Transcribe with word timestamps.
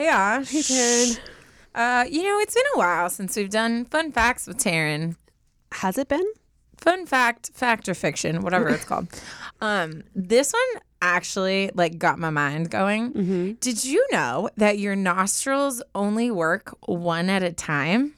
Hey 0.00 0.08
Ash. 0.08 0.50
Hey, 0.50 0.60
Taryne. 0.60 1.18
Uh, 1.74 2.06
you 2.10 2.22
know, 2.22 2.38
it's 2.38 2.54
been 2.54 2.64
a 2.74 2.78
while 2.78 3.10
since 3.10 3.36
we've 3.36 3.50
done 3.50 3.84
fun 3.84 4.12
facts 4.12 4.46
with 4.46 4.56
Taryne. 4.56 5.16
Has 5.72 5.98
it 5.98 6.08
been? 6.08 6.24
Fun 6.78 7.04
fact, 7.04 7.50
fact 7.52 7.86
or 7.86 7.92
fiction, 7.92 8.40
whatever 8.40 8.70
it's 8.70 8.86
called. 8.86 9.08
Um, 9.60 10.04
this 10.14 10.54
one 10.54 10.82
actually 11.02 11.70
like 11.74 11.98
got 11.98 12.18
my 12.18 12.30
mind 12.30 12.70
going. 12.70 13.56
Did 13.60 13.84
you 13.84 14.06
know 14.10 14.48
that 14.56 14.78
your 14.78 14.96
nostrils 14.96 15.82
only 15.94 16.30
work 16.30 16.74
one 16.86 17.28
at 17.28 17.42
a 17.42 17.52
time? 17.52 18.14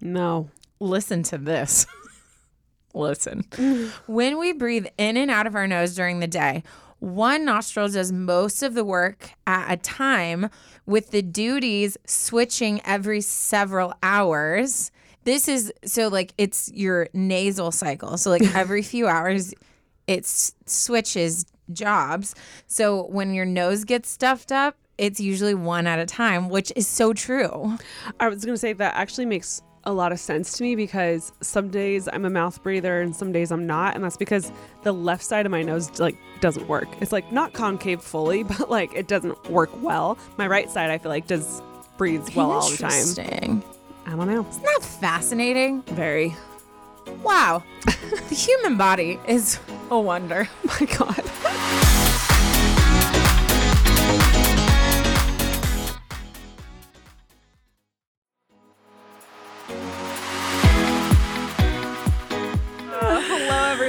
No. 0.00 0.50
Listen 0.80 1.22
to 1.22 1.38
this. 1.38 1.86
Listen. 2.92 3.44
when 4.08 4.36
we 4.36 4.52
breathe 4.52 4.88
in 4.98 5.16
and 5.16 5.30
out 5.30 5.46
of 5.46 5.54
our 5.54 5.68
nose 5.68 5.94
during 5.94 6.18
the 6.18 6.26
day, 6.26 6.64
one 7.02 7.44
nostril 7.44 7.88
does 7.88 8.12
most 8.12 8.62
of 8.62 8.74
the 8.74 8.84
work 8.84 9.32
at 9.44 9.72
a 9.72 9.76
time, 9.76 10.48
with 10.86 11.10
the 11.10 11.22
duties 11.22 11.96
switching 12.06 12.80
every 12.84 13.20
several 13.20 13.94
hours. 14.02 14.90
This 15.24 15.48
is 15.48 15.72
so 15.84 16.08
like 16.08 16.34
it's 16.38 16.70
your 16.72 17.08
nasal 17.12 17.70
cycle. 17.70 18.18
So, 18.18 18.30
like 18.30 18.42
every 18.54 18.82
few 18.82 19.06
hours, 19.06 19.54
it 20.06 20.26
switches 20.26 21.46
jobs. 21.72 22.34
So, 22.66 23.04
when 23.06 23.34
your 23.34 23.46
nose 23.46 23.84
gets 23.84 24.08
stuffed 24.08 24.50
up, 24.52 24.76
it's 24.98 25.20
usually 25.20 25.54
one 25.54 25.86
at 25.86 25.98
a 25.98 26.06
time, 26.06 26.48
which 26.48 26.72
is 26.76 26.86
so 26.86 27.12
true. 27.12 27.76
I 28.20 28.28
was 28.28 28.44
going 28.44 28.54
to 28.54 28.58
say 28.60 28.72
that 28.72 28.94
actually 28.94 29.26
makes 29.26 29.62
a 29.84 29.92
lot 29.92 30.12
of 30.12 30.20
sense 30.20 30.56
to 30.58 30.62
me 30.62 30.76
because 30.76 31.32
some 31.40 31.68
days 31.68 32.08
I'm 32.12 32.24
a 32.24 32.30
mouth 32.30 32.62
breather 32.62 33.00
and 33.00 33.14
some 33.14 33.32
days 33.32 33.50
I'm 33.50 33.66
not. 33.66 33.94
And 33.94 34.04
that's 34.04 34.16
because 34.16 34.52
the 34.82 34.92
left 34.92 35.24
side 35.24 35.46
of 35.46 35.52
my 35.52 35.62
nose 35.62 35.98
like 35.98 36.16
doesn't 36.40 36.68
work. 36.68 36.88
It's 37.00 37.12
like 37.12 37.32
not 37.32 37.52
concave 37.52 38.02
fully, 38.02 38.42
but 38.44 38.70
like 38.70 38.94
it 38.94 39.08
doesn't 39.08 39.50
work 39.50 39.70
well. 39.82 40.18
My 40.36 40.46
right 40.46 40.70
side, 40.70 40.90
I 40.90 40.98
feel 40.98 41.10
like, 41.10 41.26
does 41.26 41.62
breathes 41.96 42.34
well 42.34 42.52
all 42.52 42.70
the 42.70 42.76
time. 42.76 42.92
Interesting. 42.92 43.62
I 44.06 44.10
don't 44.10 44.26
know. 44.26 44.46
Isn't 44.48 44.62
that 44.62 44.82
fascinating? 44.82 45.82
Very. 45.82 46.34
Wow. 47.22 47.62
the 47.84 48.34
human 48.34 48.76
body 48.76 49.18
is 49.28 49.58
a 49.90 49.98
wonder. 49.98 50.48
Oh 50.64 50.76
my 50.80 50.86
God. 50.86 52.01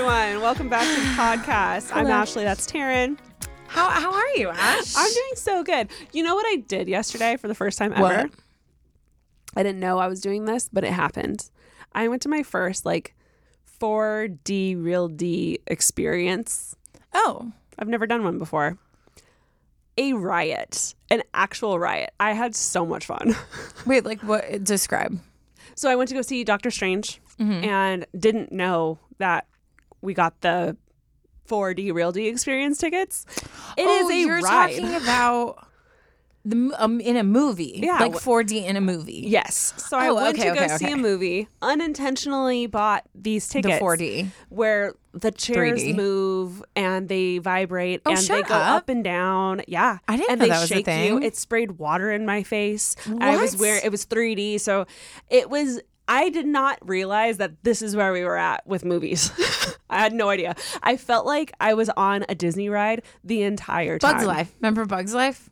Everyone. 0.05 0.41
Welcome 0.41 0.67
back 0.67 0.85
to 0.85 0.99
the 1.01 1.07
podcast. 1.15 1.89
I'm 1.95 2.07
Ashley. 2.07 2.43
That's 2.43 2.69
Taryne. 2.69 3.17
How 3.67 3.89
how 3.89 4.11
are 4.13 4.27
you, 4.35 4.49
Ash? 4.49 4.93
I'm 4.97 5.09
doing 5.13 5.31
so 5.35 5.63
good. 5.63 5.87
You 6.11 6.23
know 6.23 6.35
what 6.35 6.45
I 6.45 6.57
did 6.57 6.89
yesterday 6.89 7.37
for 7.37 7.47
the 7.47 7.55
first 7.55 7.77
time 7.77 7.93
ever? 7.93 8.01
What? 8.01 8.31
I 9.55 9.63
didn't 9.63 9.79
know 9.79 9.99
I 9.99 10.07
was 10.07 10.19
doing 10.19 10.43
this, 10.43 10.67
but 10.73 10.83
it 10.83 10.91
happened. 10.91 11.49
I 11.93 12.09
went 12.09 12.21
to 12.23 12.27
my 12.27 12.43
first 12.43 12.85
like 12.85 13.15
4D 13.79 14.75
RealD 14.75 15.59
experience. 15.67 16.75
oh. 17.13 17.53
I've 17.79 17.87
never 17.87 18.05
done 18.05 18.25
one 18.25 18.37
before. 18.39 18.77
A 19.97 20.11
riot, 20.11 20.95
an 21.11 21.23
actual 21.33 21.79
riot. 21.79 22.11
I 22.19 22.33
had 22.33 22.57
so 22.57 22.85
much 22.85 23.05
fun. 23.05 23.37
Wait, 23.85 24.03
like 24.03 24.21
what 24.21 24.65
describe? 24.65 25.17
So 25.75 25.89
I 25.89 25.95
went 25.95 26.09
to 26.09 26.15
go 26.15 26.21
see 26.23 26.43
Doctor 26.43 26.71
Strange 26.71 27.21
Mm-hmm. 27.39 27.63
and 27.63 28.05
didn't 28.19 28.51
know 28.51 28.99
that 29.17 29.47
we 30.03 30.13
got 30.13 30.41
the 30.41 30.77
4D 31.49 31.91
RealD 31.93 32.17
experience 32.17 32.77
tickets. 32.77 33.25
It 33.77 33.81
is 33.81 34.05
oh, 34.05 34.09
a 34.11 34.15
you're 34.15 34.39
ride. 34.41 34.71
talking 34.75 34.93
about 34.95 35.67
the 36.45 36.75
um, 36.77 36.99
in 36.99 37.15
a 37.17 37.23
movie. 37.23 37.79
Yeah, 37.83 37.99
Like 37.99 38.13
4D 38.13 38.65
in 38.65 38.75
a 38.75 38.81
movie. 38.81 39.23
Yes. 39.27 39.73
So 39.77 39.97
I 39.97 40.09
Oh, 40.09 40.15
went 40.15 40.37
okay, 40.37 40.49
to 40.49 40.55
go 40.55 40.63
okay, 40.65 40.77
see 40.77 40.85
okay. 40.85 40.93
a 40.93 40.97
movie, 40.97 41.47
unintentionally 41.61 42.67
bought 42.67 43.03
these 43.15 43.47
The 43.47 43.61
tickets 43.61 43.81
4D. 43.81 44.27
where 44.49 44.93
the 45.13 45.31
chairs 45.31 45.81
3D. 45.83 45.95
move 45.95 46.63
and 46.75 47.07
they 47.07 47.37
vibrate 47.37 48.01
Oh, 48.05 48.11
and 48.11 48.19
they 48.19 48.41
go 48.43 48.55
up. 48.55 48.75
up 48.83 48.89
and 48.89 49.03
down. 49.03 49.61
Yeah. 49.67 49.99
I 50.07 50.17
didn't 50.17 50.31
and 50.31 50.39
know 50.39 50.45
they 50.45 50.49
that 50.49 50.61
was 50.61 50.71
a 50.71 50.73
shake 50.75 50.85
thing. 50.85 51.07
you. 51.07 51.21
It 51.21 51.35
sprayed 51.37 51.73
water 51.73 52.11
in 52.11 52.25
my 52.25 52.43
face. 52.43 52.95
I 53.21 53.37
was 53.37 53.55
wearing 53.55 53.81
it 53.85 53.91
was 53.91 54.05
3D. 54.05 54.59
So 54.59 54.85
it 55.29 55.49
was 55.49 55.79
I 56.07 56.29
did 56.29 56.45
not 56.45 56.77
realize 56.87 57.37
that 57.37 57.63
this 57.63 57.81
is 57.81 57.95
where 57.95 58.11
we 58.11 58.23
were 58.23 58.37
at 58.37 58.65
with 58.67 58.83
movies. 58.85 59.31
I 59.89 59.99
had 59.99 60.13
no 60.13 60.29
idea. 60.29 60.55
I 60.81 60.97
felt 60.97 61.25
like 61.25 61.53
I 61.59 61.73
was 61.73 61.89
on 61.89 62.25
a 62.27 62.35
Disney 62.35 62.69
ride 62.69 63.03
the 63.23 63.43
entire 63.43 63.99
time. 63.99 64.15
Bugs 64.15 64.25
Life. 64.25 64.53
Remember 64.59 64.85
Bugs 64.85 65.13
Life? 65.13 65.49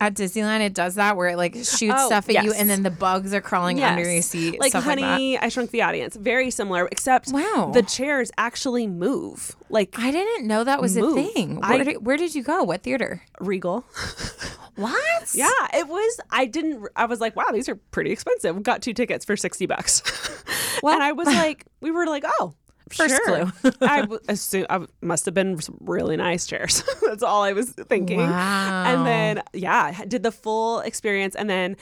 At 0.00 0.14
Disneyland, 0.14 0.60
it 0.60 0.74
does 0.74 0.96
that 0.96 1.16
where 1.16 1.28
it 1.28 1.36
like 1.36 1.54
shoots 1.54 1.94
Oh, 1.96 2.06
stuff 2.06 2.28
at 2.28 2.44
you, 2.44 2.52
and 2.52 2.68
then 2.68 2.82
the 2.82 2.90
bugs 2.90 3.32
are 3.32 3.40
crawling 3.40 3.78
Yes. 3.78 3.96
under 3.96 4.10
your 4.12 4.22
seat. 4.22 4.60
Like 4.60 4.72
Honey, 4.72 5.38
I 5.38 5.48
Shrunk 5.48 5.70
the 5.70 5.82
Audience. 5.82 6.16
Very 6.16 6.50
similar, 6.50 6.88
except 6.92 7.32
Wow. 7.32 7.70
the 7.72 7.82
chairs 7.82 8.30
actually 8.36 8.86
move. 8.86 9.54
Like 9.70 9.98
I 9.98 10.10
didn't 10.10 10.46
know 10.46 10.64
that 10.64 10.80
was 10.82 10.96
Move. 10.96 11.16
a 11.16 11.22
thing. 11.32 11.60
I- 11.62 11.76
Where, 11.76 11.84
did, 11.84 12.06
where 12.06 12.16
did 12.16 12.34
you 12.34 12.42
go? 12.42 12.62
What 12.64 12.82
theater? 12.82 13.22
Regal. 13.40 13.84
What? 14.76 15.32
Yeah, 15.32 15.48
it 15.72 15.86
was. 15.86 16.20
I 16.30 16.46
didn't. 16.46 16.84
I 16.96 17.06
was 17.06 17.20
like, 17.20 17.36
wow, 17.36 17.44
these 17.52 17.68
are 17.68 17.76
pretty 17.76 18.10
expensive. 18.10 18.56
We 18.56 18.62
got 18.62 18.82
two 18.82 18.92
tickets 18.92 19.24
for 19.24 19.36
sixty 19.36 19.66
bucks, 19.66 20.02
Well- 20.82 20.94
and 20.94 21.02
I 21.02 21.12
was 21.12 21.28
like, 21.44 21.64
we 21.80 21.92
were 21.92 22.06
like, 22.06 22.24
oh, 22.26 22.54
First 22.94 23.14
sure. 23.14 23.46
clue. 23.50 23.72
I 23.80 24.00
w- 24.02 24.20
assume 24.28 24.66
I 24.70 24.74
w- 24.74 24.90
must 25.00 25.24
have 25.26 25.34
been 25.34 25.60
some 25.60 25.76
really 25.80 26.16
nice 26.16 26.46
chairs. 26.46 26.82
That's 27.06 27.22
all 27.22 27.42
I 27.42 27.52
was 27.52 27.70
thinking. 27.70 28.18
Wow. 28.18 28.84
And 28.86 29.06
then 29.06 29.42
yeah, 29.52 30.04
did 30.06 30.22
the 30.22 30.32
full 30.32 30.80
experience, 30.80 31.34
and 31.34 31.48
then. 31.48 31.76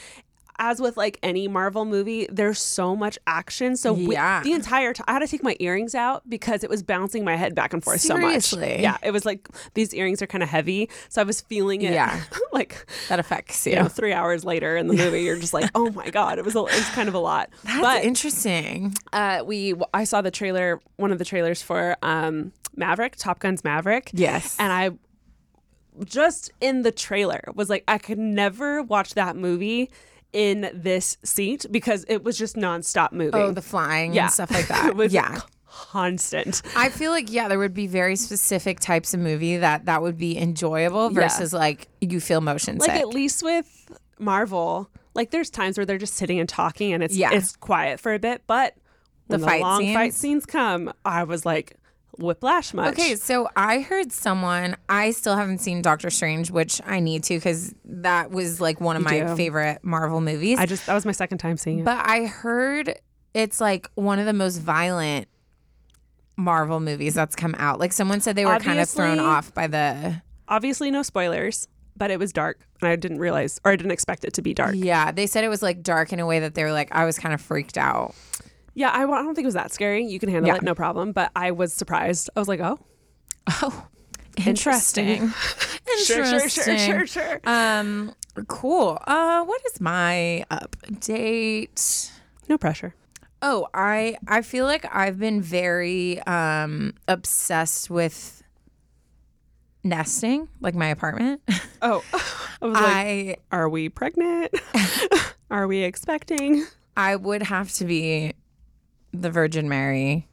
As 0.64 0.80
with 0.80 0.96
like 0.96 1.18
any 1.24 1.48
Marvel 1.48 1.84
movie, 1.84 2.28
there's 2.30 2.60
so 2.60 2.94
much 2.94 3.18
action. 3.26 3.76
So 3.76 3.92
we- 3.92 4.14
Yeah. 4.14 4.44
the 4.44 4.52
entire 4.52 4.92
time, 4.92 5.04
I 5.08 5.12
had 5.14 5.18
to 5.18 5.26
take 5.26 5.42
my 5.42 5.56
earrings 5.58 5.92
out 5.92 6.22
because 6.30 6.62
it 6.62 6.70
was 6.70 6.84
bouncing 6.84 7.24
my 7.24 7.34
head 7.34 7.52
back 7.56 7.72
and 7.72 7.82
forth 7.82 8.00
so 8.00 8.16
much. 8.16 8.52
Yeah, 8.54 8.96
it 9.02 9.10
was 9.10 9.24
like 9.26 9.48
these 9.74 9.92
earrings 9.92 10.22
are 10.22 10.28
kind 10.28 10.40
of 10.40 10.48
heavy, 10.48 10.88
so 11.08 11.20
I 11.20 11.24
was 11.24 11.40
feeling 11.40 11.82
it. 11.82 11.92
Yeah. 11.94 12.20
like 12.52 12.86
That 13.08 13.18
affects 13.18 13.66
you. 13.66 13.72
you 13.72 13.78
know, 13.80 13.88
three 13.88 14.12
hours 14.12 14.44
later 14.44 14.76
in 14.76 14.86
the 14.86 14.94
movie, 14.94 15.22
you're 15.22 15.36
just 15.36 15.52
like, 15.52 15.68
oh 15.74 15.90
my 15.90 16.10
god, 16.10 16.38
it 16.38 16.44
was 16.44 16.54
a, 16.54 16.60
it 16.60 16.76
was 16.76 16.88
kind 16.90 17.08
of 17.08 17.14
a 17.14 17.18
lot. 17.18 17.50
That's 17.64 17.80
but 17.80 18.04
interesting. 18.04 18.94
uh, 19.12 19.42
we, 19.44 19.74
I 19.92 20.04
saw 20.04 20.22
the 20.22 20.30
trailer, 20.30 20.80
one 20.94 21.10
of 21.10 21.18
the 21.18 21.24
trailers 21.24 21.60
for 21.60 21.96
um, 22.02 22.52
Maverick, 22.76 23.16
Top 23.16 23.40
Gun's 23.40 23.64
Maverick. 23.64 24.10
Yes. 24.14 24.56
and 24.60 24.72
I 24.72 24.90
just 26.04 26.52
in 26.60 26.82
the 26.82 26.92
trailer 26.92 27.42
was 27.54 27.68
like, 27.68 27.82
I 27.88 27.98
could 27.98 28.18
never 28.18 28.80
watch 28.82 29.14
that 29.14 29.34
movie 29.36 29.90
in 30.32 30.70
this 30.72 31.16
seat 31.22 31.66
because 31.70 32.04
it 32.08 32.24
was 32.24 32.38
just 32.38 32.56
nonstop 32.56 33.12
moving. 33.12 33.34
oh, 33.40 33.50
the 33.52 33.62
flying 33.62 34.12
yeah, 34.14 34.24
and 34.24 34.32
stuff 34.32 34.50
like 34.50 34.68
that. 34.68 34.86
it 34.88 34.96
was 34.96 35.12
yeah. 35.12 35.40
constant. 35.66 36.62
I 36.76 36.88
feel 36.88 37.10
like 37.10 37.30
yeah, 37.30 37.48
there 37.48 37.58
would 37.58 37.74
be 37.74 37.86
very 37.86 38.16
specific 38.16 38.80
types 38.80 39.14
of 39.14 39.20
movie 39.20 39.56
that 39.58 39.86
that 39.86 40.02
would 40.02 40.16
be 40.18 40.38
enjoyable 40.38 41.12
Yeah. 41.12 41.20
versus 41.22 41.52
like 41.52 41.88
you 42.00 42.20
feel 42.20 42.40
motion 42.40 42.78
like 42.78 42.90
sick. 42.90 43.00
at 43.00 43.08
least 43.08 43.42
with 43.42 43.90
Marvel, 44.18 44.88
like 45.14 45.30
there's 45.30 45.50
times 45.50 45.76
where 45.76 45.84
they're 45.84 45.98
just 45.98 46.14
sitting 46.14 46.38
and 46.40 46.48
talking 46.48 46.92
and 46.92 47.02
it's 47.02 47.16
Yeah. 47.16 47.30
it's 47.32 47.56
quiet 47.56 48.00
for 48.00 48.14
a 48.14 48.18
bit, 48.18 48.42
but 48.46 48.74
when 49.26 49.40
The 49.40 49.44
the, 49.44 49.50
fight 49.50 49.60
long 49.60 49.80
fight 49.92 50.14
scenes? 50.14 50.16
scenes 50.16 50.46
come, 50.46 50.92
I 51.04 51.24
was 51.24 51.44
like 51.44 51.76
whiplash 52.18 52.74
much. 52.74 52.92
Okay, 52.92 53.16
so 53.16 53.48
I 53.56 53.80
heard 53.80 54.12
someone. 54.12 54.76
I 54.88 55.10
still 55.12 55.36
haven't 55.36 55.58
seen 55.58 55.82
Doctor 55.82 56.10
Strange, 56.10 56.50
which 56.50 56.80
I 56.84 57.00
need 57.00 57.24
to 57.24 57.34
because 57.34 57.74
that 57.84 58.30
was 58.30 58.60
like 58.60 58.80
one 58.80 58.96
of 58.96 59.02
my 59.02 59.20
do. 59.20 59.36
favorite 59.36 59.80
Marvel 59.82 60.20
movies. 60.20 60.58
I 60.58 60.66
just 60.66 60.86
that 60.86 60.94
was 60.94 61.04
my 61.04 61.12
second 61.12 61.38
time 61.38 61.56
seeing 61.56 61.80
it. 61.80 61.84
but 61.84 62.04
I 62.04 62.26
heard 62.26 62.98
it's 63.34 63.60
like 63.60 63.88
one 63.94 64.18
of 64.18 64.26
the 64.26 64.32
most 64.32 64.58
violent 64.58 65.28
Marvel 66.36 66.80
movies 66.80 67.14
that's 67.14 67.36
come 67.36 67.54
out. 67.58 67.78
Like 67.78 67.92
someone 67.92 68.20
said 68.20 68.36
they 68.36 68.46
were 68.46 68.58
kind 68.58 68.80
of 68.80 68.88
thrown 68.88 69.18
off 69.18 69.52
by 69.54 69.66
the. 69.66 70.22
Obviously 70.48 70.90
no 70.90 71.02
spoilers, 71.02 71.68
but 71.96 72.10
it 72.10 72.18
was 72.18 72.32
dark 72.32 72.60
and 72.80 72.90
I 72.90 72.96
didn't 72.96 73.18
realize 73.18 73.60
or 73.64 73.72
I 73.72 73.76
didn't 73.76 73.92
expect 73.92 74.24
it 74.24 74.34
to 74.34 74.42
be 74.42 74.52
dark. 74.52 74.74
Yeah, 74.76 75.12
they 75.12 75.26
said 75.26 75.44
it 75.44 75.48
was 75.48 75.62
like 75.62 75.82
dark 75.82 76.12
in 76.12 76.20
a 76.20 76.26
way 76.26 76.40
that 76.40 76.54
they 76.54 76.64
were 76.64 76.72
like 76.72 76.88
I 76.92 77.04
was 77.04 77.18
kind 77.18 77.34
of 77.34 77.40
freaked 77.40 77.78
out. 77.78 78.14
Yeah, 78.74 78.90
I, 78.90 79.02
I 79.02 79.22
don't 79.22 79.34
think 79.34 79.44
it 79.44 79.46
was 79.46 79.54
that 79.54 79.72
scary. 79.72 80.04
You 80.04 80.18
can 80.18 80.28
handle 80.28 80.48
Yeah. 80.48 80.56
it, 80.56 80.62
no 80.62 80.74
problem. 80.74 81.12
But 81.12 81.30
I 81.36 81.50
was 81.50 81.72
surprised. 81.72 82.30
I 82.36 82.40
was 82.40 82.48
like, 82.48 82.60
oh, 82.60 82.78
Oh, 83.60 83.86
interesting. 84.46 85.28
sure, 86.04 86.24
sure, 86.24 86.24
Interesting. 86.24 86.78
sure, 86.78 87.06
sure, 87.06 87.06
sure. 87.06 87.40
Um, 87.44 88.14
cool. 88.48 88.98
Uh, 89.06 89.44
what 89.44 89.60
is 89.66 89.80
my 89.80 90.44
update? 90.50 92.10
No 92.48 92.56
pressure. 92.56 92.94
Oh, 93.42 93.66
I 93.74 94.16
I 94.28 94.42
feel 94.42 94.66
like 94.66 94.86
I've 94.94 95.18
been 95.18 95.42
very 95.42 96.20
um 96.22 96.94
obsessed 97.08 97.90
with 97.90 98.42
nesting, 99.84 100.48
like 100.60 100.74
my 100.74 100.86
apartment. 100.88 101.40
Oh, 101.82 102.04
I 102.62 102.64
was 102.66 102.74
like, 102.74 102.84
I 102.84 103.36
are 103.50 103.68
we 103.68 103.88
pregnant? 103.88 104.54
are 105.50 105.66
we 105.66 105.82
expecting? 105.82 106.64
I 106.96 107.16
would 107.16 107.42
have 107.42 107.72
to 107.74 107.84
be 107.84 108.32
the 109.12 109.30
Virgin 109.30 109.68
Mary, 109.68 110.26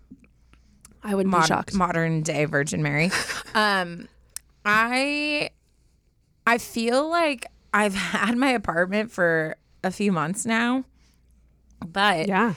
I 1.03 1.15
wouldn't 1.15 1.33
be 1.35 1.41
shocked. 1.45 1.73
modern 1.73 2.21
day 2.23 2.45
Virgin 2.45 2.81
Mary. 2.83 3.11
um, 3.55 4.07
I 4.65 5.49
I 6.45 6.57
feel 6.57 7.09
like 7.09 7.45
I've 7.73 7.93
had 8.15 8.37
my 8.37 8.49
apartment 8.51 9.11
for 9.11 9.55
a 9.83 9.91
few 9.91 10.11
months 10.11 10.45
now, 10.45 10.83
but 11.85 12.27
Yeah. 12.27 12.55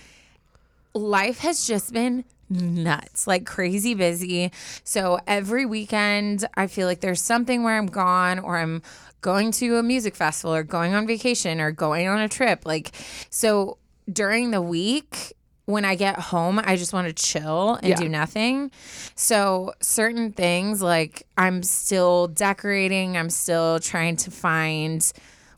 life 0.94 1.38
has 1.38 1.66
just 1.66 1.92
been 1.92 2.24
nuts, 2.48 3.26
like 3.26 3.46
crazy 3.46 3.94
busy. 3.94 4.50
So 4.84 5.18
every 5.26 5.64
weekend, 5.64 6.44
I 6.54 6.66
feel 6.66 6.86
like 6.86 7.00
there's 7.00 7.22
something 7.22 7.62
where 7.62 7.78
I'm 7.78 7.86
gone 7.86 8.38
or 8.38 8.58
I'm 8.58 8.82
going 9.22 9.52
to 9.52 9.76
a 9.76 9.82
music 9.82 10.14
festival 10.16 10.54
or 10.54 10.62
going 10.62 10.94
on 10.94 11.06
vacation 11.06 11.60
or 11.60 11.70
going 11.70 12.08
on 12.08 12.18
a 12.18 12.28
trip. 12.28 12.66
Like, 12.66 12.90
so 13.30 13.78
during 14.12 14.50
the 14.50 14.60
week, 14.60 15.32
when 15.66 15.84
I 15.84 15.94
get 15.94 16.18
home, 16.18 16.60
I 16.62 16.76
just 16.76 16.92
want 16.92 17.06
to 17.08 17.12
chill 17.14 17.74
and 17.76 17.88
Yeah. 17.90 17.96
do 17.96 18.08
nothing. 18.08 18.70
So, 19.14 19.72
certain 19.80 20.32
things 20.32 20.82
like 20.82 21.22
I'm 21.38 21.62
still 21.62 22.26
decorating, 22.28 23.16
I'm 23.16 23.30
still 23.30 23.78
trying 23.78 24.16
to 24.16 24.30
find 24.30 25.10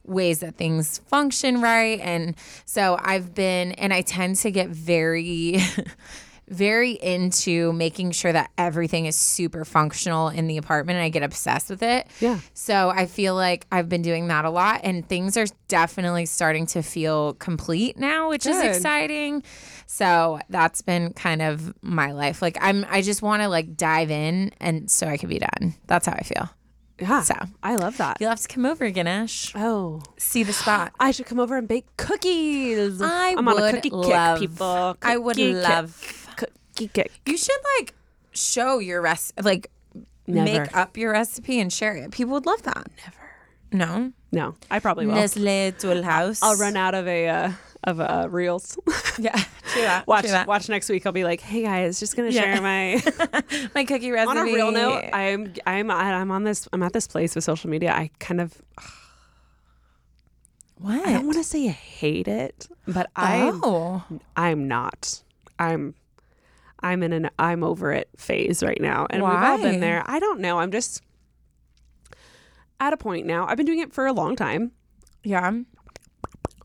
ways 0.07 0.41
that 0.41 0.57
things 0.57 0.99
function 1.07 1.63
right. 1.63 1.99
And 2.01 2.35
so 2.67 2.99
I've 3.03 3.35
been, 3.35 3.73
and 3.73 3.91
I 3.95 4.03
tend 4.03 4.37
to 4.37 4.51
get 4.51 4.69
very, 4.69 5.57
very 6.49 6.91
into 6.93 7.73
making 7.73 8.11
sure 8.11 8.31
that 8.31 8.51
everything 8.59 9.07
is 9.07 9.17
super 9.17 9.65
functional 9.65 10.29
in 10.29 10.47
the 10.47 10.59
apartment 10.59 10.97
and 10.99 11.05
I 11.05 11.09
get 11.09 11.23
obsessed 11.23 11.71
with 11.71 11.83
it. 11.83 12.07
Yeah. 12.21 12.41
So 12.53 12.91
I 12.91 13.07
feel 13.07 13.35
like 13.35 13.67
I've 13.73 13.89
been 13.89 14.03
doing 14.03 14.29
that 14.29 14.45
a 14.45 14.51
lot 14.51 14.83
and 14.85 15.09
things 15.09 15.39
are 15.39 15.47
definitely 15.69 16.27
starting 16.27 16.67
to 16.67 16.83
feel 16.83 17.33
complete 17.35 17.97
now, 17.99 18.29
which 18.29 18.45
is 18.45 18.61
exciting. 18.61 19.43
So 19.87 20.39
that's 20.49 20.83
been 20.83 21.13
kind 21.13 21.43
of 21.43 21.75
my 21.83 22.13
life. 22.13 22.43
Like 22.43 22.57
I'm 22.61 22.85
I 22.89 23.03
just 23.03 23.23
want 23.23 23.43
to 23.43 23.49
like 23.49 23.77
dive 23.77 24.11
in 24.11 24.51
and 24.61 24.91
so 24.91 25.07
I 25.07 25.17
can 25.17 25.29
be 25.29 25.39
done. 25.39 25.75
That's 25.87 26.07
how 26.07 26.13
I 26.13 26.23
feel. 26.23 26.51
Yeah. 27.01 27.23
So 27.23 27.35
I 27.63 27.77
love 27.77 27.97
that. 27.97 28.19
you'll 28.21 28.31
have 28.31 28.41
to 28.41 28.49
come 28.49 28.65
over, 28.67 28.89
Ganesh. 28.91 29.53
Oh. 29.57 30.03
See 30.17 30.43
the 30.45 30.53
spot. 30.53 30.93
I 31.01 31.11
should 31.11 31.27
come 31.27 31.41
over 31.41 31.57
and 31.57 31.67
bake 31.67 31.87
cookies. 31.97 33.01
I 33.03 33.29
am 33.31 33.49
on 33.49 33.59
a 33.59 33.61
would 33.63 33.75
cookie 33.75 33.91
love- 33.91 34.39
kick, 34.41 34.51
people. 34.51 34.97
I 35.03 35.17
would 35.17 35.37
kick. 35.37 35.55
love 35.57 36.29
cookie 36.37 36.89
kick. 36.89 37.13
You 37.27 37.37
should 37.37 37.61
like 37.79 37.95
show 38.33 38.79
your 38.79 39.01
rest 39.03 39.33
like 39.43 39.71
Never. 40.27 40.63
make 40.63 40.77
up 40.77 40.97
your 40.97 41.13
recipe 41.13 41.61
and 41.61 41.73
share 41.73 41.97
it. 41.97 42.11
People 42.13 42.33
would 42.35 42.47
love 42.47 42.63
that. 42.63 42.87
Never. 43.05 43.19
No. 43.73 44.13
No, 44.33 44.57
I 44.69 44.81
probably 44.81 45.07
will. 45.07 45.15
Nestle 45.15 45.71
Toll 45.73 46.03
House. 46.03 46.41
I'll 46.43 46.57
run 46.57 46.77
out 46.77 46.95
of 46.95 47.07
a 47.07 47.29
uh, 47.29 47.53
of 47.85 48.01
uh, 48.01 48.29
reels. 48.31 48.79
Yeah. 49.19 49.43
Watch 50.07 50.27
watch 50.47 50.69
next 50.69 50.89
week. 50.89 51.05
I'll 51.05 51.13
be 51.13 51.25
like, 51.25 51.41
hey 51.41 51.63
guys, 51.63 51.99
just 51.99 52.17
gonna 52.17 52.31
share 52.31 52.61
my. 52.61 53.03
my 53.75 53.85
cookie 53.85 54.11
recipe. 54.11 54.31
on 54.31 54.37
a 54.39 54.45
real 54.45 54.71
note, 54.71 55.05
I'm 55.13 55.53
I'm 55.67 55.91
I'm 55.91 56.31
on 56.31 56.45
this. 56.45 56.69
I'm 56.73 56.83
at 56.83 56.93
this 56.93 57.09
place 57.09 57.35
with 57.35 57.43
social 57.43 57.69
media. 57.71 57.93
I 57.93 58.11
kind 58.21 58.41
of 58.41 58.61
what? 60.79 61.05
I 61.07 61.13
don't 61.15 61.27
want 61.27 61.39
to 61.39 61.45
say 61.45 61.69
I 61.69 61.73
hate 61.73 62.29
it, 62.29 62.69
but 62.87 63.11
I 63.17 63.51
oh. 63.53 64.05
I'm 64.37 64.69
not. 64.69 65.23
I'm 65.59 65.95
I'm 66.81 67.03
in 67.03 67.13
an 67.13 67.31
I'm 67.39 67.65
over 67.65 67.93
it 67.93 68.09
phase 68.17 68.63
right 68.63 68.81
now. 68.81 69.07
And 69.11 69.23
we've 69.23 69.33
all 69.33 69.59
been 69.59 69.81
there. 69.81 70.05
I 70.07 70.19
don't 70.19 70.41
know. 70.41 70.59
I'm 70.59 70.71
just 70.71 71.03
at 72.79 72.93
a 72.93 72.97
point 72.97 73.27
now. 73.27 73.47
I've 73.47 73.57
been 73.57 73.67
doing 73.67 73.79
it 73.81 73.93
for 73.93 74.07
a 74.07 74.13
long 74.13 74.37
time, 74.37 74.73
Yeah. 75.23 75.51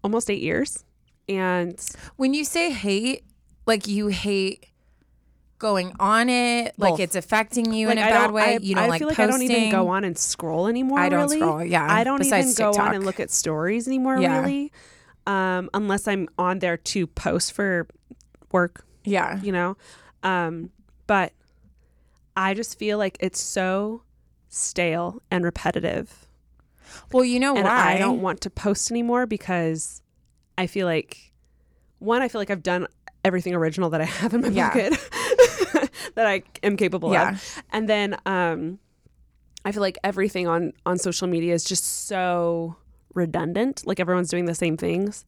almost 0.04 0.30
8 0.30 0.42
years. 0.42 0.84
And 1.30 1.80
When 2.16 2.34
you 2.34 2.44
say 2.44 2.72
hate, 2.72 3.24
like 3.66 3.88
you 3.88 4.08
hate 4.08 4.66
going 5.60 5.94
on 6.00 6.30
it, 6.30 6.74
like 6.78 7.00
it's 7.00 7.16
affecting 7.16 7.72
you 7.74 7.90
in 7.90 7.98
a 7.98 8.02
I 8.02 8.10
bad 8.10 8.32
way. 8.32 8.56
I, 8.56 8.60
you 8.62 8.76
don't 8.76 8.86
I 8.86 8.88
like 8.88 9.00
feel 9.00 9.08
like 9.10 9.18
posting. 9.18 9.36
I 9.36 9.48
don't 9.48 9.58
even 9.58 9.72
go 9.72 9.90
on 9.90 10.04
and 10.04 10.18
scroll 10.18 10.68
anymore. 10.68 11.00
I 11.00 11.10
don't 11.10 11.22
really. 11.22 11.38
scroll, 11.40 11.64
yeah, 11.64 11.86
I 11.88 12.04
don't 12.04 12.26
even 12.26 12.54
go 12.54 12.72
on 12.72 12.96
and 12.96 13.06
look 13.06 13.20
at 13.20 13.30
stories 13.30 13.88
anymore. 13.88 14.18
Yeah. 14.20 14.40
Really, 14.40 14.72
um, 15.28 15.70
unless 15.74 16.08
I'm 16.08 16.28
on 16.38 16.60
there 16.60 16.78
to 16.78 17.06
post 17.08 17.54
for 17.54 17.88
work. 18.52 18.86
Yeah. 19.04 19.40
You 19.42 19.52
know, 19.52 19.78
um, 20.24 20.72
but 21.08 21.34
I 22.36 22.54
just 22.54 22.80
feel 22.80 22.98
like 22.98 23.18
it's 23.20 23.40
so 23.40 24.04
stale 24.48 25.22
and 25.30 25.44
repetitive, 25.44 26.28
Well, 27.12 27.24
you 27.24 27.40
know 27.40 27.56
and 27.56 27.66
why? 27.66 27.94
I 27.94 27.98
don't 27.98 28.22
want 28.22 28.42
to 28.42 28.50
post 28.50 28.90
anymore 28.92 29.26
because 29.28 30.02
I 30.60 30.68
feel 30.68 30.86
like 30.86 31.32
one, 32.00 32.22
I 32.22 32.28
feel 32.28 32.40
like 32.42 32.50
I've 32.50 32.64
done 32.64 32.88
everything 33.26 33.54
original 33.56 33.90
that 33.92 34.02
I 34.02 34.06
have 34.22 34.34
in 34.34 34.42
my 34.42 34.48
Yeah. 34.50 34.70
pocket 34.70 34.94
that 36.16 36.26
I 36.28 36.44
am 36.64 36.78
capable 36.78 37.12
Yeah. 37.12 37.32
of. 37.34 37.64
And 37.72 37.88
then 37.90 38.18
um 38.26 38.80
I 39.66 39.72
feel 39.72 39.82
like 39.82 39.98
everything 40.04 40.48
on 40.48 40.74
on 40.86 40.98
social 40.98 41.28
media 41.28 41.54
is 41.54 41.64
just 41.64 42.08
so 42.08 42.76
redundant. 43.14 43.86
Like 43.86 44.00
everyone's 44.00 44.30
doing 44.30 44.46
the 44.46 44.56
same 44.56 44.78
things. 44.78 45.26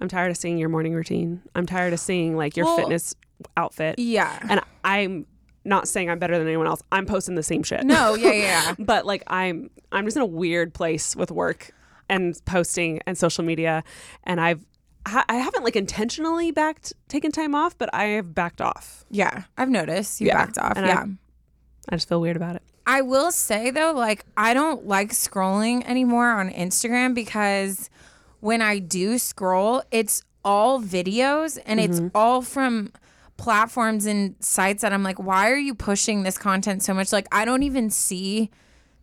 I'm 0.00 0.08
tired 0.08 0.30
of 0.30 0.36
seeing 0.36 0.56
your 0.58 0.68
morning 0.70 0.94
routine. 0.94 1.42
I'm 1.54 1.66
tired 1.66 1.92
of 1.92 2.00
seeing 2.00 2.36
like 2.36 2.56
your 2.56 2.66
Well- 2.66 2.76
fitness 2.76 3.14
outfit. 3.56 3.98
Yeah. 3.98 4.38
And 4.48 4.60
I'm 4.84 5.26
not 5.64 5.86
saying 5.88 6.08
I'm 6.10 6.18
better 6.18 6.38
than 6.38 6.46
anyone 6.48 6.66
else. 6.66 6.82
I'm 6.90 7.06
posting 7.06 7.34
the 7.34 7.42
same 7.42 7.62
shit. 7.62 7.84
No, 7.84 8.14
yeah, 8.14 8.30
yeah, 8.32 8.34
yeah. 8.68 8.74
but 8.78 9.04
like 9.06 9.22
I'm 9.26 9.70
I'm 9.92 10.04
just 10.06 10.16
in 10.16 10.22
a 10.22 10.26
weird 10.26 10.72
place 10.74 11.14
with 11.14 11.30
work 11.30 11.70
and 12.10 12.38
posting 12.44 13.00
and 13.06 13.16
social 13.16 13.44
media 13.44 13.82
and 14.24 14.40
I've 14.40 14.66
I 15.06 15.24
I 15.28 15.36
haven't 15.36 15.64
like 15.64 15.76
intentionally 15.76 16.50
backed 16.50 16.92
taken 17.08 17.32
time 17.32 17.54
off, 17.54 17.78
but 17.78 17.88
I 17.94 18.04
have 18.04 18.34
backed 18.34 18.60
off. 18.60 19.06
Yeah. 19.10 19.44
I've 19.56 19.70
noticed 19.70 20.20
you 20.20 20.26
Yeah. 20.26 20.44
backed 20.44 20.58
off. 20.58 20.76
And 20.76 20.86
yeah. 20.86 21.04
I 21.88 21.96
just 21.96 22.08
feel 22.08 22.20
weird 22.20 22.36
about 22.36 22.56
it. 22.56 22.62
I 22.86 23.02
will 23.02 23.30
say 23.30 23.70
though, 23.70 23.92
like 23.92 24.26
I 24.36 24.52
don't 24.52 24.86
like 24.86 25.10
scrolling 25.12 25.86
anymore 25.86 26.30
on 26.30 26.50
Instagram 26.50 27.14
because 27.14 27.88
when 28.40 28.60
I 28.60 28.78
do 28.78 29.18
scroll, 29.18 29.82
it's 29.90 30.22
all 30.44 30.80
videos 30.80 31.58
and 31.64 31.78
it's 31.78 32.00
mm-hmm. 32.00 32.16
all 32.16 32.42
from 32.42 32.92
platforms 33.36 34.06
and 34.06 34.34
sites 34.40 34.82
that 34.82 34.92
I'm 34.92 35.02
like, 35.02 35.18
why 35.18 35.50
are 35.50 35.58
you 35.58 35.74
pushing 35.74 36.24
this 36.24 36.36
content 36.36 36.82
so 36.82 36.92
much? 36.92 37.12
Like 37.12 37.26
I 37.32 37.44
don't 37.44 37.62
even 37.62 37.90
see 37.90 38.50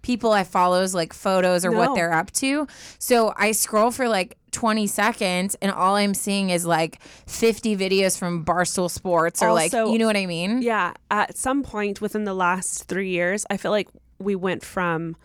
people 0.08 0.32
I 0.32 0.46
follows 0.46 0.96
like 0.96 1.12
photos 1.12 1.66
or 1.66 1.72
what 1.74 1.94
they're 1.94 2.14
up 2.14 2.32
to. 2.32 2.66
So 2.98 3.34
I 3.36 3.52
scroll 3.52 3.92
for 3.92 4.08
like 4.08 4.38
20 4.52 4.88
seconds 4.88 5.56
and 5.62 5.70
all 5.70 5.96
I'm 5.96 6.14
seeing 6.14 6.50
is 6.50 6.66
like 6.66 7.02
50 7.28 7.76
videos 7.76 8.18
from 8.18 8.46
Barstool 8.46 8.90
Sports 8.90 9.44
or 9.44 9.52
like 9.52 9.74
you 9.74 9.98
know 9.98 10.08
what 10.08 10.16
I 10.16 10.26
mean? 10.26 10.62
Yeah, 10.62 10.94
at 11.12 11.36
some 11.36 11.62
point 11.62 12.00
within 12.00 12.24
the 12.24 12.34
last 12.34 12.86
3 12.86 13.10
years, 13.10 13.46
I 13.50 13.58
feel 13.58 13.72
like 13.72 13.90
we 14.18 14.34
went 14.34 14.64
from 14.64 15.18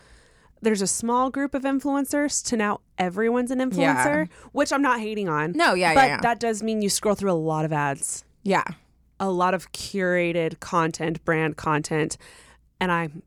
there's 0.61 0.83
a 0.83 0.89
small 0.89 1.31
group 1.31 1.55
of 1.55 1.63
influencers 1.63 2.45
to 2.47 2.57
now 2.57 2.81
everyone's 2.99 3.53
an 3.53 3.61
influencer, 3.61 4.29
which 4.51 4.73
I'm 4.73 4.83
not 4.83 4.99
hating 4.99 5.29
on. 5.29 5.53
No, 5.53 5.75
yeah, 5.75 5.95
but 5.95 6.01
yeah, 6.01 6.07
yeah. 6.07 6.21
that 6.23 6.41
does 6.41 6.61
mean 6.61 6.83
you 6.83 6.89
scroll 6.89 7.15
through 7.15 7.33
a 7.33 7.35
lot 7.35 7.65
of 7.65 7.73
ads, 7.73 8.25
yeah. 8.43 8.65
a 9.21 9.31
lot 9.31 9.55
of 9.55 9.71
curated 9.71 10.59
content, 10.59 11.25
brand 11.25 11.57
content, 11.57 12.17
and 12.81 12.91
I'm. 12.91 13.23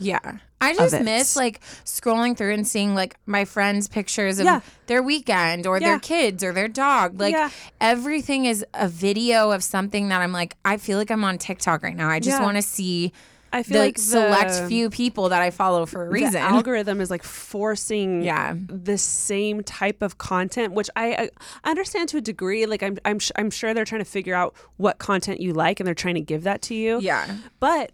Yeah. 0.00 0.38
I 0.62 0.74
just 0.74 1.00
miss 1.02 1.36
like 1.36 1.60
scrolling 1.84 2.36
through 2.36 2.52
and 2.52 2.66
seeing 2.66 2.94
like 2.94 3.16
my 3.26 3.44
friends' 3.46 3.88
pictures 3.88 4.38
of 4.38 4.44
Yeah. 4.44 4.60
their 4.86 5.02
weekend 5.02 5.66
or 5.66 5.78
Yeah. 5.78 5.88
their 5.88 5.98
kids 5.98 6.44
or 6.44 6.52
their 6.52 6.68
dog. 6.68 7.18
Like 7.20 7.32
Yeah. 7.32 7.50
everything 7.80 8.44
is 8.44 8.64
a 8.74 8.88
video 8.88 9.52
of 9.52 9.62
something 9.64 10.08
that 10.08 10.20
I'm 10.20 10.32
like, 10.32 10.56
I 10.64 10.76
feel 10.76 10.98
like 10.98 11.10
I'm 11.10 11.24
on 11.24 11.38
TikTok 11.38 11.82
right 11.82 11.96
now. 11.96 12.08
I 12.10 12.20
just 12.20 12.42
want 12.42 12.56
to 12.56 12.62
see 12.62 13.12
I 13.52 13.64
feel 13.64 13.78
the 13.78 13.84
like 13.86 13.98
select 13.98 14.68
few 14.68 14.90
people 14.90 15.30
that 15.30 15.42
I 15.42 15.50
follow 15.50 15.84
for 15.84 16.02
a 16.02 16.06
the 16.06 16.12
reason. 16.12 16.36
algorithm 16.36 17.00
is 17.00 17.10
like 17.10 17.24
forcing 17.24 18.22
Yeah. 18.30 18.54
the 18.68 18.96
same 18.96 19.64
type 19.64 20.02
of 20.02 20.18
content 20.18 20.72
which 20.72 20.88
I, 20.94 21.30
I 21.64 21.70
understand 21.70 22.10
to 22.10 22.18
a 22.18 22.20
degree 22.20 22.64
like 22.66 22.82
I'm 22.84 22.96
I'm, 23.04 23.18
sh- 23.18 23.32
I'm 23.34 23.50
sure 23.50 23.74
they're 23.74 23.84
trying 23.84 24.02
to 24.02 24.10
figure 24.10 24.34
out 24.36 24.54
what 24.76 24.98
content 24.98 25.40
you 25.40 25.52
like 25.52 25.80
and 25.80 25.86
they're 25.86 25.94
trying 25.96 26.14
to 26.14 26.20
give 26.20 26.44
that 26.44 26.62
to 26.62 26.74
you 26.76 27.00
yeah. 27.00 27.26
but 27.58 27.90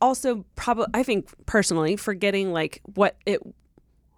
also 0.00 0.44
probably 0.56 0.86
I 0.94 1.02
think 1.02 1.28
personally 1.46 1.96
forgetting 1.96 2.52
like 2.52 2.80
what 2.94 3.16
it 3.26 3.40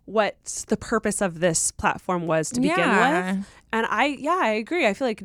what 0.04 0.64
the 0.68 0.76
purpose 0.76 1.20
of 1.20 1.40
this 1.40 1.70
platform 1.70 2.26
was 2.26 2.48
to 2.50 2.60
begin 2.60 2.78
Yeah. 2.78 3.32
with 3.36 3.46
and 3.72 3.86
I 3.90 4.06
yeah 4.06 4.38
I 4.40 4.48
agree 4.50 4.86
I 4.86 4.94
feel 4.94 5.06
like 5.06 5.22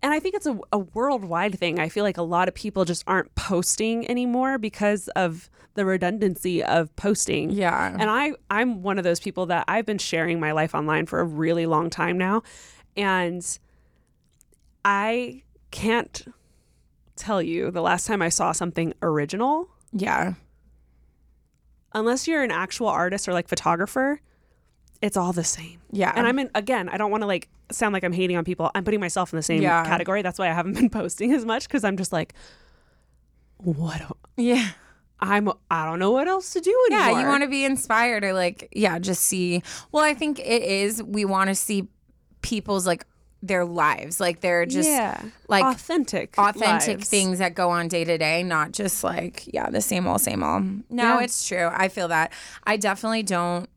and 0.00 0.12
I 0.14 0.20
think 0.20 0.36
it's 0.36 0.46
a, 0.46 0.56
a 0.72 0.78
worldwide 0.78 1.58
thing. 1.58 1.80
I 1.80 1.88
feel 1.88 2.04
like 2.04 2.16
a 2.18 2.22
lot 2.22 2.46
of 2.46 2.54
people 2.54 2.84
just 2.84 3.02
aren't 3.08 3.34
posting 3.34 4.08
anymore 4.08 4.56
because 4.56 5.08
of 5.16 5.50
the 5.74 5.84
redundancy 5.84 6.62
of 6.62 6.94
posting. 6.94 7.50
Yeah. 7.50 7.96
And 7.98 8.08
I 8.08 8.32
I'm 8.48 8.82
one 8.82 8.98
of 8.98 9.04
those 9.04 9.18
people 9.20 9.46
that 9.46 9.64
I've 9.66 9.86
been 9.86 9.98
sharing 9.98 10.38
my 10.38 10.52
life 10.52 10.72
online 10.74 11.06
for 11.06 11.18
a 11.18 11.24
really 11.24 11.66
long 11.66 11.90
time 11.90 12.16
now 12.16 12.42
and 12.96 13.44
I 14.84 15.42
can't 15.70 16.24
tell 17.18 17.42
you 17.42 17.70
the 17.70 17.82
last 17.82 18.06
time 18.06 18.22
I 18.22 18.28
saw 18.28 18.52
something 18.52 18.94
original 19.02 19.68
yeah. 19.92 20.34
unless 21.94 22.26
you're 22.26 22.42
an 22.42 22.50
actual 22.50 22.88
artist 22.88 23.28
or 23.28 23.32
like 23.32 23.48
photographer 23.48 24.20
it's 25.00 25.16
all 25.16 25.32
the 25.32 25.44
same. 25.44 25.80
Yeah. 25.92 26.12
And 26.14 26.26
I'm 26.26 26.38
in 26.38 26.50
again, 26.54 26.88
I 26.88 26.96
don't 26.96 27.10
want 27.10 27.22
to 27.22 27.26
like 27.26 27.48
sound 27.70 27.92
like 27.92 28.02
I'm 28.02 28.12
hating 28.12 28.36
on 28.36 28.44
people. 28.44 28.70
I'm 28.74 28.84
putting 28.84 29.00
myself 29.00 29.32
in 29.32 29.36
the 29.36 29.42
same 29.42 29.62
Yeah. 29.62 29.84
category. 29.84 30.22
That's 30.22 30.38
why 30.38 30.48
I 30.48 30.52
haven't 30.52 30.72
been 30.80 30.90
posting 30.90 31.32
as 31.32 31.44
much 31.44 31.68
cuz 31.68 31.84
I'm 31.84 31.96
just 31.96 32.12
like 32.12 32.34
what 33.58 34.02
yeah. 34.36 34.70
I'm 35.20 35.50
I 35.70 35.84
don't 35.84 35.98
know 35.98 36.12
what 36.12 36.28
else 36.28 36.52
to 36.52 36.60
do 36.60 36.76
anymore. 36.90 37.10
Yeah, 37.10 37.20
you 37.20 37.26
want 37.26 37.42
to 37.42 37.48
be 37.48 37.64
inspired 37.64 38.24
or 38.24 38.32
like, 38.32 38.68
yeah, 38.72 38.98
just 38.98 39.22
see. 39.22 39.62
Well, 39.90 40.04
I 40.04 40.14
think 40.14 40.38
it 40.38 40.62
is. 40.62 41.02
We 41.02 41.24
want 41.24 41.48
to 41.48 41.54
see 41.54 41.88
people's 42.42 42.86
like 42.86 43.04
their 43.42 43.64
lives, 43.64 44.18
like 44.18 44.40
they're 44.40 44.66
just 44.66 44.88
yeah. 44.88 45.22
like 45.46 45.64
authentic, 45.64 46.34
authentic 46.38 46.98
lives. 46.98 47.08
things 47.08 47.38
that 47.38 47.54
go 47.54 47.70
on 47.70 47.86
day 47.88 48.04
to 48.04 48.18
day, 48.18 48.42
not 48.42 48.72
just 48.72 49.04
like, 49.04 49.44
yeah, 49.52 49.70
the 49.70 49.80
same 49.80 50.06
old, 50.06 50.20
same 50.20 50.42
old. 50.42 50.64
No, 50.90 51.18
Yeah. 51.18 51.20
it's 51.20 51.46
true. 51.46 51.70
I 51.72 51.88
feel 51.88 52.08
that. 52.08 52.32
I 52.64 52.76
definitely 52.76 53.22
don't 53.22 53.70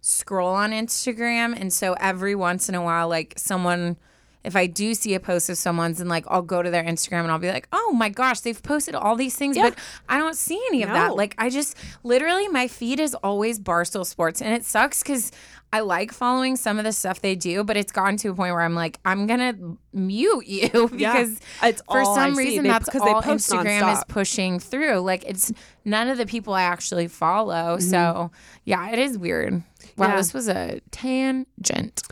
scroll 0.00 0.54
on 0.54 0.72
Instagram. 0.72 1.58
And 1.58 1.72
so 1.72 1.94
every 1.94 2.34
once 2.34 2.68
in 2.68 2.74
a 2.74 2.82
while, 2.82 3.08
like 3.08 3.34
someone, 3.36 3.96
if 4.42 4.56
I 4.56 4.66
do 4.66 4.94
see 4.94 5.14
a 5.14 5.20
post 5.20 5.48
of 5.48 5.56
someone's 5.56 6.00
and 6.00 6.10
like 6.10 6.24
I'll 6.28 6.42
go 6.42 6.60
to 6.62 6.70
their 6.70 6.84
Instagram 6.84 7.20
and 7.22 7.30
I'll 7.30 7.38
be 7.38 7.50
like, 7.50 7.68
oh 7.72 7.92
my 7.92 8.08
gosh, 8.08 8.40
they've 8.40 8.62
posted 8.62 8.94
all 8.94 9.16
these 9.16 9.36
things, 9.36 9.56
but 9.56 9.78
I 10.08 10.18
don't 10.18 10.36
see 10.36 10.60
any 10.68 10.82
of 10.82 10.90
that. 10.90 11.14
Like 11.16 11.34
I 11.38 11.48
just 11.50 11.76
literally, 12.02 12.48
my 12.48 12.68
feed 12.68 12.98
is 13.00 13.14
always 13.14 13.58
Barstool 13.60 14.04
Sports. 14.04 14.42
And 14.42 14.52
it 14.52 14.64
sucks 14.64 15.02
because 15.02 15.30
I 15.74 15.80
like 15.80 16.12
following 16.12 16.54
some 16.56 16.78
of 16.78 16.84
the 16.84 16.92
stuff 16.92 17.20
they 17.20 17.34
do, 17.34 17.64
but 17.64 17.76
it's 17.76 17.90
gotten 17.90 18.16
to 18.18 18.28
a 18.28 18.34
point 18.34 18.52
where 18.54 18.62
I'm 18.62 18.76
like, 18.76 19.00
I'm 19.04 19.26
to 19.40 19.76
mute 19.92 20.46
you 20.46 20.88
because 20.92 21.40
It's 21.64 21.82
for 21.82 22.00
all 22.00 22.16
I 22.16 22.26
some 22.26 22.34
see. 22.36 22.44
reason 22.44 22.62
They- 22.62 22.68
that's 22.70 22.88
'cause 22.88 23.02
they 23.02 23.10
all 23.10 23.22
Instagram 23.22 23.92
is 23.92 24.04
pushing 24.06 24.60
through. 24.60 25.00
Like 25.00 25.24
it's 25.26 25.52
none 25.84 26.08
of 26.08 26.16
the 26.16 26.26
people 26.26 26.54
I 26.54 26.62
actually 26.62 27.08
follow. 27.08 27.78
So 27.80 28.30
yeah, 28.64 28.88
it 28.90 28.98
is 29.00 29.18
weird. 29.18 29.52
Wow, 29.52 29.60
Mm-hmm. 29.60 30.02
Yeah. 30.02 30.16
this 30.16 30.32
was 30.32 30.48
a 30.48 30.80
tangent. 30.92 32.02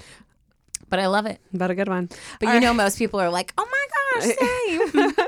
But 0.88 0.98
I 0.98 1.06
love 1.06 1.24
it. 1.26 1.38
But 1.54 1.70
a 1.70 1.74
good 1.74 1.88
one. 1.88 2.10
But 2.40 2.52
you 2.54 2.60
know, 2.60 2.74
most 2.74 2.98
people 2.98 3.18
are 3.20 3.30
like, 3.30 3.54
"Oh 3.56 3.64
my 3.64 3.86
gosh, 4.14 4.34
same." 4.92 5.12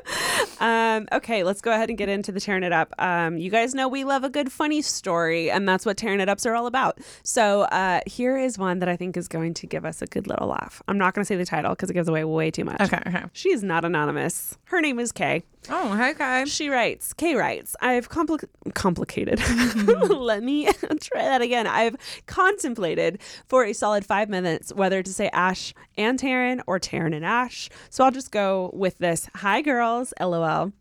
Um, 0.60 1.08
okay, 1.12 1.42
let's 1.42 1.60
go 1.60 1.72
ahead 1.72 1.90
and 1.90 1.98
get 1.98 2.08
into 2.08 2.32
the 2.32 2.40
tearing 2.40 2.62
it 2.62 2.72
up. 2.72 2.94
Um, 2.98 3.36
you 3.36 3.50
guys 3.50 3.74
know 3.74 3.86
we 3.88 4.04
love 4.04 4.24
a 4.24 4.30
good 4.30 4.50
funny 4.50 4.80
story, 4.80 5.50
and 5.50 5.68
that's 5.68 5.84
what 5.84 5.96
tearing 5.96 6.20
it 6.20 6.28
ups 6.28 6.46
are 6.46 6.54
all 6.54 6.66
about. 6.66 6.98
So 7.22 7.62
uh, 7.62 8.00
here 8.06 8.38
is 8.38 8.56
one 8.56 8.78
that 8.78 8.88
I 8.88 8.96
think 8.96 9.16
is 9.16 9.28
going 9.28 9.52
to 9.54 9.66
give 9.66 9.84
us 9.84 10.00
a 10.00 10.06
good 10.06 10.26
little 10.26 10.48
laugh. 10.48 10.80
I'm 10.88 10.96
not 10.96 11.12
going 11.12 11.22
to 11.22 11.26
say 11.26 11.36
the 11.36 11.44
title 11.44 11.72
because 11.72 11.90
it 11.90 11.94
gives 11.94 12.08
away 12.08 12.24
way 12.24 12.50
too 12.50 12.64
much. 12.64 12.80
okay, 12.80 13.02
okay. 13.06 13.24
She 13.32 13.50
is 13.50 13.62
not 13.62 13.84
anonymous. 13.84 14.56
Her 14.64 14.80
name 14.80 14.98
is 14.98 15.12
Kay. 15.12 15.42
Oh, 15.70 16.10
okay. 16.10 16.44
She 16.46 16.68
writes, 16.68 17.14
Kay 17.14 17.34
writes, 17.34 17.74
I've 17.80 18.10
compli- 18.10 18.44
complicated. 18.74 19.40
Let 20.10 20.42
me 20.42 20.66
try 21.00 21.22
that 21.22 21.40
again. 21.40 21.66
I've 21.66 21.96
contemplated 22.26 23.18
for 23.46 23.64
a 23.64 23.72
solid 23.72 24.04
five 24.04 24.28
minutes 24.28 24.72
whether 24.74 25.02
to 25.02 25.12
say 25.12 25.30
Ash 25.32 25.72
and 25.96 26.18
Taryne 26.18 26.60
or 26.66 26.78
Taryne 26.78 27.14
and 27.14 27.24
Ash. 27.24 27.70
So 27.88 28.04
I'll 28.04 28.10
just 28.10 28.30
go 28.30 28.70
with 28.74 28.98
this. 28.98 29.28
Hi, 29.36 29.62
girls. 29.62 30.12
LOL. 30.20 30.72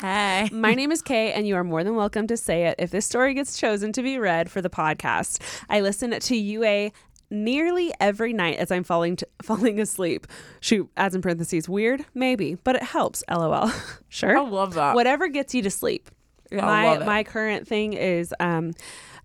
Hey. 0.00 0.48
My 0.52 0.74
name 0.74 0.92
is 0.92 1.02
Kay, 1.02 1.32
and 1.32 1.46
you 1.46 1.56
are 1.56 1.64
more 1.64 1.82
than 1.82 1.96
welcome 1.96 2.26
to 2.28 2.36
say 2.36 2.66
it 2.66 2.76
if 2.78 2.90
this 2.90 3.06
story 3.06 3.34
gets 3.34 3.58
chosen 3.58 3.92
to 3.92 4.02
be 4.02 4.18
read 4.18 4.50
for 4.50 4.62
the 4.62 4.70
podcast. 4.70 5.42
I 5.68 5.80
listen 5.80 6.18
to 6.18 6.36
UA 6.36 6.92
nearly 7.30 7.92
every 7.98 8.32
night 8.32 8.58
as 8.58 8.70
I'm 8.70 8.84
falling 8.84 9.16
to, 9.16 9.28
falling 9.42 9.80
asleep. 9.80 10.26
Shoot, 10.60 10.90
adds 10.96 11.14
in 11.14 11.22
parentheses, 11.22 11.68
weird, 11.68 12.04
maybe, 12.14 12.54
but 12.54 12.76
it 12.76 12.82
helps. 12.82 13.24
LOL. 13.30 13.72
sure. 14.08 14.38
I 14.38 14.42
love 14.42 14.74
that. 14.74 14.94
Whatever 14.94 15.28
gets 15.28 15.54
you 15.54 15.62
to 15.62 15.70
sleep. 15.70 16.10
I 16.52 16.56
my 16.56 16.84
love 16.84 17.02
it. 17.02 17.06
my 17.06 17.24
current 17.24 17.66
thing 17.66 17.94
is 17.94 18.34
um, 18.38 18.72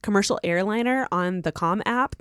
commercial 0.02 0.40
airliner 0.44 1.08
on 1.12 1.42
the 1.42 1.52
Calm 1.52 1.82
app 1.86 2.16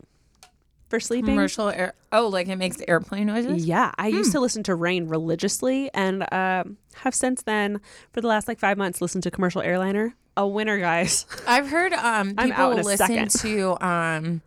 for 0.89 1.01
sleeping. 1.01 1.35
Commercial 1.35 1.69
air. 1.69 1.95
Oh, 2.13 2.29
like 2.29 2.49
it 2.49 2.57
makes 2.57 2.79
airplane 2.87 3.27
noises. 3.27 3.65
Yeah, 3.67 3.93
I 3.99 4.11
Hmm. 4.11 4.17
used 4.17 4.33
to 4.33 4.41
listen 4.41 4.63
to 4.65 4.75
Rain 4.75 5.09
religiously, 5.09 5.91
and 5.95 6.23
um, 6.33 6.77
have 6.97 7.15
since 7.15 7.43
then, 7.43 7.81
for 8.13 8.21
the 8.21 8.29
last 8.29 8.47
like 8.49 8.59
five 8.61 8.79
months, 8.79 9.01
listened 9.01 9.23
to 9.25 9.31
Commercial 9.31 9.63
Airliner. 9.63 10.15
A 10.37 10.47
winner, 10.47 10.79
guys. 10.79 11.25
I've 11.47 11.69
heard 11.69 11.93
um 11.95 12.35
I'm 12.39 12.49
people 12.51 12.65
out 12.65 12.73
in 12.73 12.79
a 12.81 12.83
listen 12.83 13.07
second. 13.07 13.31
to 13.41 13.85
um 13.85 14.43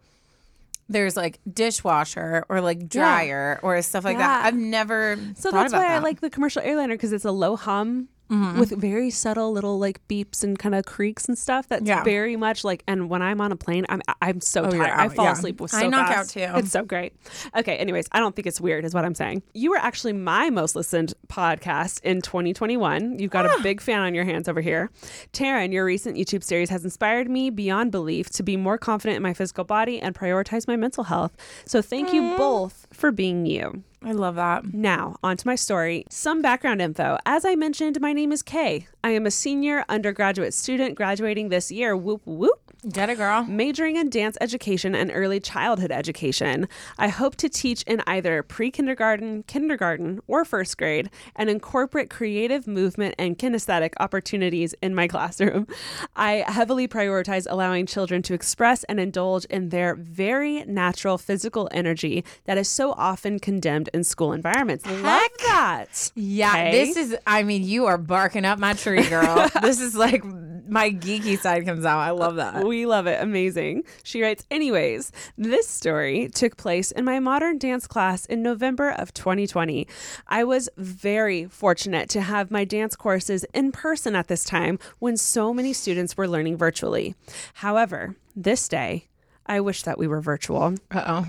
there's 0.88 1.16
like 1.16 1.40
dishwasher 1.52 2.46
or 2.50 2.62
like 2.62 2.90
dryer 2.90 3.60
or 3.62 3.80
stuff 3.82 4.04
like 4.06 4.18
that. 4.18 4.46
I've 4.46 4.56
never 4.56 5.18
So 5.36 5.52
that's 5.52 5.72
why 5.74 5.94
I 5.96 6.00
like 6.00 6.22
the 6.22 6.30
Commercial 6.30 6.62
Airliner 6.64 6.96
because 6.96 7.12
it's 7.14 7.26
a 7.26 7.32
low 7.32 7.56
hum. 7.56 8.08
Mm-hmm. 8.30 8.60
With 8.60 8.70
very 8.80 9.10
subtle 9.10 9.52
little 9.52 9.80
like 9.80 10.08
beeps 10.08 10.44
and 10.44 10.58
kind 10.60 10.76
of 10.76 10.86
creaks 10.86 11.28
and 11.28 11.36
stuff. 11.38 11.68
That's 11.68 11.84
Yeah. 11.86 12.04
very 12.04 12.36
much 12.36 12.64
like. 12.64 12.84
And 12.88 13.10
when 13.10 13.22
I'm 13.24 13.42
on 13.42 13.52
a 13.52 13.56
plane, 13.56 13.86
I'm 13.90 14.02
I'm 14.22 14.40
so 14.40 14.62
Oh, 14.66 14.70
tired. 14.70 14.76
you're 14.76 15.00
I 15.02 15.10
fall 15.10 15.26
yeah. 15.26 15.32
asleep 15.32 15.60
with 15.60 15.72
so 15.72 15.78
I 15.80 15.88
knock 15.88 16.12
out 16.12 16.30
too. 16.30 16.46
It's 16.56 16.72
so 16.72 16.84
great. 16.84 17.14
Okay. 17.56 17.78
Anyways, 17.78 18.08
I 18.12 18.20
don't 18.20 18.36
think 18.36 18.46
it's 18.46 18.62
weird, 18.62 18.86
is 18.86 18.94
what 18.94 19.04
I'm 19.04 19.16
saying. 19.16 19.42
You 19.54 19.72
were 19.72 19.78
actually 19.78 20.14
my 20.14 20.50
most 20.52 20.76
listened 20.76 21.14
podcast 21.28 22.02
in 22.04 22.22
2021. 22.22 23.18
You've 23.18 23.32
got 23.32 23.46
Ah. 23.48 23.56
a 23.58 23.62
big 23.64 23.82
fan 23.82 24.00
on 24.02 24.14
your 24.14 24.26
hands 24.26 24.48
over 24.48 24.62
here. 24.62 24.92
Taryne, 25.34 25.74
your 25.74 25.86
recent 25.86 26.16
YouTube 26.16 26.44
series 26.44 26.70
has 26.70 26.84
inspired 26.84 27.30
me 27.30 27.50
beyond 27.50 27.92
belief 27.92 28.30
to 28.32 28.44
be 28.44 28.56
more 28.58 28.78
confident 28.78 29.18
in 29.18 29.24
my 29.24 29.34
physical 29.34 29.64
body 29.64 30.00
and 30.00 30.14
prioritize 30.14 30.68
my 30.68 30.76
mental 30.76 31.06
health. 31.06 31.36
So 31.66 31.82
thank 31.82 32.14
you 32.14 32.36
both 32.38 32.86
for 32.94 33.12
being 33.12 33.46
you. 33.48 33.84
I 34.04 34.14
love 34.14 34.36
that. 34.36 34.74
Now, 34.74 35.18
on 35.22 35.36
to 35.38 35.48
my 35.48 35.56
story. 35.56 36.06
Some 36.10 36.42
background 36.42 36.82
info. 36.82 37.18
As 37.26 37.44
I 37.44 37.56
mentioned, 37.56 38.00
my 38.00 38.14
name 38.14 38.32
is 38.32 38.42
Kay. 38.42 38.88
I 39.04 39.10
am 39.10 39.26
a 39.26 39.32
senior 39.32 39.84
undergraduate 39.90 40.54
student 40.54 40.96
graduating 40.96 41.50
this 41.50 41.70
year. 41.70 41.98
Whoop, 41.98 42.22
whoop. 42.26 42.69
Get 42.88 43.10
it, 43.10 43.18
girl. 43.18 43.44
Majoring 43.44 43.98
in 43.98 44.10
dance 44.10 44.38
education 44.40 44.96
and 44.96 45.12
early 45.14 45.42
childhood 45.42 45.92
education. 45.92 46.70
I 46.98 47.10
hope 47.10 47.36
to 47.38 47.50
teach 47.50 47.84
in 47.84 48.02
either 48.08 48.42
pre 48.42 48.72
kindergarten, 48.72 49.44
kindergarten, 49.44 50.22
or 50.28 50.46
first 50.46 50.78
grade 50.78 51.10
and 51.36 51.50
incorporate 51.50 52.10
creative 52.10 52.68
movement 52.68 53.16
and 53.20 53.38
kinesthetic 53.38 53.92
opportunities 54.00 54.74
in 54.82 54.96
my 54.96 55.08
classroom. 55.14 55.68
I 56.16 56.46
heavily 56.48 56.88
prioritize 56.88 57.46
allowing 57.50 57.86
children 57.86 58.22
to 58.24 58.34
express 58.34 58.86
and 58.86 58.98
indulge 58.98 59.44
in 59.46 59.70
their 59.70 59.96
very 59.96 60.64
natural 60.64 61.18
physical 61.18 61.68
energy 61.72 62.24
that 62.46 62.58
is 62.58 62.70
so 62.70 62.94
often 62.94 63.40
condemned 63.40 63.90
in 63.94 64.06
school 64.06 64.32
environments. 64.32 64.86
Love 64.86 65.30
that. 65.48 66.12
Yeah, 66.16 66.52
Okay. 66.54 66.72
this 66.72 66.96
is. 66.96 67.18
I 67.28 67.44
mean, 67.44 67.64
you 67.66 67.88
are 67.88 67.98
barking 67.98 68.46
up 68.46 68.58
my 68.58 68.72
tree, 68.72 69.04
girl. 69.10 69.50
this 69.62 69.82
is 69.82 69.96
like 69.96 70.24
my 70.24 70.92
geeky 70.92 71.38
side 71.38 71.66
comes 71.66 71.84
out. 71.84 72.00
I 72.00 72.12
love 72.12 72.38
that. 72.38 72.69
We 72.70 72.86
love 72.86 73.08
it. 73.08 73.20
Amazing. 73.20 73.84
She 74.04 74.22
writes, 74.22 74.46
anyways, 74.52 75.12
this 75.36 75.68
story 75.68 76.30
took 76.32 76.56
place 76.56 76.92
in 76.92 77.04
my 77.04 77.20
modern 77.20 77.58
dance 77.58 77.88
class 77.88 78.28
in 78.28 78.44
November 78.44 78.92
of 78.92 79.12
2020. 79.12 79.88
I 80.28 80.44
was 80.44 80.70
very 80.78 81.46
fortunate 81.46 82.10
to 82.10 82.22
have 82.22 82.52
my 82.52 82.66
dance 82.66 82.96
courses 82.96 83.44
in 83.56 83.72
person 83.72 84.16
at 84.16 84.28
this 84.28 84.44
time 84.44 84.78
when 85.00 85.18
so 85.18 85.52
many 85.52 85.74
students 85.74 86.16
were 86.16 86.28
learning 86.28 86.58
virtually. 86.58 87.16
However, 87.56 88.16
this 88.36 88.68
day, 88.68 89.08
I 89.48 89.62
wish 89.62 89.82
that 89.82 89.98
we 89.98 90.06
were 90.06 90.22
virtual. 90.22 90.76
Uh 90.92 91.04
oh. 91.08 91.28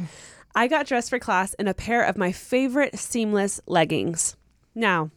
I 0.54 0.66
got 0.66 0.86
dressed 0.86 1.08
for 1.08 1.18
class 1.18 1.54
in 1.54 1.68
a 1.68 1.72
pair 1.72 2.02
of 2.02 2.18
my 2.18 2.32
favorite 2.32 2.98
seamless 2.98 3.62
leggings. 3.66 4.36
Now, 4.74 5.10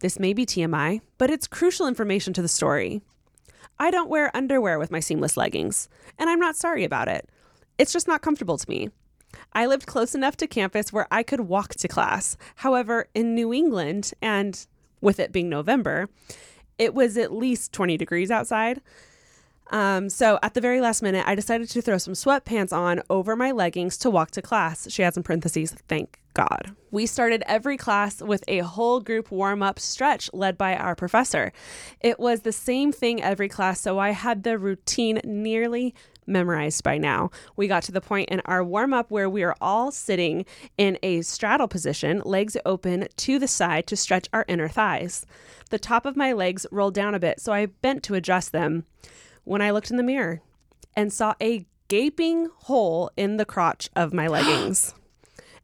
this 0.00 0.18
may 0.18 0.34
be 0.34 0.44
TMI, 0.44 1.00
but 1.16 1.30
it's 1.30 1.46
crucial 1.46 1.86
information 1.86 2.34
to 2.34 2.42
the 2.42 2.48
story. 2.48 3.00
I 3.82 3.90
don't 3.90 4.08
wear 4.08 4.30
underwear 4.32 4.78
with 4.78 4.92
my 4.92 5.00
seamless 5.00 5.36
leggings, 5.36 5.88
and 6.16 6.30
I'm 6.30 6.38
not 6.38 6.54
sorry 6.54 6.84
about 6.84 7.08
it. 7.08 7.28
It's 7.78 7.92
just 7.92 8.06
not 8.06 8.22
comfortable 8.22 8.56
to 8.56 8.70
me. 8.70 8.90
I 9.54 9.66
lived 9.66 9.86
close 9.86 10.14
enough 10.14 10.36
to 10.36 10.46
campus 10.46 10.92
where 10.92 11.08
I 11.10 11.24
could 11.24 11.40
walk 11.40 11.74
to 11.74 11.88
class. 11.88 12.36
However, 12.54 13.08
in 13.12 13.34
New 13.34 13.52
England, 13.52 14.12
and 14.22 14.64
with 15.00 15.18
it 15.18 15.32
being 15.32 15.48
November, 15.48 16.08
it 16.78 16.94
was 16.94 17.16
at 17.16 17.32
least 17.32 17.72
20 17.72 17.96
degrees 17.96 18.30
outside. 18.30 18.80
Um, 19.72 20.10
so 20.10 20.38
at 20.42 20.52
the 20.52 20.60
very 20.60 20.82
last 20.82 21.02
minute, 21.02 21.24
I 21.26 21.34
decided 21.34 21.68
to 21.70 21.80
throw 21.80 21.96
some 21.96 22.12
sweatpants 22.12 22.72
on 22.74 23.02
over 23.08 23.34
my 23.34 23.50
leggings 23.52 23.96
to 23.98 24.10
walk 24.10 24.30
to 24.32 24.42
class. 24.42 24.88
She 24.90 25.00
has 25.00 25.16
in 25.16 25.22
parentheses, 25.22 25.72
thank 25.88 26.20
God. 26.34 26.76
We 26.90 27.06
started 27.06 27.42
every 27.46 27.78
class 27.78 28.20
with 28.20 28.44
a 28.48 28.58
whole 28.58 29.00
group 29.00 29.30
warm 29.30 29.62
up 29.62 29.80
stretch 29.80 30.28
led 30.34 30.58
by 30.58 30.76
our 30.76 30.94
professor. 30.94 31.52
It 32.00 32.20
was 32.20 32.42
the 32.42 32.52
same 32.52 32.92
thing 32.92 33.22
every 33.22 33.48
class, 33.48 33.80
so 33.80 33.98
I 33.98 34.10
had 34.10 34.42
the 34.42 34.58
routine 34.58 35.20
nearly 35.24 35.94
memorized 36.26 36.84
by 36.84 36.98
now. 36.98 37.30
We 37.56 37.66
got 37.66 37.82
to 37.84 37.92
the 37.92 38.00
point 38.00 38.28
in 38.28 38.40
our 38.44 38.62
warm 38.62 38.92
up 38.92 39.10
where 39.10 39.28
we 39.28 39.42
are 39.42 39.56
all 39.60 39.90
sitting 39.90 40.44
in 40.76 40.98
a 41.02 41.22
straddle 41.22 41.66
position, 41.66 42.22
legs 42.24 42.56
open 42.64 43.08
to 43.16 43.38
the 43.38 43.48
side 43.48 43.86
to 43.88 43.96
stretch 43.96 44.28
our 44.32 44.44
inner 44.48 44.68
thighs. 44.68 45.26
The 45.70 45.78
top 45.78 46.04
of 46.04 46.16
my 46.16 46.32
legs 46.32 46.66
rolled 46.70 46.94
down 46.94 47.14
a 47.14 47.20
bit, 47.20 47.40
so 47.40 47.52
I 47.52 47.66
bent 47.66 48.02
to 48.04 48.14
adjust 48.14 48.52
them 48.52 48.84
when 49.44 49.62
I 49.62 49.70
looked 49.70 49.90
in 49.90 49.96
the 49.96 50.02
mirror 50.02 50.40
and 50.94 51.12
saw 51.12 51.34
a 51.40 51.66
gaping 51.88 52.48
hole 52.54 53.10
in 53.16 53.36
the 53.36 53.44
crotch 53.44 53.88
of 53.94 54.12
my 54.12 54.26
leggings. 54.28 54.94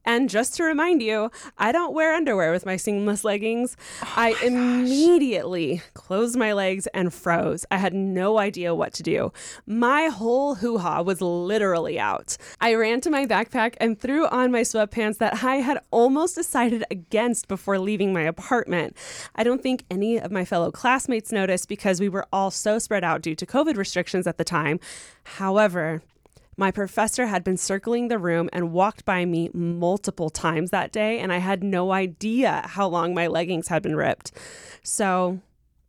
And 0.08 0.30
just 0.30 0.54
to 0.54 0.64
remind 0.64 1.02
you, 1.02 1.30
I 1.58 1.70
don't 1.70 1.92
wear 1.92 2.14
underwear 2.14 2.50
with 2.50 2.64
my 2.64 2.78
seamless 2.78 3.24
leggings. 3.24 3.76
Oh 4.02 4.14
I 4.16 4.34
immediately 4.42 5.82
closed 5.92 6.34
my 6.34 6.54
legs 6.54 6.86
and 6.94 7.12
froze. 7.12 7.66
I 7.70 7.76
had 7.76 7.92
no 7.92 8.38
idea 8.38 8.74
what 8.74 8.94
to 8.94 9.02
do. 9.02 9.34
My 9.66 10.06
whole 10.06 10.54
hoo 10.54 10.78
ha 10.78 11.02
was 11.02 11.20
literally 11.20 12.00
out. 12.00 12.38
I 12.58 12.72
ran 12.72 13.02
to 13.02 13.10
my 13.10 13.26
backpack 13.26 13.74
and 13.82 14.00
threw 14.00 14.26
on 14.28 14.50
my 14.50 14.62
sweatpants 14.62 15.18
that 15.18 15.44
I 15.44 15.56
had 15.56 15.78
almost 15.90 16.36
decided 16.36 16.84
against 16.90 17.46
before 17.46 17.78
leaving 17.78 18.14
my 18.14 18.22
apartment. 18.22 18.96
I 19.36 19.44
don't 19.44 19.62
think 19.62 19.84
any 19.90 20.16
of 20.18 20.32
my 20.32 20.46
fellow 20.46 20.70
classmates 20.70 21.32
noticed 21.32 21.68
because 21.68 22.00
we 22.00 22.08
were 22.08 22.26
all 22.32 22.50
so 22.50 22.78
spread 22.78 23.04
out 23.04 23.20
due 23.20 23.34
to 23.34 23.44
COVID 23.44 23.76
restrictions 23.76 24.26
at 24.26 24.38
the 24.38 24.44
time. 24.44 24.80
However, 25.24 26.00
my 26.58 26.72
professor 26.72 27.26
had 27.26 27.44
been 27.44 27.56
circling 27.56 28.08
the 28.08 28.18
room 28.18 28.50
and 28.52 28.72
walked 28.72 29.04
by 29.04 29.24
me 29.24 29.48
multiple 29.54 30.28
times 30.28 30.70
that 30.70 30.90
day, 30.90 31.20
and 31.20 31.32
I 31.32 31.38
had 31.38 31.62
no 31.62 31.92
idea 31.92 32.62
how 32.66 32.88
long 32.88 33.14
my 33.14 33.28
leggings 33.28 33.68
had 33.68 33.82
been 33.82 33.94
ripped. 33.94 34.32
So 34.82 35.38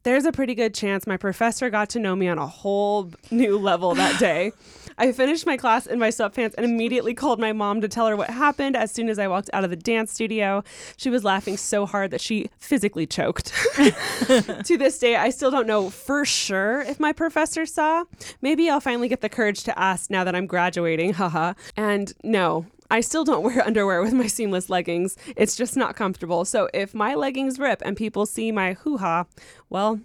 there's 0.04 0.26
a 0.26 0.32
pretty 0.32 0.54
good 0.54 0.76
chance 0.76 1.08
my 1.08 1.18
professor 1.18 1.70
got 1.72 1.90
to 1.90 2.00
know 2.00 2.16
me 2.16 2.28
on 2.28 2.38
a 2.38 2.48
whole 2.48 3.12
new 3.32 3.58
level 3.58 3.96
that 3.96 4.20
day. 4.20 4.52
I 5.00 5.14
finished 5.14 5.46
my 5.46 5.56
class 5.56 5.88
in 5.88 5.98
my 5.98 6.10
sweatpants 6.10 6.54
and 6.58 6.66
immediately 6.66 7.14
called 7.14 7.40
my 7.40 7.54
mom 7.54 7.80
to 7.80 7.88
tell 7.88 8.06
her 8.08 8.18
what 8.18 8.30
happened 8.30 8.76
as 8.76 8.92
soon 8.92 9.08
as 9.08 9.18
I 9.18 9.30
walked 9.30 9.50
out 9.54 9.64
of 9.64 9.70
the 9.70 9.78
dance 9.78 10.12
studio. 10.12 10.62
She 10.98 11.10
was 11.10 11.24
laughing 11.24 11.56
so 11.56 11.86
hard 11.86 12.12
that 12.12 12.20
she 12.20 12.50
physically 12.60 13.08
choked. 13.08 13.48
to 13.76 14.78
this 14.78 15.00
day, 15.00 15.16
I 15.16 15.30
still 15.30 15.52
don't 15.52 15.68
know 15.68 15.90
for 15.90 16.26
sure 16.26 16.82
if 16.82 17.00
my 17.00 17.14
professor 17.14 17.66
saw. 17.66 18.04
Maybe 18.42 18.70
I'll 18.70 18.82
finally 18.82 19.08
get 19.08 19.22
the 19.22 19.30
courage 19.30 19.64
to 19.64 19.80
ask 19.80 20.10
now 20.10 20.26
that 20.26 20.36
I'm 20.36 20.48
graduating, 20.48 21.14
haha. 21.14 21.54
And 21.78 22.14
no, 22.22 22.66
I 22.92 23.00
still 23.00 23.24
don't 23.24 23.44
wear 23.44 23.66
underwear 23.66 24.02
with 24.02 24.14
my 24.14 24.28
seamless 24.28 24.70
leggings. 24.70 25.16
It's 25.38 25.56
just 25.56 25.78
not 25.78 25.96
comfortable. 25.96 26.44
So 26.44 26.70
if 26.74 26.94
my 26.94 27.16
leggings 27.16 27.58
rip 27.58 27.82
and 27.86 27.96
people 27.96 28.26
see 28.26 28.52
my 28.52 28.74
hoo 28.74 28.98
ha, 28.98 29.26
well, 29.70 30.02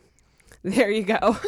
there 0.65 0.91
you 0.91 1.03
go. 1.03 1.33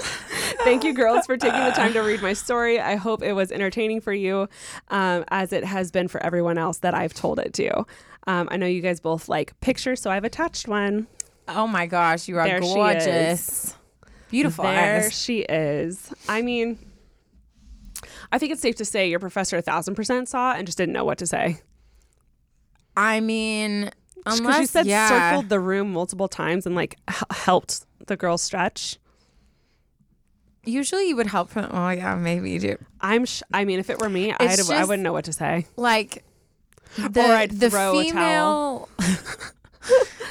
Thank 0.65 0.85
you, 0.85 0.93
girls, 0.93 1.27
for 1.27 1.37
taking 1.37 1.63
the 1.65 1.71
time 1.71 1.93
to 1.95 2.01
read 2.01 2.23
my 2.23 2.33
story. 2.33 2.79
I 2.81 2.97
hope 2.97 3.23
it 3.23 3.33
was 3.33 3.51
entertaining 3.51 4.01
for 4.01 4.13
you, 4.13 4.49
um, 4.89 5.25
as 5.29 5.53
it 5.53 5.65
has 5.65 5.91
been 5.91 6.09
for 6.09 6.23
everyone 6.23 6.59
else 6.59 6.79
that 6.79 6.95
I've 6.95 7.15
told 7.15 7.39
it 7.39 7.53
to. 7.55 7.85
Um, 8.27 8.49
I 8.51 8.57
know 8.57 8.67
you 8.67 8.81
guys 8.83 9.01
both 9.01 9.29
like 9.29 9.59
pictures, 9.61 10.01
so 10.01 10.11
I've 10.11 10.25
attached 10.25 10.69
one. 10.69 11.07
Oh 11.49 11.67
my 11.67 11.87
gosh, 11.87 12.29
you 12.29 12.39
are 12.39 12.47
There 12.47 12.63
she 12.63 12.75
gorgeous. 12.75 13.75
Beautiful 14.31 14.65
There 14.65 15.05
eyes. 15.05 15.19
she 15.19 15.41
is. 15.41 16.13
I 16.29 16.43
mean, 16.43 16.79
I 18.33 18.39
think 18.39 18.53
it's 18.53 18.61
safe 18.61 18.75
to 18.77 18.85
say 18.85 19.09
your 19.09 19.21
professor 19.21 19.57
a 19.57 19.63
thousand 19.63 19.95
percent 19.95 20.29
saw 20.29 20.53
and 20.53 20.67
just 20.67 20.77
didn't 20.77 20.93
know 20.93 21.05
what 21.05 21.19
to 21.19 21.27
say. 21.27 21.61
I 22.97 23.21
mean, 23.21 23.91
unless 24.25 24.61
you 24.61 24.67
said 24.67 24.87
yeah. 24.87 25.09
circled 25.09 25.49
the 25.49 25.61
room 25.61 25.93
multiple 25.93 26.29
times 26.29 26.67
and 26.67 26.75
like 26.75 26.97
h- 27.09 27.23
helped 27.31 27.87
the 28.07 28.17
girl 28.17 28.39
stretch. 28.39 28.99
Usually 30.67 31.09
you 31.09 31.17
would 31.17 31.27
help 31.29 31.49
from. 31.51 31.69
Oh 31.71 31.89
yeah, 31.91 32.15
maybe 32.17 32.51
you 32.51 32.59
do. 32.61 32.77
I'm. 33.01 33.25
Sh- 33.25 33.43
I 33.55 33.65
mean, 33.65 33.79
if 33.79 33.89
it 33.89 33.99
were 34.01 34.09
me, 34.09 34.33
I'd, 34.33 34.41
I 34.43 34.57
just- 34.57 34.69
wouldn't 34.71 35.03
know 35.03 35.13
what 35.13 35.25
to 35.27 35.33
say. 35.33 35.67
Like 35.77 36.25
the 36.99 37.21
Or 37.23 37.33
I'd 37.35 37.51
the 37.53 37.71
throw 37.71 37.99
a 37.99 38.03
female. 38.03 38.89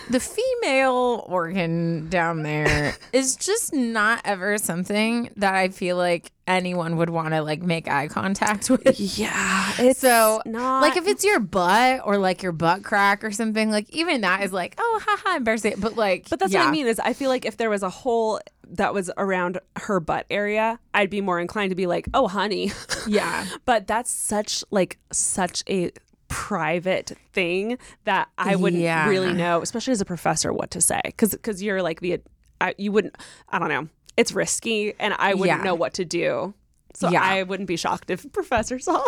the 0.10 0.20
female 0.20 1.26
organ 1.28 2.10
down 2.10 2.44
there 2.44 2.96
is 3.14 3.36
just 3.36 3.74
not 3.74 4.22
ever 4.26 4.58
something 4.58 5.30
that 5.38 5.54
I 5.56 5.70
feel 5.70 5.98
like 5.98 6.32
anyone 6.48 6.98
would 6.98 7.10
want 7.10 7.34
to 7.34 7.42
like 7.42 7.62
make 7.64 7.88
eye 7.88 8.08
contact 8.08 8.70
with. 8.70 9.00
Yeah, 9.00 9.72
it's 9.80 10.00
So, 10.00 10.42
not 10.46 10.82
Like 10.82 10.98
if 10.98 11.08
it's 11.08 11.24
your 11.24 11.40
butt 11.40 12.02
or 12.06 12.18
like 12.18 12.44
your 12.44 12.52
butt 12.52 12.84
crack 12.84 13.24
or 13.24 13.32
something, 13.32 13.72
like 13.72 13.90
even 13.90 14.22
that 14.22 14.44
is 14.44 14.54
like, 14.54 14.76
oh, 14.78 15.02
haha, 15.06 15.38
embarrassing. 15.38 15.76
But 15.80 15.96
like, 15.96 16.30
But 16.30 16.40
that's 16.40 16.54
yeah. 16.54 16.62
what 16.62 16.70
I 16.70 16.72
mean 16.72 16.88
is 16.88 17.00
I 17.00 17.14
feel 17.14 17.30
like 17.30 17.46
if 17.46 17.58
there 17.58 17.70
was 17.70 17.84
a 17.84 17.90
hole 17.90 18.40
that 18.70 18.94
was 18.94 19.12
around 19.18 19.60
her 19.76 20.00
butt 20.00 20.26
area, 20.30 20.80
I'd 20.94 21.10
be 21.10 21.22
more 21.22 21.40
inclined 21.40 21.70
to 21.70 21.76
be 21.76 21.86
like, 21.86 22.08
"Oh, 22.16 22.28
honey." 22.28 22.72
Yeah. 23.08 23.46
but 23.66 23.86
that's 23.86 24.10
such 24.10 24.64
like 24.72 24.98
such 25.12 25.64
a 25.70 25.92
private 26.28 27.12
thing 27.34 27.78
that 28.06 28.30
I 28.38 28.56
wouldn't 28.56 28.82
Yeah. 28.82 29.08
really 29.08 29.34
know, 29.34 29.62
especially 29.62 29.92
as 29.94 30.02
a 30.02 30.06
professor, 30.06 30.52
what 30.54 30.72
to 30.72 30.82
say 30.82 31.02
because 31.06 31.32
because 31.32 31.62
you're 31.64 31.82
like 31.82 32.02
the 32.02 32.20
I, 32.62 32.74
you 32.78 32.92
wouldn't. 32.92 33.16
I 33.50 33.60
don't 33.60 33.70
know. 33.70 33.90
It's 34.18 34.32
risky, 34.32 34.94
and 35.00 35.14
I 35.20 35.34
wouldn't 35.34 35.60
Yeah. 35.60 35.64
know 35.64 35.76
what 35.76 35.94
to 35.96 36.06
do. 36.06 36.54
So 36.94 37.10
Yeah. 37.10 37.22
I 37.22 37.44
wouldn't 37.44 37.68
be 37.68 37.76
shocked 37.76 38.10
if 38.10 38.32
professor 38.34 38.80
saw. 38.80 39.06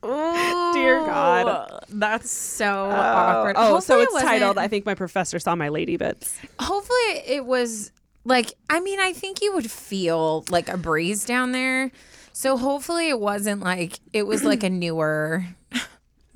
Dear 0.00 1.00
God. 1.06 1.84
that's 1.88 2.30
so 2.30 2.66
uh, 2.88 2.94
awkward. 2.94 3.56
Oh, 3.58 3.80
so 3.80 4.00
it's 4.00 4.14
it 4.14 4.20
titled. 4.20 4.56
I 4.56 4.68
think 4.68 4.86
my 4.86 4.94
professor 4.94 5.38
saw 5.40 5.56
my 5.56 5.68
lady 5.70 5.96
bits. 5.96 6.38
Hopefully 6.60 7.22
it 7.26 7.44
was 7.44 7.90
like 8.24 8.52
I 8.70 8.78
mean 8.80 9.00
I 9.00 9.12
think 9.12 9.42
you 9.42 9.52
would 9.54 9.68
feel 9.70 10.44
like 10.50 10.68
a 10.68 10.76
breeze 10.76 11.24
down 11.24 11.50
there. 11.52 11.90
So 12.32 12.56
hopefully 12.56 13.08
it 13.08 13.18
wasn't 13.18 13.60
like 13.62 13.98
it 14.12 14.22
was 14.24 14.44
like 14.44 14.62
a 14.62 14.70
newer 14.70 15.44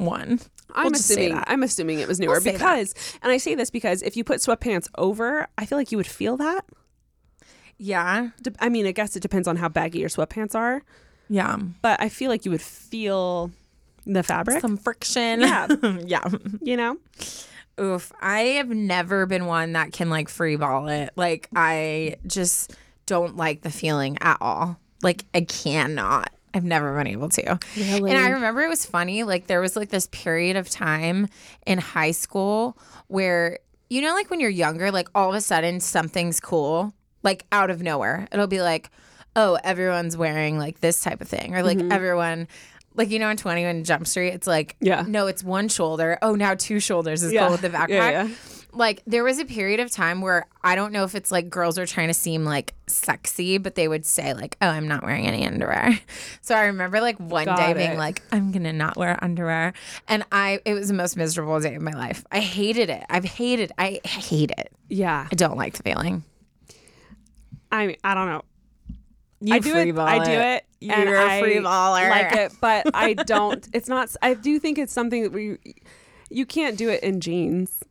one. 0.02 0.40
I'm 0.74 0.86
We'll 0.86 0.94
say 0.94 1.26
assuming. 1.26 1.44
I'm 1.46 1.62
assuming 1.62 1.98
it 2.00 2.08
was 2.08 2.18
newer 2.20 2.40
that. 2.40 2.52
because 2.52 2.94
and 3.22 3.30
I 3.32 3.36
say 3.36 3.54
this 3.54 3.70
because 3.70 4.02
if 4.02 4.16
you 4.16 4.24
put 4.24 4.38
sweatpants 4.38 4.88
over, 4.96 5.46
I 5.58 5.66
feel 5.66 5.76
like 5.78 5.90
you 5.92 5.98
would 5.98 6.06
feel 6.06 6.36
that. 6.38 6.62
Yeah. 7.78 8.28
I 8.60 8.68
mean, 8.68 8.86
I 8.86 8.92
guess 8.92 9.16
it 9.16 9.20
depends 9.20 9.48
on 9.48 9.56
how 9.56 9.68
baggy 9.68 9.98
your 9.98 10.08
sweatpants 10.08 10.54
are, 10.54 10.82
Yeah. 11.28 11.56
but 11.82 12.00
I 12.00 12.08
feel 12.08 12.30
like 12.30 12.44
you 12.44 12.50
would 12.52 12.62
feel 12.62 13.50
the 14.06 14.22
fabric, 14.22 14.60
Some 14.60 14.76
friction. 14.76 15.40
Yeah. 15.40 15.66
yeah. 16.04 16.24
you 16.60 16.76
know? 16.76 16.96
Oof. 17.80 18.12
I 18.20 18.40
have 18.58 18.68
never 18.68 19.26
been 19.26 19.46
one 19.46 19.72
that 19.72 19.92
can 19.92 20.10
like 20.10 20.28
free 20.28 20.56
ball 20.56 20.88
it. 20.88 21.10
Like 21.16 21.48
I 21.56 22.16
just 22.26 22.74
don't 23.06 23.36
like 23.36 23.62
the 23.62 23.70
feeling 23.70 24.16
at 24.20 24.36
all. 24.40 24.78
Like 25.02 25.24
I 25.34 25.40
cannot. 25.42 26.30
I've 26.54 26.64
never 26.64 26.96
been 26.96 27.06
able 27.06 27.28
to. 27.30 27.58
Really? 27.76 28.10
And 28.10 28.20
I 28.20 28.30
remember 28.30 28.62
it 28.62 28.68
was 28.68 28.84
funny. 28.84 29.22
Like 29.22 29.46
there 29.46 29.60
was 29.60 29.76
like 29.76 29.88
this 29.88 30.06
period 30.08 30.56
of 30.56 30.68
time 30.68 31.28
in 31.66 31.78
high 31.78 32.10
school 32.10 32.76
where 33.08 33.58
you 33.88 34.00
know, 34.00 34.14
like 34.14 34.30
when 34.30 34.40
you're 34.40 34.48
younger, 34.50 34.90
like 34.90 35.08
all 35.14 35.28
of 35.28 35.34
a 35.34 35.40
sudden 35.42 35.78
something's 35.78 36.40
cool, 36.40 36.94
like 37.22 37.44
out 37.52 37.68
of 37.68 37.82
nowhere. 37.82 38.26
It'll 38.32 38.46
be 38.46 38.62
like, 38.62 38.90
oh, 39.36 39.58
everyone's 39.62 40.16
wearing 40.16 40.56
like 40.56 40.80
this 40.80 41.02
type 41.02 41.20
of 41.20 41.28
thing, 41.28 41.54
or 41.54 41.62
like 41.62 41.78
mm-hmm. 41.78 41.92
everyone. 41.92 42.48
Like 42.94 43.10
you 43.10 43.18
know, 43.18 43.28
in 43.30 43.36
Twenty 43.36 43.64
One 43.64 43.84
Jump 43.84 44.06
Street, 44.06 44.30
it's 44.30 44.46
like 44.46 44.76
Yeah. 44.80 45.04
no, 45.06 45.26
it's 45.26 45.42
one 45.42 45.68
shoulder. 45.68 46.18
Oh, 46.20 46.34
now 46.34 46.54
two 46.54 46.80
shoulders 46.80 47.22
is 47.22 47.32
Yeah. 47.32 47.42
cool 47.42 47.52
with 47.52 47.62
the 47.62 47.70
backpack. 47.70 47.88
Yeah, 47.88 48.10
yeah. 48.10 48.28
Like 48.74 49.02
there 49.06 49.22
was 49.22 49.38
a 49.38 49.44
period 49.44 49.80
of 49.80 49.90
time 49.90 50.22
where 50.22 50.46
I 50.64 50.74
don't 50.74 50.92
know 50.92 51.04
if 51.04 51.14
it's 51.14 51.30
like 51.30 51.50
girls 51.50 51.78
are 51.78 51.84
trying 51.86 52.08
to 52.08 52.14
seem 52.14 52.44
like 52.44 52.74
sexy, 52.86 53.58
but 53.58 53.74
they 53.74 53.86
would 53.86 54.06
say 54.06 54.32
like, 54.32 54.56
"Oh, 54.62 54.68
I'm 54.68 54.88
not 54.88 55.02
wearing 55.02 55.26
any 55.26 55.46
underwear." 55.46 55.98
So 56.40 56.54
I 56.54 56.64
remember 56.64 57.00
like 57.00 57.18
one 57.18 57.44
Got 57.44 57.56
day 57.58 57.74
being 57.74 57.96
like, 57.98 58.22
"I'm 58.32 58.50
gonna 58.50 58.72
not 58.72 58.96
wear 58.96 59.22
underwear," 59.22 59.74
and 60.08 60.24
I 60.32 60.60
it 60.64 60.74
was 60.74 60.88
the 60.88 60.94
most 60.94 61.16
miserable 61.16 61.60
day 61.60 61.74
of 61.74 61.82
my 61.82 61.92
life. 61.92 62.24
I 62.32 62.40
hated 62.40 62.90
it. 62.90 63.04
I've 63.08 63.24
hated. 63.24 63.72
I 63.78 64.00
hate 64.04 64.50
it. 64.56 64.72
Yeah. 64.88 65.28
I 65.30 65.34
don't 65.34 65.56
like 65.56 65.74
the 65.74 65.82
feeling. 65.82 66.24
I 67.70 67.86
mean, 67.86 67.96
I 68.04 68.14
don't 68.14 68.28
know. 68.28 68.42
You 69.40 69.54
I 69.54 69.58
do 69.58 69.74
it. 69.76 69.98
I 69.98 70.24
do 70.24 70.30
it. 70.30 70.64
and 70.90 71.08
You're 71.08 71.16
a 71.16 71.30
I 71.30 71.40
free 71.40 71.56
baller. 71.56 72.08
Like 72.10 72.32
it, 72.32 72.52
but 72.60 72.90
I 72.94 73.14
don't. 73.26 73.66
It's 73.72 73.88
not. 73.88 74.14
I 74.22 74.34
do 74.34 74.58
think 74.58 74.78
it's 74.78 74.92
something 74.92 75.22
that 75.24 75.32
we. 75.32 75.58
You 76.30 76.46
can't 76.46 76.78
do 76.78 76.88
it 76.88 77.02
in 77.02 77.20
jeans. 77.20 77.82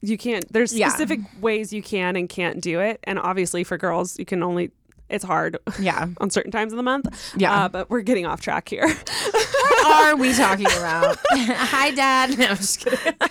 You 0.00 0.16
can't. 0.18 0.50
There's 0.52 0.72
Yeah. 0.72 0.88
specific 0.90 1.20
ways 1.40 1.72
you 1.72 1.82
can 1.82 2.14
and 2.16 2.28
can't 2.28 2.60
do 2.60 2.80
it, 2.80 3.00
and 3.04 3.18
obviously 3.18 3.64
for 3.64 3.76
girls, 3.78 4.18
you 4.18 4.24
can 4.24 4.42
only. 4.42 4.70
It's 5.08 5.24
hard 5.24 5.56
Yeah. 5.80 6.06
on 6.18 6.28
certain 6.28 6.52
times 6.52 6.72
of 6.72 6.76
the 6.76 6.82
month. 6.82 7.32
Yeah. 7.36 7.64
Uh, 7.64 7.68
but 7.70 7.88
we're 7.88 8.02
getting 8.02 8.26
off 8.26 8.42
track 8.42 8.68
here. 8.68 8.86
What 8.86 9.86
are 9.86 10.16
we 10.16 10.34
talking 10.34 10.66
about? 10.66 11.16
Hi, 11.32 11.90
Dad. 11.92 12.38
No, 12.38 12.46
I'm 12.48 12.56
just 12.56 12.80
kidding. 12.80 13.14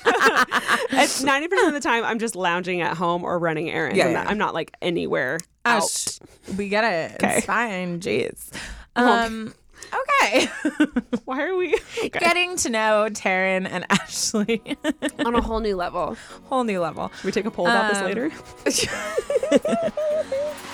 It's 0.89 1.21
ninety 1.23 1.47
percent 1.47 1.67
of 1.67 1.73
the 1.75 1.79
time 1.87 2.03
I'm 2.03 2.17
just 2.17 2.35
lounging 2.35 2.81
at 2.81 2.97
home 2.97 3.23
or 3.23 3.37
running 3.37 3.69
errands. 3.69 3.97
Yeah, 3.97 4.05
I'm, 4.05 4.11
yeah. 4.11 4.23
not, 4.23 4.31
I'm 4.31 4.37
not 4.37 4.53
like 4.55 4.71
anywhere 4.81 5.37
Oh, 5.65 5.77
out. 5.77 6.19
we 6.57 6.69
get 6.69 6.83
it. 6.83 7.15
Okay. 7.23 7.37
It's 7.37 7.45
fine. 7.45 7.99
Jeez. 7.99 8.49
Um. 8.95 9.53
Okay. 9.93 10.47
Why 11.25 11.43
are 11.43 11.55
we 11.55 11.73
okay. 11.97 12.09
Getting 12.09 12.55
to 12.57 12.69
know 12.69 13.07
Taryne 13.09 13.67
and 13.69 13.85
Ashley 13.89 14.61
on 15.25 15.35
a 15.35 15.41
whole 15.41 15.59
new 15.59 15.75
level? 15.75 16.15
whole 16.45 16.63
new 16.63 16.79
level. 16.79 17.11
Should 17.17 17.25
we 17.25 17.31
take 17.31 17.45
a 17.45 17.51
poll 17.51 17.67
about 17.67 17.91
this 17.93 17.99
Um, 17.99 18.05
later? 18.05 18.31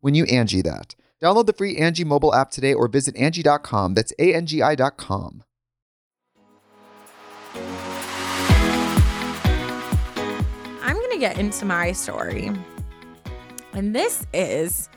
when 0.00 0.14
you 0.14 0.24
Angie 0.24 0.62
that. 0.62 0.94
Download 1.20 1.46
the 1.46 1.52
free 1.52 1.76
Angie 1.76 2.04
mobile 2.04 2.34
app 2.34 2.50
today 2.50 2.72
or 2.74 2.86
visit 2.88 3.16
Angie.com. 3.16 3.94
That's 3.94 4.12
A-N-G-I 4.18 4.74
dot 4.76 4.96
com. 4.96 5.42
I'm 10.82 10.96
going 10.96 11.10
to 11.10 11.18
get 11.18 11.38
into 11.38 11.64
my 11.64 11.92
story. 11.92 12.52
And 13.72 13.94
this 13.94 14.26
is 14.32 14.88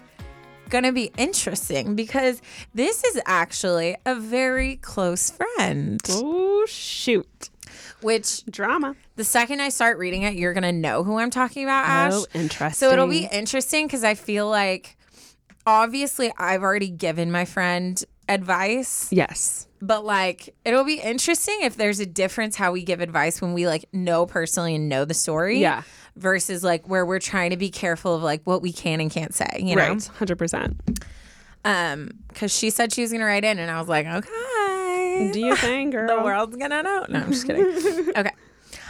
going 0.69 0.83
to 0.83 0.91
be 0.91 1.11
interesting 1.17 1.95
because 1.95 2.41
this 2.73 3.03
is 3.03 3.19
actually 3.25 3.97
a 4.05 4.15
very 4.15 4.77
close 4.77 5.29
friend. 5.31 5.99
Oh 6.09 6.65
shoot. 6.67 7.49
Which 8.02 8.46
Drama. 8.46 8.96
the 9.15 9.24
second 9.24 9.62
I 9.62 9.70
start 9.70 9.98
reading 9.98 10.24
it, 10.24 10.34
you're 10.36 10.54
going 10.54 10.63
to 10.63 10.72
know 10.72 11.04
who 11.04 11.17
I'm 11.20 11.30
talking 11.30 11.63
about, 11.63 11.86
Ash. 11.86 12.13
Oh, 12.15 12.26
interesting. 12.34 12.74
So 12.88 12.91
it'll 12.91 13.08
be 13.08 13.28
interesting 13.32 13.88
because 13.88 14.04
I 14.04 14.15
feel 14.15 14.50
like 14.50 14.98
obviously 15.65 16.32
I've 16.38 16.63
already 16.63 16.89
given 16.89 17.32
my 17.32 17.46
friend 17.46 18.04
advice, 18.28 19.10
Yes. 19.12 19.67
but 19.82 20.06
like 20.06 20.56
it'll 20.65 20.84
be 20.86 21.00
interesting 21.02 21.58
if 21.62 21.76
there's 21.76 22.00
a 22.00 22.06
difference 22.06 22.56
how 22.56 22.72
we 22.72 22.84
give 22.84 23.02
advice 23.02 23.41
when 23.41 23.54
we 23.54 23.67
like 23.67 23.86
know 23.94 24.26
personally 24.26 24.76
and 24.76 24.88
know 24.89 25.06
the 25.06 25.13
story. 25.13 25.60
Yeah. 25.60 25.84
Versus 26.17 26.63
like 26.63 26.88
where 26.89 27.06
we're 27.06 27.20
trying 27.20 27.52
to 27.52 27.58
be 27.58 27.70
careful 27.70 28.15
of 28.15 28.22
like 28.24 28.41
what 28.44 28.62
we 28.62 28.72
can 28.74 29.00
and 29.02 29.10
can't 29.12 29.34
say, 29.34 29.48
you 29.60 29.76
know? 29.76 29.89
Right. 29.94 30.06
Hundred 30.08 30.38
percent. 30.38 30.80
Um, 31.63 32.10
because 32.28 32.52
she 32.56 32.70
said 32.70 32.91
she 32.91 33.02
was 33.02 33.12
gonna 33.12 33.26
write 33.26 33.44
in, 33.46 33.60
and 33.60 33.70
I 33.70 33.80
was 33.80 33.88
like, 33.88 34.06
okay, 34.08 34.30
Do 35.32 35.39
you 35.39 35.56
think, 35.56 35.93
girl? 35.93 36.08
the 36.17 36.24
world's 36.24 36.56
gonna 36.56 36.84
know? 36.84 37.06
No, 37.10 37.19
I'm 37.19 37.32
just 37.32 37.45
kidding. 37.45 37.65
okay. 38.17 38.32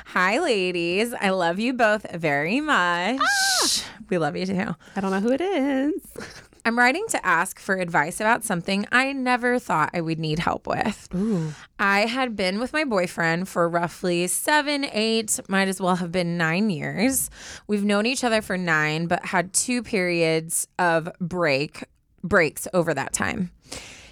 Hi, 0.07 0.39
ladies. 0.39 1.13
I 1.13 1.29
love 1.29 1.59
you 1.59 1.73
both 1.73 2.05
very 2.13 2.59
much. 2.59 3.19
Ah! 3.21 3.67
We 4.09 4.17
love 4.17 4.35
you 4.35 4.45
too. 4.45 4.75
I 4.95 5.01
don't 5.01 5.11
know 5.11 5.19
who 5.19 5.31
it 5.31 5.41
is. 5.41 5.93
I'm 6.65 6.77
writing 6.77 7.05
to 7.09 7.25
ask 7.25 7.59
for 7.59 7.77
advice 7.77 8.19
about 8.19 8.43
something 8.43 8.85
I 8.91 9.13
never 9.13 9.57
thought 9.57 9.89
I 9.93 10.01
would 10.01 10.19
need 10.19 10.37
help 10.37 10.67
with. 10.67 11.07
Ooh. 11.15 11.53
I 11.79 12.01
had 12.01 12.35
been 12.35 12.59
with 12.59 12.71
my 12.71 12.83
boyfriend 12.83 13.49
for 13.49 13.67
roughly 13.67 14.27
seven, 14.27 14.85
eight, 14.91 15.39
might 15.47 15.69
as 15.69 15.81
well 15.81 15.95
have 15.95 16.11
been 16.11 16.37
nine 16.37 16.69
years. 16.69 17.31
We've 17.65 17.83
known 17.83 18.05
each 18.05 18.23
other 18.23 18.43
for 18.43 18.57
nine, 18.57 19.07
but 19.07 19.25
had 19.25 19.53
two 19.53 19.81
periods 19.81 20.67
of 20.77 21.09
break 21.19 21.83
breaks 22.23 22.67
over 22.73 22.93
that 22.93 23.13
time. 23.13 23.49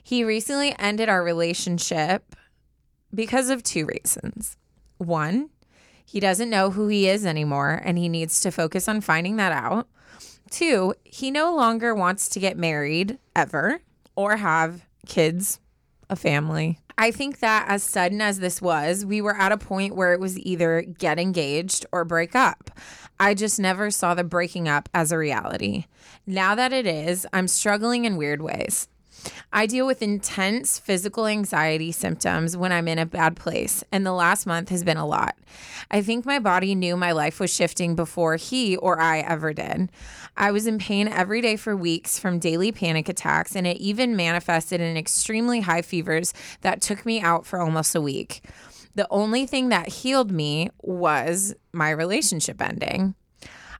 He 0.10 0.24
recently 0.24 0.74
ended 0.80 1.08
our 1.08 1.24
relationship 1.24 2.36
because 3.13 3.52
of 3.52 3.62
two 3.62 3.86
reasons. 3.86 4.58
One, 4.98 5.52
he 6.04 6.19
doesn't 6.19 6.50
know 6.50 6.72
who 6.72 6.88
he 6.88 7.08
is 7.08 7.28
anymore 7.28 7.80
and 7.86 7.95
he 7.95 8.10
needs 8.10 8.41
to 8.41 8.50
focus 8.50 8.88
on 8.88 9.02
finding 9.02 9.36
that 9.36 9.52
out. 9.52 9.88
Two, 10.50 10.95
he 11.04 11.30
no 11.30 11.56
longer 11.56 11.93
wants 11.93 12.28
to 12.30 12.39
get 12.39 12.58
married 12.58 13.19
ever 13.36 13.82
or 14.15 14.38
have 14.38 14.88
kids, 15.06 15.60
a 16.10 16.15
family. 16.15 16.80
I 16.98 17.12
think 17.12 17.38
that 17.41 17.67
as 17.67 17.84
sudden 17.84 18.19
as 18.19 18.39
this 18.39 18.63
was, 18.63 19.06
we 19.06 19.22
were 19.22 19.38
at 19.38 19.52
a 19.52 19.60
point 19.60 19.95
where 19.95 20.13
it 20.13 20.19
was 20.19 20.39
either 20.39 20.82
get 20.82 21.19
engaged 21.19 21.86
or 21.91 22.04
break 22.04 22.36
up. 22.36 22.72
I 23.19 23.36
just 23.36 23.60
never 23.60 23.91
saw 23.91 24.15
the 24.15 24.24
breaking 24.24 24.67
up 24.67 24.89
as 24.91 25.12
a 25.12 25.19
reality. 25.19 25.86
Now 26.26 26.56
that 26.56 26.74
it 26.74 26.88
is, 26.88 27.28
I'm 27.32 27.48
struggling 27.48 28.06
in 28.06 28.17
weird 28.17 28.41
ways. 28.41 28.88
I 29.51 29.65
deal 29.65 29.88
with 29.88 30.01
intense 30.01 30.79
physical 30.79 31.25
anxiety 31.25 31.91
symptoms 31.91 32.55
when 32.55 32.71
I'm 32.71 32.88
in 32.88 32.99
a 32.99 33.05
bad 33.05 33.36
place, 33.36 33.84
and 33.91 34.05
the 34.05 34.13
last 34.13 34.45
month 34.45 34.69
has 34.69 34.84
been 34.84 34.97
a 34.97 35.05
lot. 35.05 35.38
I 35.89 36.01
think 36.01 36.25
my 36.25 36.39
body 36.39 36.75
knew 36.75 36.95
my 36.95 37.12
life 37.12 37.39
was 37.39 37.53
shifting 37.53 37.95
before 37.95 38.36
he 38.36 38.77
or 38.77 38.99
I 38.99 39.19
ever 39.19 39.53
did. 39.53 39.91
I 40.38 40.51
was 40.51 40.67
in 40.67 40.77
pain 40.77 41.08
every 41.08 41.41
day 41.41 41.55
for 41.55 41.75
weeks 41.75 42.19
from 42.19 42.39
daily 42.39 42.71
panic 42.71 43.10
attacks, 43.10 43.55
and 43.55 43.65
it 43.65 43.77
even 43.77 44.15
manifested 44.15 44.82
in 44.82 44.97
extremely 44.97 45.62
high 45.62 45.82
fevers 45.82 46.34
that 46.62 46.82
took 46.82 47.05
me 47.05 47.19
out 47.19 47.45
for 47.45 47.60
almost 47.60 47.95
a 47.95 48.01
week. 48.01 48.43
The 48.95 49.08
only 49.10 49.45
thing 49.45 49.69
that 49.69 49.88
healed 49.88 50.32
me 50.32 50.69
was 50.82 51.55
my 51.71 51.89
relationship 51.89 52.62
ending. 52.62 53.15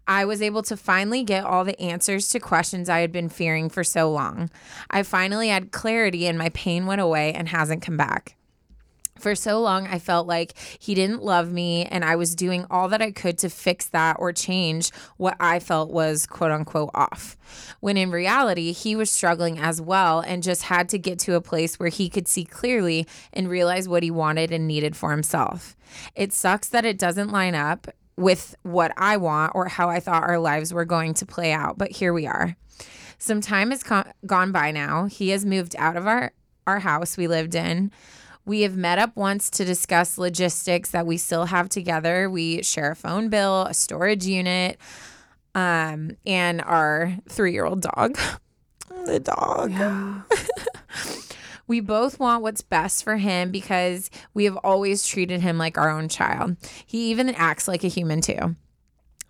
I 0.10 0.26
was 0.26 0.42
able 0.42 0.64
to 0.64 0.76
finally 0.76 1.22
get 1.22 1.46
all 1.46 1.64
the 1.64 1.80
answers 1.80 2.30
to 2.30 2.40
questions 2.40 2.90
I 2.90 3.02
had 3.02 3.12
been 3.12 3.30
fearing 3.30 3.70
for 3.70 3.84
so 3.84 4.12
long. 4.12 4.50
I 4.90 5.04
finally 5.04 5.50
had 5.50 5.72
clarity 5.72 6.26
and 6.26 6.36
my 6.36 6.50
pain 6.50 6.88
went 6.88 7.00
away 7.00 7.32
and 7.32 7.48
hasn't 7.48 7.84
come 7.84 7.96
back. 7.96 8.36
For 9.20 9.36
so 9.36 9.60
long, 9.60 9.86
I 9.86 10.00
felt 10.00 10.28
like 10.28 10.54
he 10.80 10.96
didn't 10.96 11.22
love 11.22 11.52
me, 11.52 11.84
and 11.84 12.06
I 12.06 12.16
was 12.16 12.36
doing 12.36 12.66
all 12.72 12.88
that 12.88 13.02
I 13.02 13.12
could 13.12 13.38
to 13.40 13.50
fix 13.50 13.86
that 13.88 14.16
or 14.18 14.32
change 14.32 14.92
what 15.18 15.36
I 15.42 15.60
felt 15.60 15.92
was 15.92 16.26
quote 16.26 16.52
unquote 16.52 16.92
off. 16.96 17.36
When 17.82 17.98
in 17.98 18.12
reality, 18.12 18.72
he 18.72 18.96
was 18.96 19.12
struggling 19.12 19.60
as 19.60 19.82
well 19.82 20.22
and 20.22 20.42
just 20.42 20.64
had 20.64 20.88
to 20.90 20.98
get 20.98 21.20
to 21.20 21.36
a 21.36 21.42
place 21.42 21.78
where 21.78 21.90
he 21.90 22.10
could 22.10 22.30
see 22.30 22.46
clearly 22.46 23.06
and 23.34 23.50
realize 23.50 23.90
what 23.90 24.04
he 24.04 24.10
wanted 24.10 24.54
and 24.54 24.68
needed 24.68 24.96
for 24.96 25.12
himself. 25.12 25.76
It 26.16 26.32
sucks 26.32 26.70
that 26.70 26.86
it 26.86 26.98
doesn't 26.98 27.32
line 27.32 27.56
up 27.56 27.90
with 28.20 28.54
what 28.64 28.92
I 28.98 29.18
want 29.18 29.54
or 29.56 29.70
how 29.70 29.90
I 29.90 30.00
thought 30.00 30.24
our 30.24 30.40
lives 30.40 30.74
were 30.74 30.86
going 30.86 31.14
to 31.16 31.26
play 31.26 31.54
out, 31.54 31.78
but 31.78 31.92
here 31.92 32.14
we 32.14 32.28
are. 32.28 32.58
Some 33.18 33.40
time 33.40 33.72
has 33.72 33.82
co- 33.82 34.12
gone 34.26 34.52
by 34.52 34.72
now. 34.72 35.06
He 35.06 35.30
has 35.30 35.46
moved 35.46 35.76
out 35.78 35.96
of 35.96 36.06
our, 36.06 36.34
our 36.68 36.80
house 36.80 37.16
we 37.16 37.28
lived 37.28 37.56
in. 37.56 37.92
We 38.46 38.62
have 38.62 38.76
met 38.76 39.00
up 39.00 39.16
once 39.16 39.50
to 39.52 39.66
discuss 39.66 40.18
logistics 40.18 40.92
that 40.92 41.06
we 41.06 41.18
still 41.18 41.46
have 41.46 41.70
together. 41.70 42.30
We 42.30 42.62
share 42.62 42.92
a 42.92 42.96
phone 42.96 43.30
bill, 43.30 43.64
a 43.64 43.74
storage 43.74 44.26
unit, 44.26 44.78
um, 45.56 46.12
and 46.26 46.62
our 46.62 47.18
three 47.30 47.54
year 47.54 47.66
old 47.66 47.82
dog. 47.82 48.18
The 49.06 49.20
dog. 49.20 49.72
We 51.70 51.82
both 51.82 52.20
want 52.20 52.42
what's 52.42 52.64
best 52.64 53.04
for 53.04 53.18
him 53.18 53.52
because 53.52 54.10
we 54.34 54.46
have 54.46 54.58
always 54.58 55.06
treated 55.06 55.40
him 55.42 55.60
like 55.60 55.78
our 55.78 55.92
own 55.92 56.10
child. 56.10 56.58
He 56.84 57.12
even 57.12 57.30
acts 57.30 57.68
like 57.68 57.84
a 57.84 57.88
human 57.88 58.22
too. 58.22 58.56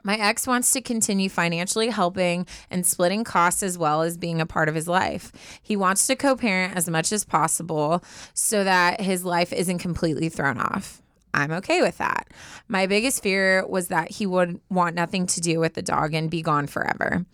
My 0.04 0.16
ex 0.16 0.48
wants 0.48 0.72
to 0.72 0.82
continue 0.82 1.28
financially 1.28 1.90
helping 1.90 2.48
and 2.72 2.86
splitting 2.86 3.26
costs 3.26 3.62
as 3.62 3.78
well 3.78 4.04
as 4.04 4.16
being 4.16 4.40
a 4.40 4.46
part 4.46 4.70
of 4.70 4.76
his 4.76 4.88
life. 4.88 5.34
He 5.62 5.76
wants 5.76 6.08
to 6.08 6.16
co 6.16 6.38
parent 6.38 6.78
as 6.78 6.90
much 6.90 7.12
as 7.12 7.26
possible 7.26 8.02
so 8.34 8.64
that 8.64 9.02
his 9.02 9.26
life 9.26 9.52
isn't 9.52 9.80
completely 9.80 10.30
thrown 10.30 10.60
off. 10.60 11.02
I'm 11.34 11.52
okay 11.54 11.82
with 11.82 11.98
that. 12.00 12.28
My 12.68 12.88
biggest 12.88 13.22
fear 13.22 13.66
was 13.68 13.88
that 13.90 14.12
he 14.12 14.26
would 14.26 14.60
want 14.70 14.96
nothing 14.96 15.26
to 15.28 15.42
do 15.42 15.60
with 15.60 15.74
the 15.76 15.82
dog 15.82 16.14
and 16.14 16.30
be 16.30 16.42
gone 16.42 16.68
forever. 16.68 17.26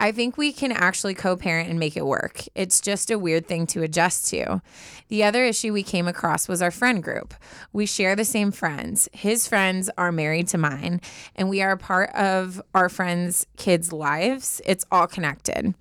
I 0.00 0.12
think 0.12 0.36
we 0.36 0.52
can 0.52 0.72
actually 0.72 1.14
co 1.14 1.36
parent 1.36 1.68
and 1.68 1.78
make 1.78 1.96
it 1.96 2.06
work. 2.06 2.44
It's 2.54 2.80
just 2.80 3.10
a 3.10 3.18
weird 3.18 3.46
thing 3.46 3.66
to 3.68 3.82
adjust 3.82 4.28
to. 4.28 4.60
The 5.08 5.24
other 5.24 5.44
issue 5.44 5.72
we 5.72 5.82
came 5.82 6.08
across 6.08 6.48
was 6.48 6.62
our 6.62 6.70
friend 6.70 7.02
group. 7.02 7.34
We 7.72 7.86
share 7.86 8.16
the 8.16 8.24
same 8.24 8.50
friends. 8.50 9.08
His 9.12 9.46
friends 9.46 9.90
are 9.98 10.12
married 10.12 10.48
to 10.48 10.58
mine, 10.58 11.00
and 11.36 11.48
we 11.48 11.62
are 11.62 11.72
a 11.72 11.78
part 11.78 12.10
of 12.14 12.62
our 12.74 12.88
friends' 12.88 13.46
kids' 13.56 13.92
lives. 13.92 14.60
It's 14.64 14.86
all 14.90 15.06
connected. 15.06 15.74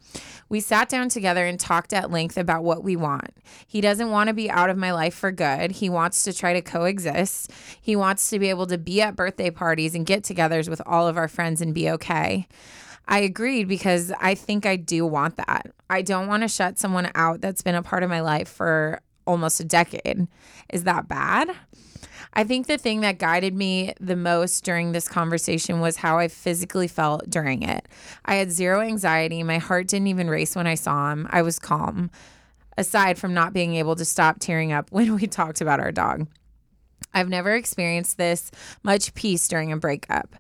We 0.50 0.60
sat 0.60 0.90
down 0.90 1.08
together 1.08 1.46
and 1.46 1.58
talked 1.58 1.94
at 1.94 2.12
length 2.12 2.38
about 2.38 2.66
what 2.66 2.84
we 2.84 2.98
want. 2.98 3.32
He 3.66 3.80
doesn't 3.80 4.12
want 4.12 4.28
to 4.28 4.34
be 4.34 4.52
out 4.52 4.70
of 4.70 4.78
my 4.78 4.92
life 4.92 5.14
for 5.14 5.32
good. 5.32 5.72
He 5.72 5.90
wants 5.90 6.26
to 6.26 6.34
try 6.34 6.52
to 6.52 6.62
coexist. 6.62 7.51
He 7.82 7.96
wants 7.96 8.30
to 8.30 8.40
be 8.40 8.50
able 8.50 8.68
to 8.68 8.78
be 8.78 9.02
at 9.02 9.16
birthday 9.16 9.50
parties 9.50 9.96
and 9.96 10.06
get 10.06 10.24
togethers 10.24 10.70
with 10.70 10.82
all 10.86 11.08
of 11.08 11.18
our 11.18 11.28
friends 11.28 11.62
and 11.62 11.74
be 11.74 11.90
okay. 11.90 12.48
I 13.08 13.20
agreed 13.20 13.68
because 13.68 14.12
I 14.20 14.36
think 14.36 14.66
I 14.66 14.76
do 14.76 15.06
want 15.06 15.38
that. 15.38 15.72
I 15.90 16.02
don't 16.02 16.28
want 16.28 16.44
to 16.44 16.48
shut 16.48 16.80
someone 16.80 17.12
out 17.16 17.42
that's 17.42 17.62
been 17.62 17.76
a 17.76 17.84
part 17.84 18.04
of 18.04 18.10
my 18.10 18.22
life 18.22 18.48
for 18.48 19.02
almost 19.28 19.60
a 19.60 19.66
decade. 19.66 20.28
Is 20.70 20.84
that 20.84 21.08
bad? 21.08 21.52
I 22.34 22.46
think 22.46 22.68
the 22.68 22.78
thing 22.78 23.02
that 23.02 23.20
guided 23.20 23.54
me 23.54 23.94
the 24.00 24.16
most 24.16 24.64
during 24.64 24.92
this 24.94 25.08
conversation 25.08 25.82
was 25.82 25.98
how 25.98 26.18
I 26.18 26.30
physically 26.30 26.88
felt 26.88 27.30
during 27.30 27.64
it. 27.64 27.88
I 28.24 28.36
had 28.36 28.52
zero 28.52 28.80
anxiety. 28.80 29.44
My 29.44 29.58
heart 29.58 29.88
didn't 29.88 30.08
even 30.08 30.30
race 30.30 30.56
when 30.56 30.68
I 30.68 30.76
saw 30.76 31.12
him. 31.12 31.28
I 31.30 31.42
was 31.42 31.60
calm, 31.60 32.10
aside 32.78 33.18
from 33.18 33.34
not 33.34 33.52
being 33.52 33.76
able 33.76 33.96
to 33.98 34.06
stop 34.06 34.40
tearing 34.40 34.72
up 34.72 34.88
when 34.92 35.16
we 35.16 35.28
talked 35.28 35.60
about 35.60 35.82
our 35.82 35.92
dog. 35.92 36.28
I've 37.14 37.30
never 37.30 37.54
experienced 37.56 38.18
this 38.18 38.52
much 38.84 39.14
peace 39.14 39.48
during 39.48 39.72
a 39.72 39.78
breakup. 39.78 40.36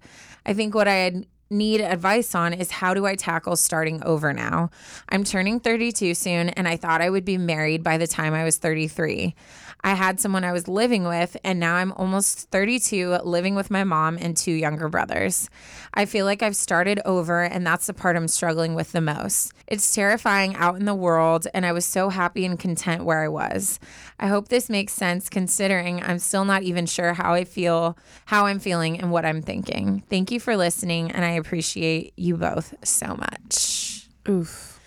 I 0.46 0.54
think 0.54 0.74
what 0.74 0.88
I 0.88 1.26
need 1.52 1.82
advice 1.82 2.34
on 2.34 2.54
is 2.54 2.72
how 2.72 2.94
do 2.94 3.06
I 3.06 3.16
tackle 3.16 3.56
starting 3.56 4.02
over 4.04 4.34
now? 4.34 4.70
I'm 5.10 5.24
turning 5.24 5.60
32 5.60 6.14
soon 6.16 6.50
and 6.50 6.68
I 6.68 6.78
thought 6.78 7.02
I 7.02 7.10
would 7.10 7.26
be 7.26 7.38
married 7.38 7.84
by 7.84 7.98
the 7.98 8.08
time 8.08 8.34
I 8.34 8.44
was 8.44 8.58
33. 8.58 9.36
I 9.84 9.94
had 9.94 10.20
someone 10.20 10.44
I 10.44 10.52
was 10.52 10.68
living 10.68 11.04
with, 11.04 11.38
and 11.44 11.60
now 11.60 11.76
I'm 11.76 11.92
almost 11.94 12.50
32, 12.52 13.20
living 13.24 13.56
with 13.56 13.72
my 13.72 13.84
mom 13.84 14.18
and 14.20 14.38
two 14.38 14.52
younger 14.52 14.90
brothers. 14.90 15.50
I 15.94 16.06
feel 16.06 16.26
like 16.26 16.44
I've 16.44 16.56
started 16.56 17.00
over, 17.06 17.42
and 17.42 17.66
that's 17.66 17.88
the 17.88 17.94
part 17.94 18.16
I'm 18.16 18.28
struggling 18.28 18.76
with 18.76 18.92
the 18.92 19.02
most. 19.02 19.54
It's 19.68 19.94
terrifying 19.94 20.56
out 20.56 20.76
in 20.76 20.86
the 20.86 20.96
world, 20.96 21.48
and 21.54 21.66
I 21.66 21.72
was 21.72 21.86
so 21.86 22.10
happy 22.10 22.46
and 22.46 22.60
content 22.60 23.06
where 23.06 23.24
I 23.24 23.28
was. 23.28 23.80
I 24.20 24.28
hope 24.28 24.48
this 24.48 24.70
makes 24.70 24.94
sense 24.94 25.30
considering 25.30 26.02
I'm 26.04 26.20
still 26.20 26.46
not 26.46 26.64
even 26.64 26.86
sure 26.86 27.14
how 27.14 27.34
I 27.34 27.44
feel, 27.44 27.98
how 28.26 28.46
I'm 28.46 28.60
feeling, 28.60 29.00
and 29.00 29.12
what 29.12 29.26
I'm 29.26 29.42
thinking. 29.42 30.04
Thank 30.10 30.32
you 30.32 30.40
for 30.40 30.56
listening, 30.56 31.12
and 31.12 31.26
I 31.26 31.32
appreciate 31.32 32.14
you 32.18 32.38
both 32.38 32.74
so 32.84 33.16
much. 33.16 34.08
Oof. 34.28 34.80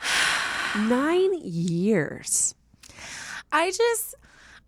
Nine 0.76 1.40
years. 1.42 2.54
I 3.52 3.70
just 3.70 4.14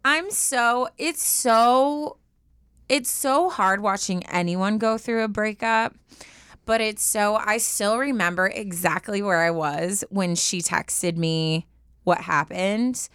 I'm 0.05 0.31
so 0.31 0.88
it's 0.99 1.23
so 1.23 2.16
it's 2.88 3.11
so 3.11 3.49
hard 3.51 3.81
watching 3.81 4.25
anyone 4.27 4.79
go 4.79 4.99
through 4.99 5.23
a 5.25 5.29
breakup. 5.29 5.95
But 6.66 6.81
it's 6.81 7.03
so 7.03 7.37
I 7.37 7.59
still 7.59 7.99
remember 7.99 8.47
exactly 8.47 9.23
where 9.23 9.38
I 9.40 9.51
was 9.51 10.05
when 10.11 10.35
she 10.35 10.61
texted 10.61 11.16
me 11.16 11.66
what 12.05 12.21
happened 12.23 13.09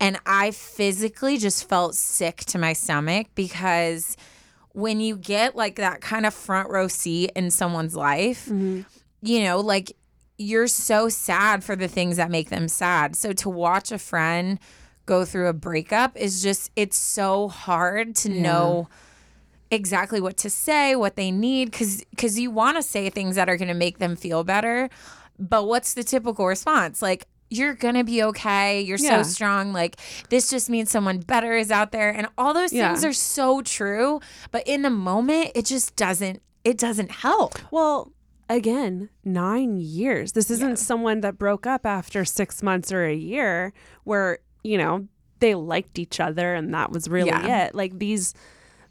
and 0.00 0.18
I 0.26 0.50
physically 0.52 1.38
just 1.38 1.68
felt 1.68 1.94
sick 1.94 2.38
to 2.46 2.58
my 2.58 2.72
stomach 2.72 3.26
because 3.34 4.16
when 4.72 5.00
you 5.00 5.16
get 5.16 5.56
like 5.56 5.76
that 5.76 6.00
kind 6.00 6.24
of 6.26 6.32
front 6.34 6.70
row 6.70 6.86
seat 6.86 7.30
in 7.34 7.50
someone's 7.50 7.96
life, 7.96 8.46
Mm-hmm. 8.46 8.82
you 9.22 9.42
know, 9.42 9.58
like 9.60 9.92
you're 10.36 10.68
so 10.68 11.08
sad 11.08 11.64
for 11.64 11.74
the 11.74 11.88
things 11.88 12.16
that 12.18 12.30
make 12.30 12.48
them 12.50 12.68
sad. 12.68 13.16
So 13.16 13.32
to 13.32 13.48
watch 13.50 13.90
a 13.90 13.98
friend 13.98 14.58
go 15.14 15.24
through 15.24 15.48
a 15.48 15.52
breakup 15.52 16.16
is 16.16 16.42
just 16.42 16.70
it's 16.76 16.96
so 16.96 17.48
hard 17.48 18.14
to 18.22 18.28
know 18.28 18.88
exactly 19.70 20.20
what 20.20 20.36
to 20.38 20.50
say, 20.50 20.94
what 20.96 21.16
they 21.16 21.30
need 21.30 21.72
cuz 21.72 22.04
cuz 22.16 22.38
you 22.38 22.50
want 22.50 22.76
to 22.76 22.82
say 22.82 23.10
things 23.10 23.34
that 23.36 23.48
are 23.48 23.56
going 23.56 23.68
to 23.76 23.80
make 23.86 23.98
them 23.98 24.14
feel 24.16 24.44
better. 24.44 24.88
But 25.38 25.66
what's 25.66 25.94
the 25.94 26.04
typical 26.04 26.46
response? 26.46 27.02
Like 27.02 27.26
you're 27.50 27.74
going 27.74 27.94
to 27.94 28.04
be 28.04 28.22
okay. 28.22 28.80
You're 28.82 28.98
Yeah. 29.00 29.22
so 29.22 29.28
strong. 29.36 29.72
Like 29.72 29.96
this 30.30 30.50
just 30.50 30.68
means 30.68 30.90
someone 30.90 31.18
better 31.20 31.54
is 31.56 31.70
out 31.70 31.92
there 31.92 32.10
and 32.10 32.26
all 32.36 32.52
those 32.54 32.72
Yeah. 32.72 32.88
things 32.88 33.04
are 33.04 33.12
so 33.14 33.62
true, 33.62 34.20
but 34.50 34.62
in 34.66 34.82
the 34.82 34.90
moment 35.10 35.52
it 35.54 35.64
just 35.64 35.96
doesn't 35.96 36.42
it 36.64 36.76
doesn't 36.76 37.10
help. 37.10 37.52
Well, 37.70 38.12
again, 38.50 39.08
nine 39.24 39.78
years. 39.78 40.32
This 40.32 40.50
isn't 40.50 40.78
someone 40.78 41.20
that 41.20 41.38
broke 41.38 41.66
up 41.66 41.86
after 41.86 42.24
six 42.24 42.62
months 42.62 42.90
or 42.92 43.04
a 43.06 43.14
year 43.14 43.72
where, 44.04 44.38
you 44.62 44.78
know, 44.78 45.06
they 45.40 45.54
liked 45.54 45.98
each 45.98 46.18
other 46.20 46.54
and 46.54 46.74
that 46.74 46.90
was 46.90 47.08
really 47.08 47.28
Yeah. 47.30 47.66
it. 47.66 47.74
Like 47.74 47.98
these, 47.98 48.34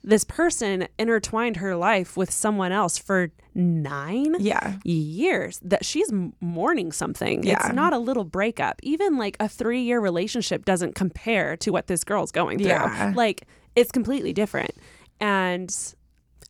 this 0.03 0.23
person 0.23 0.87
intertwined 0.97 1.57
her 1.57 1.75
life 1.75 2.15
with 2.15 2.31
someone 2.31 2.71
else 2.71 2.97
for 2.97 3.31
nine 3.53 4.35
Yeah. 4.39 4.75
years 4.85 5.59
that 5.63 5.83
she's 5.83 6.11
mourning 6.39 6.91
something. 6.91 7.43
Yeah. 7.43 7.57
It's 7.65 7.73
not 7.73 7.91
a 7.91 7.97
little 7.97 8.23
breakup. 8.23 8.79
Even 8.83 9.17
like 9.17 9.35
a 9.39 9.49
three 9.49 9.81
year 9.81 9.99
relationship 9.99 10.63
doesn't 10.63 10.95
compare 10.95 11.57
to 11.57 11.71
what 11.71 11.87
this 11.87 12.03
girl's 12.03 12.31
going 12.31 12.59
through. 12.59 12.67
Yeah. 12.67 13.13
Like 13.15 13.45
it's 13.75 13.91
completely 13.91 14.31
different. 14.31 14.71
And 15.19 15.69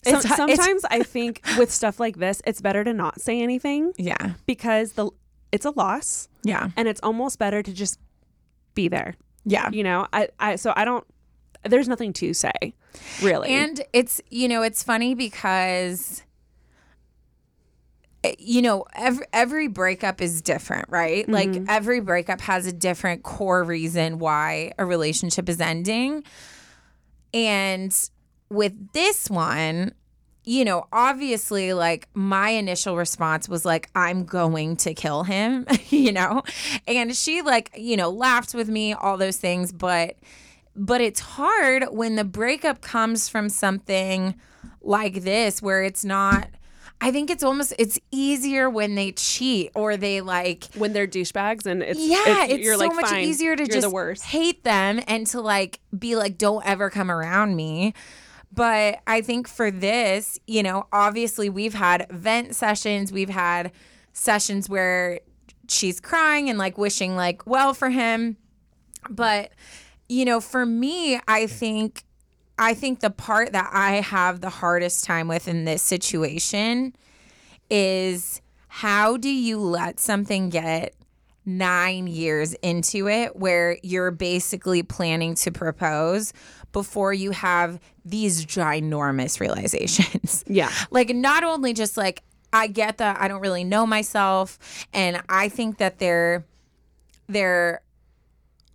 it's- 0.05 0.35
sometimes 0.35 0.85
I 0.91 1.01
think 1.03 1.41
with 1.57 1.71
stuff 1.71 1.99
like 1.99 2.17
this, 2.17 2.41
it's 2.45 2.61
better 2.61 2.83
to 2.83 2.93
not 2.93 3.19
say 3.21 3.41
anything 3.41 3.93
Yeah. 3.97 4.33
because 4.45 4.91
the 4.93 5.09
it's 5.51 5.65
a 5.65 5.71
loss 5.71 6.27
Yeah. 6.43 6.69
and 6.75 6.87
it's 6.89 6.99
almost 7.01 7.39
better 7.39 7.63
to 7.63 7.71
just 7.73 7.97
be 8.77 8.87
there. 8.87 9.15
Yeah. 9.43 9.69
You 9.71 9.83
know, 9.83 10.07
I, 10.13 10.29
I 10.39 10.55
so 10.55 10.71
I 10.75 10.85
don't 10.85 11.05
there's 11.63 11.87
nothing 11.87 12.13
to 12.13 12.33
say, 12.33 12.75
really. 13.21 13.49
And 13.49 13.81
it's, 13.91 14.21
you 14.29 14.47
know, 14.47 14.61
it's 14.61 14.83
funny 14.83 15.15
because 15.15 16.23
eh, 18.23 18.35
you 18.39 18.61
know, 18.61 18.85
every 18.93 19.25
every 19.33 19.67
breakup 19.67 20.21
is 20.21 20.41
different, 20.41 20.89
right? 20.89 21.27
Like 21.27 21.63
every 21.67 21.99
breakup 21.99 22.41
has 22.41 22.67
a 22.67 22.71
different 22.71 23.23
core 23.23 23.63
reason 23.63 24.19
why 24.19 24.73
a 24.77 24.85
relationship 24.85 25.49
is 25.49 25.59
ending. 25.59 26.23
And 27.33 27.93
with 28.49 28.93
this 28.93 29.29
one, 29.29 29.93
you 30.47 30.63
know, 30.63 30.87
obviously, 30.93 31.73
like 31.73 32.07
my 32.13 32.51
initial 32.51 32.95
response 32.95 33.49
was 33.49 33.65
like, 33.65 33.89
I'm 33.93 34.23
going 34.23 34.77
to 34.77 34.93
kill 34.93 35.23
him, 35.23 35.67
you 35.89 36.13
know? 36.13 36.41
And 36.87 37.13
she, 37.13 37.41
like, 37.41 37.71
you 37.75 37.97
know, 37.97 38.09
laughed 38.09 38.53
with 38.53 38.69
me, 38.69 38.93
all 38.93 39.17
those 39.17 39.35
things. 39.35 39.73
But, 39.73 40.15
but 40.73 41.01
it's 41.01 41.19
hard 41.19 41.87
when 41.91 42.15
the 42.15 42.23
breakup 42.23 42.79
comes 42.79 43.27
from 43.27 43.49
something 43.49 44.35
like 44.81 45.23
this 45.23 45.61
where 45.61 45.83
it's 45.83 46.05
not. 46.05 46.47
I 47.01 47.11
think 47.11 47.29
it's 47.29 47.43
almost 47.43 47.73
it's 47.77 47.99
easier 48.09 48.69
when 48.69 48.95
they 48.95 49.11
cheat 49.11 49.71
or 49.75 49.97
they 49.97 50.21
like 50.21 50.63
when 50.73 50.93
they're 50.93 51.05
douchebags 51.05 51.67
and 51.67 51.83
it's 51.83 51.99
yeah, 51.99 52.45
it's, 52.45 52.63
you're 52.63 52.73
so 52.73 52.79
like 52.79 52.95
much 52.95 53.05
fine, 53.05 53.23
easier 53.23 53.55
to 53.55 53.67
just 53.67 53.81
the 53.81 53.89
worst. 53.89 54.23
hate 54.23 54.63
them 54.63 54.99
and 55.07 55.27
to 55.27 55.41
like 55.41 55.79
be 55.95 56.15
like, 56.15 56.39
don't 56.39 56.65
ever 56.65 56.89
come 56.89 57.11
around 57.11 57.55
me. 57.55 57.93
But 58.51 58.99
I 59.05 59.21
think 59.21 59.47
for 59.47 59.69
this, 59.69 60.39
you 60.47 60.63
know, 60.63 60.87
obviously 60.91 61.49
we've 61.49 61.73
had 61.73 62.07
vent 62.09 62.55
sessions, 62.55 63.11
we've 63.11 63.29
had 63.29 63.71
sessions 64.13 64.69
where 64.69 65.19
she's 65.67 65.99
crying 65.99 66.49
and 66.49 66.57
like 66.57 66.77
wishing 66.77 67.15
like 67.15 67.45
well 67.45 67.73
for 67.73 67.89
him. 67.89 68.37
But 69.09 69.51
you 70.09 70.25
know, 70.25 70.39
for 70.39 70.65
me, 70.65 71.19
I 71.27 71.47
think 71.47 72.03
I 72.57 72.73
think 72.73 73.01
the 73.01 73.09
part 73.09 73.51
that 73.51 73.69
I 73.71 73.95
have 74.01 74.41
the 74.41 74.49
hardest 74.49 75.03
time 75.03 75.27
with 75.27 75.47
in 75.47 75.65
this 75.65 75.81
situation 75.81 76.95
is 77.69 78.41
how 78.67 79.17
do 79.17 79.29
you 79.29 79.59
let 79.59 79.99
something 79.99 80.49
get 80.49 80.95
nine 81.45 82.07
years 82.07 82.53
into 82.55 83.07
it 83.07 83.35
where 83.35 83.77
you're 83.81 84.11
basically 84.11 84.83
planning 84.83 85.33
to 85.33 85.51
propose 85.51 86.33
before 86.77 87.11
you 87.11 87.31
have 87.31 87.79
these 88.05 88.45
ginormous 88.45 89.39
realizations? 89.39 90.43
Yeah. 90.47 90.71
like 90.91 91.09
not 91.09 91.43
only 91.43 91.73
just 91.73 91.97
like 91.97 92.21
I 92.53 92.67
get 92.67 92.99
that 92.99 93.19
I 93.19 93.27
don't 93.27 93.41
really 93.41 93.63
know 93.63 93.87
myself 93.87 94.59
and 94.93 95.21
I 95.27 95.49
think 95.49 95.79
that 95.79 95.97
there 95.97 96.45
there 97.27 97.81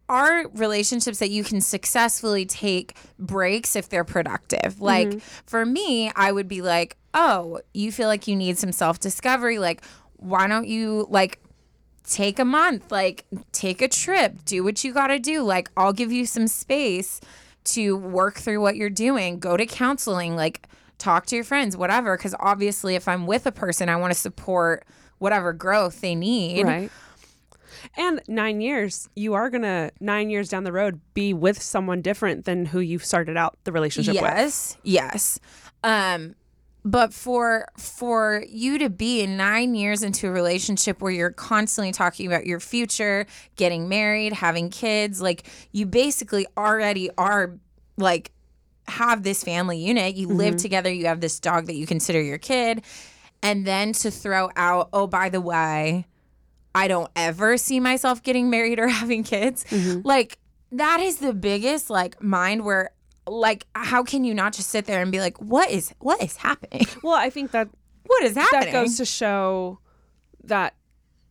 are 0.08 0.48
relationships 0.48 1.20
that 1.20 1.30
you 1.30 1.44
can 1.44 1.60
successfully 1.60 2.44
take 2.44 2.96
breaks 3.18 3.76
if 3.76 3.88
they're 3.88 4.04
productive. 4.04 4.74
Mm-hmm. 4.74 4.84
Like 4.84 5.20
for 5.46 5.64
me, 5.64 6.10
I 6.16 6.32
would 6.32 6.48
be 6.48 6.60
like, 6.60 6.96
"Oh, 7.14 7.60
you 7.72 7.92
feel 7.92 8.08
like 8.08 8.26
you 8.26 8.34
need 8.34 8.58
some 8.58 8.72
self-discovery, 8.72 9.58
like 9.60 9.82
why 10.16 10.48
don't 10.48 10.66
you 10.66 11.06
like 11.08 11.38
take 12.04 12.40
a 12.40 12.44
month, 12.44 12.90
like 12.90 13.24
take 13.52 13.80
a 13.80 13.88
trip, 13.88 14.44
do 14.44 14.64
what 14.64 14.82
you 14.82 14.92
got 14.92 15.06
to 15.06 15.18
do. 15.18 15.42
Like 15.42 15.70
I'll 15.76 15.92
give 15.92 16.10
you 16.12 16.26
some 16.26 16.48
space 16.48 17.20
to 17.64 17.96
work 17.96 18.36
through 18.36 18.60
what 18.60 18.76
you're 18.76 18.90
doing, 18.90 19.38
go 19.38 19.56
to 19.56 19.66
counseling, 19.66 20.36
like 20.36 20.66
talk 20.98 21.26
to 21.26 21.36
your 21.36 21.44
friends, 21.44 21.76
whatever. 21.76 22.16
Because 22.16 22.34
obviously, 22.40 22.94
if 22.94 23.08
I'm 23.08 23.26
with 23.26 23.46
a 23.46 23.52
person, 23.52 23.88
I 23.88 23.96
want 23.96 24.12
to 24.12 24.18
support 24.18 24.84
whatever 25.18 25.52
growth 25.52 26.00
they 26.00 26.14
need. 26.14 26.64
Right. 26.66 26.90
And 27.96 28.20
nine 28.28 28.60
years, 28.60 29.08
you 29.16 29.34
are 29.34 29.50
gonna 29.50 29.90
nine 30.00 30.30
years 30.30 30.48
down 30.48 30.64
the 30.64 30.72
road 30.72 31.00
be 31.14 31.34
with 31.34 31.60
someone 31.60 32.00
different 32.00 32.44
than 32.44 32.66
who 32.66 32.80
you 32.80 32.98
started 32.98 33.36
out 33.36 33.58
the 33.64 33.72
relationship 33.72 34.14
with. 34.14 34.22
yes 34.22 34.78
yes 34.82 35.40
um 35.82 36.34
but 36.84 37.14
for 37.14 37.66
for 37.76 38.44
you 38.48 38.78
to 38.78 38.90
be 38.90 39.26
nine 39.26 39.74
years 39.74 40.02
into 40.02 40.26
a 40.26 40.30
relationship 40.30 41.00
where 41.00 41.12
you're 41.12 41.30
constantly 41.30 41.92
talking 41.92 42.26
about 42.26 42.44
your 42.44 42.58
future 42.58 43.26
getting 43.56 43.88
married 43.88 44.32
having 44.32 44.68
kids 44.68 45.20
like 45.20 45.46
you 45.70 45.86
basically 45.86 46.46
already 46.56 47.08
are 47.16 47.58
like 47.96 48.32
have 48.88 49.22
this 49.22 49.42
family 49.42 49.78
unit. 49.78 50.14
You 50.16 50.28
live 50.28 50.54
mm-hmm. 50.54 50.56
together. 50.56 50.92
You 50.92 51.06
have 51.06 51.20
this 51.20 51.40
dog 51.40 51.66
that 51.66 51.74
you 51.74 51.86
consider 51.86 52.20
your 52.20 52.38
kid. 52.38 52.82
And 53.42 53.66
then 53.66 53.92
to 53.94 54.10
throw 54.10 54.50
out 54.56 54.88
oh 54.92 55.08
by 55.08 55.28
the 55.28 55.40
way 55.40 56.06
i 56.76 56.86
don't 56.86 57.10
ever 57.16 57.56
see 57.56 57.80
myself 57.80 58.22
getting 58.22 58.48
married 58.50 58.78
or 58.78 58.86
having 59.00 59.24
kids 59.24 59.64
mm-hmm. 59.64 60.00
like 60.06 60.38
that 60.70 61.00
is 61.00 61.16
the 61.16 61.34
biggest 61.34 61.90
like 61.90 62.22
mind 62.22 62.64
where 62.64 62.90
like 63.26 63.66
how 63.74 64.02
can 64.02 64.24
you 64.24 64.34
not 64.34 64.52
just 64.52 64.70
sit 64.70 64.86
there 64.86 65.00
and 65.00 65.12
be 65.12 65.20
like 65.20 65.40
what 65.40 65.70
is 65.70 65.94
what 66.00 66.22
is 66.22 66.36
happening? 66.36 66.86
Well, 67.02 67.14
I 67.14 67.30
think 67.30 67.50
that 67.52 67.68
what 68.06 68.22
is 68.24 68.34
happening 68.36 68.72
that 68.72 68.72
goes 68.72 68.96
to 68.98 69.04
show 69.04 69.78
that 70.44 70.74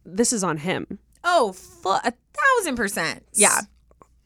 this 0.05 0.33
is 0.33 0.43
on 0.43 0.57
him. 0.57 0.99
oh 1.23 1.55
a 1.85 2.13
thousand 2.33 2.75
percent. 2.75 3.23
Yeah. 3.33 3.61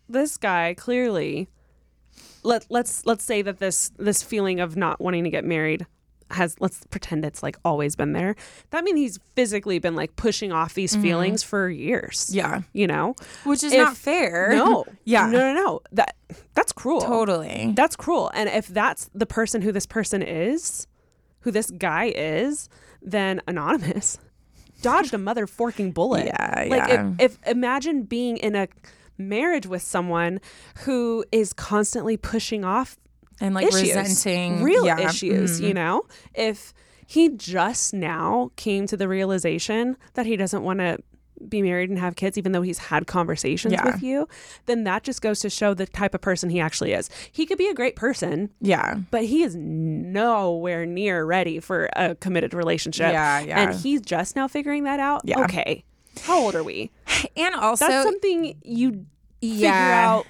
This 0.07 0.37
guy 0.37 0.75
clearly 0.75 1.49
let 2.43 2.65
let's 2.69 3.05
let's 3.05 3.23
say 3.23 3.41
that 3.41 3.59
this 3.59 3.91
this 3.97 4.21
feeling 4.21 4.59
of 4.59 4.77
not 4.77 5.01
wanting 5.01 5.23
to 5.23 5.29
get 5.29 5.43
married 5.43 5.85
has 6.31 6.55
let's 6.59 6.83
pretend 6.89 7.23
it's 7.25 7.43
like 7.43 7.55
always 7.63 7.95
been 7.95 8.13
there. 8.13 8.35
That 8.71 8.83
means 8.83 8.97
he's 8.99 9.19
physically 9.35 9.79
been 9.79 9.95
like 9.95 10.15
pushing 10.15 10.51
off 10.51 10.73
these 10.73 10.95
feelings 10.95 11.43
for 11.43 11.69
years. 11.69 12.25
Mm-hmm. 12.27 12.37
yeah 12.37 12.61
You 12.73 12.87
know? 12.87 13.15
which 13.43 13.63
is 13.63 13.71
If- 13.73 13.79
not 13.79 13.95
fair 13.97 14.49
No. 14.53 14.85
yeah 15.05 15.27
No, 15.27 15.53
no, 15.53 15.53
no. 15.53 15.81
That 15.91 16.15
that's 16.53 16.71
cruel. 16.71 17.01
totally 17.01 17.73
That's 17.75 17.95
cruel. 17.95 18.31
And 18.33 18.49
if 18.49 18.67
that's 18.67 19.09
the 19.13 19.25
person 19.27 19.61
who 19.61 19.71
this 19.71 19.85
person 19.85 20.21
is, 20.23 20.87
who 21.41 21.51
this 21.51 21.69
guy 21.71 22.11
is, 22.15 22.69
then 23.01 23.41
anonymous 23.47 24.17
dodged 24.81 25.13
a 25.13 25.17
mother 25.17 25.47
forking 25.47 25.91
bullet. 25.91 26.25
Yeah, 26.25 26.65
Like 26.69 26.87
yeah. 26.89 27.11
If, 27.19 27.37
if 27.43 27.47
imagine 27.47 28.03
being 28.03 28.37
in 28.37 28.55
a 28.55 28.67
marriage 29.17 29.65
with 29.67 29.81
someone 29.81 30.41
who 30.79 31.23
is 31.31 31.53
constantly 31.53 32.17
pushing 32.17 32.65
off 32.65 32.97
and 33.41 33.53
like 33.53 33.67
issues, 33.67 33.95
resenting 33.95 34.63
real 34.63 34.85
yeah, 34.85 34.99
issues, 34.99 35.59
mhm. 35.59 35.67
you 35.67 35.73
know? 35.73 36.03
If 36.33 36.73
he 37.07 37.29
just 37.29 37.93
now 37.93 38.51
came 38.55 38.87
to 38.87 38.97
the 38.97 39.07
realization 39.07 39.97
that 40.13 40.25
he 40.25 40.35
doesn't 40.35 40.63
want 40.63 40.79
to 40.79 40.97
be 41.49 41.61
married 41.61 41.89
and 41.89 41.99
have 41.99 42.15
kids 42.15 42.37
even 42.37 42.53
though 42.53 42.61
he's 42.61 42.77
had 42.77 43.07
conversations 43.07 43.73
Yeah. 43.73 43.85
with 43.85 44.01
you, 44.01 44.27
then 44.67 44.85
that 44.85 45.03
just 45.03 45.21
goes 45.21 45.39
to 45.41 45.49
show 45.49 45.73
the 45.73 45.85
type 45.85 46.15
of 46.15 46.21
person 46.21 46.49
he 46.49 46.59
actually 46.61 46.93
is. 46.93 47.09
He 47.31 47.45
could 47.45 47.57
be 47.57 47.67
a 47.67 47.73
great 47.73 47.95
person, 47.95 48.49
yeah 48.61 48.95
but 49.11 49.25
he 49.25 49.43
is 49.43 49.55
nowhere 49.55 50.85
near 50.85 51.25
ready 51.25 51.59
for 51.59 51.89
a 51.95 52.15
committed 52.15 52.53
relationship. 52.53 53.11
Yeah, 53.11 53.41
yeah. 53.41 53.59
And 53.61 53.79
he's 53.79 54.01
just 54.01 54.35
now 54.35 54.47
figuring 54.47 54.85
that 54.85 54.99
out. 54.99 55.21
Yeah. 55.25 55.41
Okay. 55.43 55.83
How 56.21 56.39
old 56.39 56.55
are 56.55 56.63
we? 56.63 56.91
and 57.35 57.53
also 57.55 57.87
That's 57.87 58.05
something 58.05 58.55
you 58.63 59.05
figure 59.41 59.69
out 59.69 60.25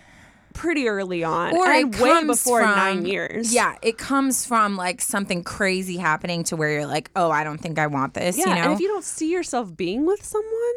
pretty 0.55 0.87
early 0.87 1.23
on. 1.23 1.55
or 1.55 1.67
and 1.67 1.93
it 1.93 2.01
way 2.01 2.09
comes 2.09 2.27
before 2.27 2.61
from, 2.61 2.71
nine 2.75 3.05
years. 3.05 3.53
Yeah, 3.53 3.75
it 3.83 3.97
comes 3.99 4.45
from 4.45 4.75
like 4.75 5.01
something 5.01 5.43
crazy 5.43 5.97
happening 5.97 6.43
to 6.45 6.55
where 6.55 6.71
you're 6.71 6.87
like, 6.87 7.11
oh, 7.15 7.29
I 7.29 7.43
don't 7.43 7.59
think 7.59 7.77
I 7.77 7.87
want 7.87 8.15
this. 8.15 8.37
Yeah, 8.37 8.49
you 8.49 8.55
know, 8.55 8.61
and 8.61 8.73
if 8.73 8.79
you 8.79 8.87
don't 8.87 9.03
see 9.03 9.31
yourself 9.31 9.75
being 9.75 10.05
with 10.07 10.23
someone, 10.23 10.73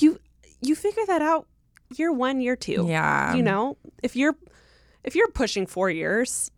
you 0.00 0.20
you 0.60 0.74
figure 0.74 1.06
that 1.06 1.22
out 1.22 1.46
year 1.96 2.12
one, 2.12 2.40
year 2.40 2.56
two. 2.56 2.84
yeah, 2.88 3.34
You 3.34 3.42
know, 3.42 3.78
if 4.02 4.16
you're 4.16 4.36
if 5.04 5.14
you're 5.14 5.30
pushing 5.30 5.66
four 5.66 5.88
years, 5.88 6.50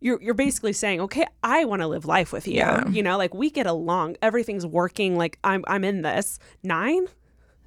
you're 0.00 0.20
you're 0.22 0.34
basically 0.34 0.72
saying, 0.72 1.00
okay, 1.02 1.26
I 1.42 1.64
want 1.66 1.82
to 1.82 1.86
live 1.86 2.06
life 2.06 2.32
with 2.32 2.48
you. 2.48 2.54
Yeah. 2.54 2.88
You 2.88 3.02
know, 3.02 3.16
like 3.18 3.34
we 3.34 3.50
get 3.50 3.66
along, 3.66 4.16
everything's 4.22 4.66
working. 4.66 5.16
Like 5.16 5.38
I'm 5.44 5.64
I'm 5.68 5.84
in 5.84 6.02
this 6.02 6.38
nine. 6.62 7.04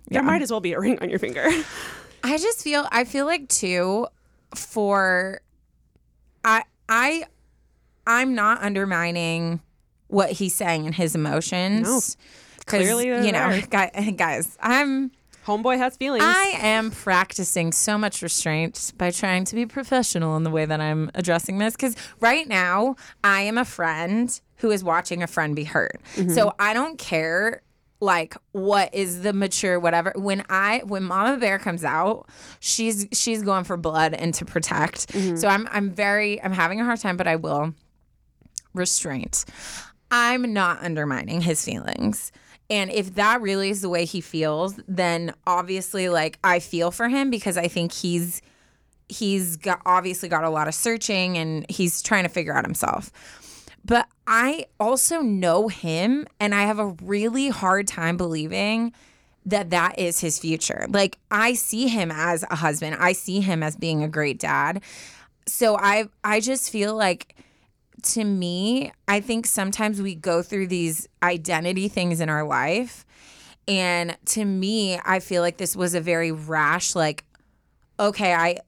Yeah. 0.10 0.20
There 0.20 0.24
might 0.24 0.42
as 0.42 0.52
well 0.52 0.60
be 0.60 0.74
a 0.74 0.80
ring 0.80 1.00
on 1.02 1.10
your 1.10 1.20
finger. 1.20 1.48
I 2.24 2.38
just 2.38 2.62
feel 2.64 2.88
I 2.92 3.04
feel 3.06 3.26
like 3.26 3.48
too 3.50 4.08
for 4.58 5.42
I 6.44 6.64
I 6.90 7.26
I'm 8.06 8.36
not 8.36 8.62
undermining 8.62 9.62
what 10.08 10.32
he's 10.32 10.54
saying 10.54 10.86
and 10.86 10.96
his 10.96 11.16
emotions. 11.16 11.88
No. 11.88 12.00
Clearly 12.66 13.08
you 13.08 13.32
know, 13.32 13.60
there. 13.70 14.12
guys, 14.16 14.58
I'm 14.62 15.12
Homeboy 15.46 15.78
has 15.78 15.98
feelings. 15.98 16.24
I 16.26 16.58
am 16.60 16.90
practicing 16.92 17.74
so 17.74 17.98
much 17.98 18.22
restraint 18.22 18.94
by 18.98 19.12
trying 19.12 19.44
to 19.46 19.56
be 19.56 19.66
professional 19.66 20.38
in 20.38 20.44
the 20.44 20.50
way 20.50 20.66
that 20.66 20.80
I'm 20.80 21.12
addressing 21.16 21.58
this. 21.58 21.76
Because 21.76 21.96
right 22.22 22.48
now, 22.48 22.96
I 23.24 23.42
am 23.42 23.58
a 23.58 23.66
friend 23.66 24.40
who 24.58 24.72
is 24.72 24.84
watching 24.84 25.22
a 25.22 25.28
friend 25.28 25.56
be 25.56 25.66
hurt. 25.66 26.00
Mm-hmm. 26.16 26.32
So 26.32 26.54
I 26.60 26.74
don't 26.74 26.98
care 26.98 27.62
like 28.04 28.36
what 28.52 28.94
is 28.94 29.22
the 29.22 29.34
mature 29.34 29.80
whatever. 29.80 30.14
When 30.16 30.44
i 30.50 30.82
when 30.86 31.04
mama 31.04 31.38
bear 31.38 31.58
comes 31.58 31.84
out 31.84 32.28
she's 32.60 33.08
she's 33.14 33.42
going 33.42 33.64
for 33.64 33.78
blood 33.78 34.14
and 34.14 34.34
to 34.36 34.46
protect. 34.46 35.08
Mm-hmm. 35.14 35.38
So 35.38 35.48
i'm 35.48 35.68
i'm 35.72 35.90
very 35.90 36.42
i'm 36.44 36.52
having 36.52 36.82
a 36.82 36.84
hard 36.84 37.00
time 37.00 37.18
but 37.18 37.28
i 37.28 37.36
will 37.36 37.74
restraint. 38.74 39.46
I'm 40.12 40.54
not 40.54 40.84
undermining 40.84 41.42
his 41.42 41.64
feelings. 41.66 42.32
And 42.70 42.92
if 42.92 43.16
that 43.16 43.42
really 43.42 43.70
is 43.70 43.82
the 43.82 43.90
way 43.90 44.06
he 44.06 44.22
feels 44.22 44.80
then 44.88 45.34
obviously 45.48 46.10
like 46.10 46.40
i 46.44 46.60
feel 46.60 46.92
for 46.92 47.08
him 47.08 47.30
because 47.30 47.58
i 47.58 47.68
think 47.68 47.92
he's 47.92 48.42
he's 49.10 49.58
got 49.58 49.82
obviously 49.86 50.30
got 50.30 50.44
a 50.44 50.50
lot 50.50 50.68
of 50.68 50.74
searching 50.74 51.38
and 51.38 51.70
he's 51.70 52.02
trying 52.02 52.24
to 52.24 52.30
figure 52.30 52.56
out 52.56 52.66
himself 52.66 53.12
but 53.86 54.08
I 54.26 54.66
also 54.80 55.22
know 55.22 55.68
him 55.68 56.28
and 56.40 56.56
I 56.56 56.64
have 56.64 56.80
a 56.80 56.96
really 57.02 57.50
hard 57.50 57.88
time 57.88 58.18
believing 58.18 58.94
that 59.46 59.72
that 59.72 60.00
is 60.00 60.20
his 60.20 60.40
future. 60.40 60.86
Like 60.90 61.18
I 61.30 61.54
see 61.54 61.88
him 61.88 62.12
as 62.12 62.44
a 62.50 62.56
husband. 62.56 62.96
I 63.00 63.12
see 63.12 63.42
him 63.42 63.62
as 63.62 63.76
being 63.76 64.04
a 64.04 64.08
great 64.08 64.40
dad. 64.40 64.82
So 65.46 65.78
I 65.78 66.06
I 66.24 66.40
just 66.40 66.70
feel 66.70 66.96
like 66.96 67.36
to 68.04 68.24
me, 68.24 68.92
I 69.08 69.20
think 69.20 69.46
sometimes 69.46 70.02
we 70.02 70.16
go 70.16 70.42
through 70.42 70.68
these 70.68 71.08
identity 71.22 71.88
things 71.88 72.22
in 72.22 72.30
our 72.30 72.46
life 72.46 73.06
and 73.68 74.18
to 74.26 74.44
me, 74.44 75.00
I 75.06 75.20
feel 75.20 75.42
like 75.42 75.58
this 75.58 75.76
was 75.76 75.94
a 75.94 76.02
very 76.02 76.32
rash 76.32 76.96
like 76.96 77.26
okay, 78.00 78.34
I 78.34 78.60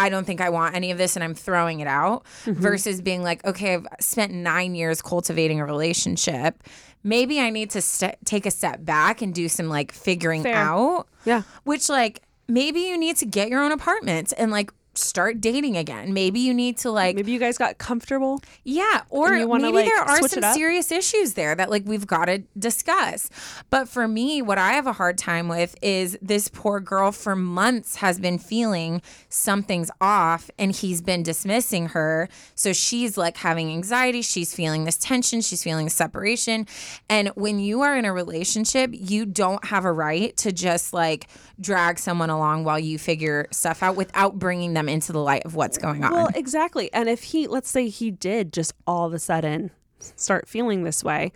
I 0.00 0.08
don't 0.08 0.24
think 0.24 0.40
I 0.40 0.48
want 0.48 0.74
any 0.74 0.90
of 0.90 0.98
this 0.98 1.14
and 1.14 1.22
I'm 1.22 1.34
throwing 1.34 1.80
it 1.80 1.86
out 1.86 2.24
mm-hmm. 2.44 2.60
versus 2.60 3.02
being 3.02 3.22
like, 3.22 3.44
okay, 3.44 3.74
I've 3.74 3.86
spent 4.00 4.32
nine 4.32 4.74
years 4.74 5.02
cultivating 5.02 5.60
a 5.60 5.66
relationship. 5.66 6.64
Maybe 7.02 7.38
I 7.38 7.50
need 7.50 7.68
to 7.70 7.82
st- 7.82 8.16
take 8.24 8.46
a 8.46 8.50
step 8.50 8.84
back 8.84 9.20
and 9.20 9.34
do 9.34 9.48
some 9.48 9.68
like 9.68 9.92
figuring 9.92 10.42
Fair. 10.42 10.56
out, 10.56 11.06
yeah. 11.26 11.42
which 11.64 11.90
like 11.90 12.22
maybe 12.48 12.80
you 12.80 12.96
need 12.96 13.16
to 13.16 13.26
get 13.26 13.50
your 13.50 13.62
own 13.62 13.72
apartment 13.72 14.32
and 14.38 14.50
like 14.50 14.72
start 15.00 15.40
dating 15.40 15.76
again. 15.76 16.12
Maybe 16.12 16.40
you 16.40 16.54
need 16.54 16.78
to 16.78 16.90
like 16.90 17.16
Maybe 17.16 17.32
you 17.32 17.38
guys 17.38 17.58
got 17.58 17.78
comfortable. 17.78 18.42
yeah, 18.64 19.02
or 19.10 19.34
you 19.34 19.48
wanna, 19.48 19.64
maybe 19.64 19.76
like, 19.78 19.86
there 19.86 20.02
are 20.02 20.28
some 20.28 20.54
serious 20.54 20.92
issues 20.92 21.34
there 21.34 21.54
that 21.54 21.70
like 21.70 21.84
we've 21.86 22.06
got 22.06 22.26
to 22.26 22.38
discuss. 22.58 23.30
But 23.70 23.88
for 23.88 24.06
me, 24.06 24.42
what 24.42 24.58
I 24.58 24.72
have 24.72 24.86
a 24.86 24.92
hard 24.92 25.18
time 25.18 25.48
with 25.48 25.76
is 25.82 26.18
this 26.20 26.48
poor 26.48 26.80
girl 26.80 27.12
for 27.12 27.34
months 27.34 27.96
has 27.96 28.18
been 28.18 28.38
feeling 28.38 29.02
something's 29.28 29.90
off 30.00 30.50
and 30.58 30.72
he's 30.72 31.00
been 31.00 31.22
dismissing 31.22 31.88
her. 31.88 32.28
So 32.54 32.72
she's 32.72 33.16
like 33.16 33.36
having 33.38 33.70
anxiety, 33.70 34.22
she's 34.22 34.54
feeling 34.54 34.84
this 34.84 34.96
tension, 34.96 35.40
she's 35.40 35.62
feeling 35.62 35.88
separation. 35.88 36.66
And 37.08 37.28
when 37.30 37.58
you 37.60 37.82
are 37.82 37.96
in 37.96 38.04
a 38.04 38.12
relationship, 38.12 38.90
you 38.92 39.26
don't 39.26 39.64
have 39.66 39.84
a 39.84 39.92
right 39.92 40.36
to 40.38 40.52
just 40.52 40.92
like 40.92 41.28
drag 41.60 41.98
someone 41.98 42.30
along 42.30 42.64
while 42.64 42.78
you 42.78 42.98
figure 42.98 43.46
stuff 43.50 43.82
out 43.82 43.96
without 43.96 44.38
bringing 44.38 44.74
them 44.74 44.88
into 44.90 45.12
the 45.12 45.22
light 45.22 45.44
of 45.44 45.54
what's 45.54 45.78
going 45.78 46.04
on. 46.04 46.12
Well, 46.12 46.30
exactly. 46.34 46.92
And 46.92 47.08
if 47.08 47.22
he, 47.22 47.46
let's 47.46 47.70
say 47.70 47.88
he 47.88 48.10
did 48.10 48.52
just 48.52 48.72
all 48.86 49.06
of 49.06 49.14
a 49.14 49.18
sudden 49.18 49.70
start 49.98 50.48
feeling 50.48 50.84
this 50.84 51.04
way, 51.04 51.32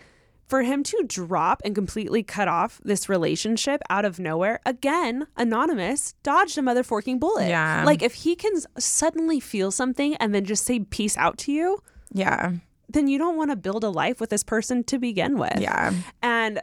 for 0.47 0.61
him 0.61 0.83
to 0.83 1.03
drop 1.07 1.61
and 1.65 1.73
completely 1.73 2.21
cut 2.21 2.47
off 2.47 2.79
this 2.83 3.09
relationship 3.09 3.81
out 3.89 4.05
of 4.05 4.19
nowhere, 4.19 4.59
again, 4.65 5.25
anonymous, 5.35 6.13
dodged 6.21 6.57
a 6.57 6.61
mother 6.61 6.83
forking 6.83 7.17
bullet. 7.17 7.49
Yeah. 7.49 7.83
Like 7.83 8.03
if 8.03 8.13
he 8.13 8.35
can 8.35 8.53
suddenly 8.77 9.39
feel 9.39 9.71
something 9.71 10.15
and 10.17 10.35
then 10.35 10.45
just 10.45 10.63
say 10.63 10.79
peace 10.81 11.17
out 11.17 11.37
to 11.39 11.51
you, 11.51 11.81
yeah. 12.13 12.51
then 12.89 13.07
you 13.07 13.17
don't 13.17 13.37
want 13.37 13.51
to 13.51 13.55
build 13.55 13.83
a 13.83 13.89
life 13.89 14.19
with 14.19 14.29
this 14.29 14.43
person 14.43 14.83
to 14.85 14.99
begin 14.99 15.39
with. 15.39 15.59
Yeah. 15.59 15.93
And 16.21 16.61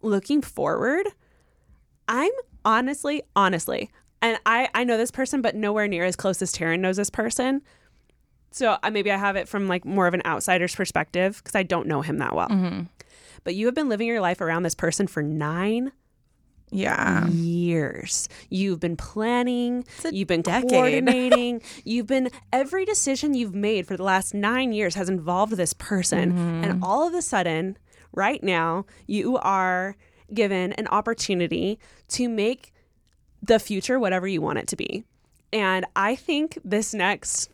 looking 0.00 0.40
forward, 0.40 1.06
I'm 2.08 2.32
honestly, 2.64 3.22
honestly, 3.36 3.90
and 4.22 4.38
I 4.46 4.68
I 4.74 4.84
know 4.84 4.96
this 4.96 5.10
person, 5.10 5.42
but 5.42 5.54
nowhere 5.54 5.88
near 5.88 6.04
as 6.04 6.16
close 6.16 6.40
as 6.42 6.52
Taryne 6.52 6.80
knows 6.80 6.96
this 6.96 7.10
person. 7.10 7.62
So 8.52 8.76
uh, 8.82 8.90
maybe 8.90 9.12
I 9.12 9.16
have 9.16 9.36
it 9.36 9.48
from 9.48 9.68
like 9.68 9.84
more 9.84 10.06
of 10.06 10.14
an 10.14 10.22
outsider's 10.26 10.74
perspective 10.74 11.36
because 11.38 11.54
I 11.54 11.62
don't 11.62 11.86
know 11.86 12.02
him 12.02 12.18
that 12.18 12.34
well. 12.34 12.48
Mm-hmm. 12.48 12.82
But 13.44 13.54
you 13.54 13.66
have 13.66 13.74
been 13.74 13.88
living 13.88 14.06
your 14.08 14.20
life 14.20 14.40
around 14.40 14.64
this 14.64 14.74
person 14.74 15.06
for 15.06 15.22
nine 15.22 15.92
Yeah. 16.72 17.28
years. 17.28 18.28
You've 18.50 18.80
been 18.80 18.96
planning, 18.96 19.84
you've 20.10 20.28
been 20.28 20.42
decade. 20.42 20.70
coordinating, 20.70 21.62
you've 21.84 22.06
been 22.08 22.28
every 22.52 22.84
decision 22.84 23.34
you've 23.34 23.54
made 23.54 23.86
for 23.86 23.96
the 23.96 24.02
last 24.02 24.34
9 24.34 24.72
years 24.72 24.94
has 24.96 25.08
involved 25.08 25.52
this 25.56 25.72
person 25.72 26.32
Mm-hmm. 26.32 26.64
and 26.64 26.82
all 26.84 27.06
of 27.06 27.14
a 27.14 27.22
sudden 27.22 27.78
right 28.12 28.42
now 28.42 28.84
you 29.06 29.36
are 29.38 29.96
given 30.34 30.72
an 30.74 30.86
opportunity 30.88 31.78
to 32.08 32.28
make 32.28 32.72
the 33.42 33.58
future 33.58 33.98
whatever 33.98 34.26
you 34.28 34.40
want 34.40 34.58
it 34.58 34.66
to 34.68 34.76
be. 34.76 35.04
And 35.52 35.84
I 35.96 36.14
think 36.16 36.58
this 36.64 36.94
next 36.94 37.50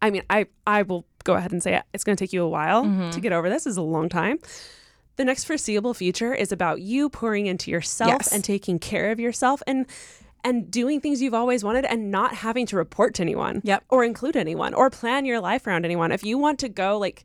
I 0.00 0.10
mean, 0.10 0.22
I 0.28 0.46
I 0.66 0.82
will 0.82 1.04
go 1.24 1.34
ahead 1.34 1.52
and 1.52 1.62
say 1.62 1.74
it. 1.76 1.82
It's 1.94 2.02
going 2.04 2.16
to 2.16 2.22
take 2.24 2.32
you 2.32 2.42
a 2.42 2.48
while 2.48 2.84
Mm-hmm. 2.84 3.10
to 3.10 3.20
get 3.20 3.32
over 3.32 3.48
this. 3.48 3.66
Is 3.66 3.76
a 3.76 3.82
long 3.82 4.08
time. 4.08 4.38
The 5.16 5.24
next 5.24 5.44
foreseeable 5.44 5.94
future 5.94 6.34
is 6.34 6.52
about 6.52 6.80
you 6.80 7.08
pouring 7.08 7.46
into 7.46 7.70
yourself 7.70 8.08
Yes. 8.10 8.32
and 8.32 8.42
taking 8.42 8.78
care 8.78 9.10
of 9.12 9.20
yourself 9.20 9.62
and 9.66 9.86
and 10.44 10.68
doing 10.72 11.00
things 11.00 11.22
you've 11.22 11.34
always 11.34 11.62
wanted 11.62 11.84
and 11.84 12.10
not 12.10 12.34
having 12.34 12.66
to 12.66 12.76
report 12.76 13.14
to 13.14 13.22
anyone 13.22 13.60
Yep. 13.62 13.84
or 13.90 14.02
include 14.04 14.36
anyone 14.36 14.74
or 14.74 14.90
plan 14.90 15.24
your 15.24 15.38
life 15.40 15.66
around 15.68 15.84
anyone. 15.84 16.10
If 16.10 16.24
you 16.24 16.36
want 16.36 16.58
to 16.60 16.68
go 16.68 16.98
like 16.98 17.22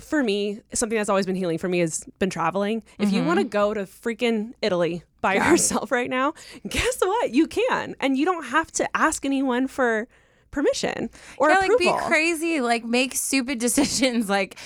for 0.00 0.24
me, 0.24 0.60
something 0.72 0.98
that's 0.98 1.08
always 1.08 1.26
been 1.26 1.36
healing 1.36 1.58
for 1.58 1.68
me 1.68 1.78
has 1.78 2.02
been 2.18 2.30
traveling. 2.30 2.82
If 2.98 3.12
you 3.12 3.18
Mm-hmm. 3.20 3.26
want 3.28 3.38
to 3.38 3.44
go 3.44 3.72
to 3.74 3.82
freaking 3.82 4.54
Italy 4.60 5.04
by 5.24 5.34
yourself 5.34 5.90
right 5.98 6.10
now, 6.10 6.34
guess 6.68 7.00
what? 7.00 7.30
You 7.32 7.46
can. 7.46 7.96
And 7.98 8.16
you 8.18 8.24
don't 8.26 8.44
have 8.44 8.70
to 8.72 8.84
ask 8.96 9.24
anyone 9.24 9.66
for 9.68 10.06
permission 10.50 11.08
or 11.38 11.48
yeah, 11.48 11.56
like 11.56 11.70
approval. 11.72 11.98
be 11.98 12.04
crazy, 12.06 12.60
like 12.60 12.84
make 12.84 13.14
stupid 13.14 13.58
decisions, 13.66 14.28
like 14.28 14.56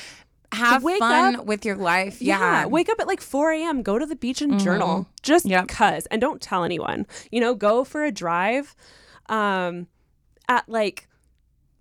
have 0.52 0.82
Wake 0.82 0.98
fun 0.98 1.36
up- 1.36 1.46
with 1.46 1.64
your 1.64 1.76
life. 1.76 2.20
Yeah. 2.20 2.38
Yeah. 2.38 2.62
Mm-hmm. 2.62 2.70
Wake 2.72 2.88
up 2.88 2.98
at 3.00 3.06
like 3.06 3.20
4 3.20 3.52
a.m., 3.52 3.82
go 3.82 3.98
to 3.98 4.04
the 4.06 4.16
beach 4.16 4.42
and 4.42 4.58
journal 4.58 5.06
just 5.22 5.46
Yep. 5.46 5.68
because. 5.68 6.06
And 6.06 6.20
don't 6.20 6.40
tell 6.42 6.64
anyone. 6.64 7.06
You 7.30 7.40
know, 7.40 7.54
go 7.54 7.84
for 7.84 8.04
a 8.04 8.10
drive 8.10 8.74
um, 9.28 9.86
at 10.48 10.68
like 10.68 11.06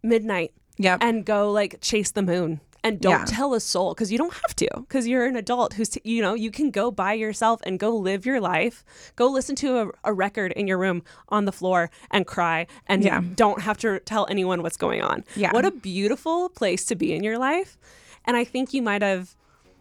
midnight 0.03 0.51
Yep. 0.77 0.99
and 1.01 1.25
go 1.25 1.51
like 1.51 1.79
chase 1.81 2.11
the 2.11 2.21
moon. 2.21 2.61
And 2.83 3.01
don't 3.01 3.11
Yeah. 3.11 3.25
tell 3.25 3.53
a 3.53 3.59
soul 3.59 3.93
because 3.93 4.11
you 4.11 4.17
don't 4.17 4.33
have 4.33 4.55
to 4.57 4.67
because 4.75 5.07
you're 5.07 5.25
an 5.25 5.35
adult 5.35 5.73
who's, 5.73 5.89
t- 5.89 6.01
you 6.03 6.21
know, 6.21 6.33
you 6.35 6.51
can 6.51 6.71
go 6.71 6.89
by 6.91 7.13
yourself 7.13 7.59
and 7.63 7.77
go 7.79 7.95
live 7.95 8.25
your 8.25 8.39
life. 8.39 8.85
Go 9.15 9.27
listen 9.27 9.55
to 9.57 9.79
a, 9.79 9.89
a 10.05 10.13
record 10.13 10.51
in 10.53 10.67
your 10.67 10.77
room 10.77 11.03
on 11.29 11.45
the 11.45 11.51
floor 11.51 11.89
and 12.11 12.25
cry 12.25 12.67
and 12.87 13.03
Yeah. 13.03 13.21
don't 13.35 13.61
have 13.61 13.77
to 13.79 13.99
tell 14.01 14.25
anyone 14.29 14.61
what's 14.63 14.77
going 14.77 15.01
on. 15.01 15.23
Yeah. 15.35 15.51
What 15.51 15.65
a 15.65 15.71
beautiful 15.71 16.49
place 16.49 16.85
to 16.85 16.95
be 16.95 17.13
in 17.13 17.23
your 17.23 17.37
life. 17.37 17.77
And 18.25 18.37
I 18.37 18.43
think 18.43 18.73
you 18.73 18.81
might 18.81 19.01
have 19.01 19.35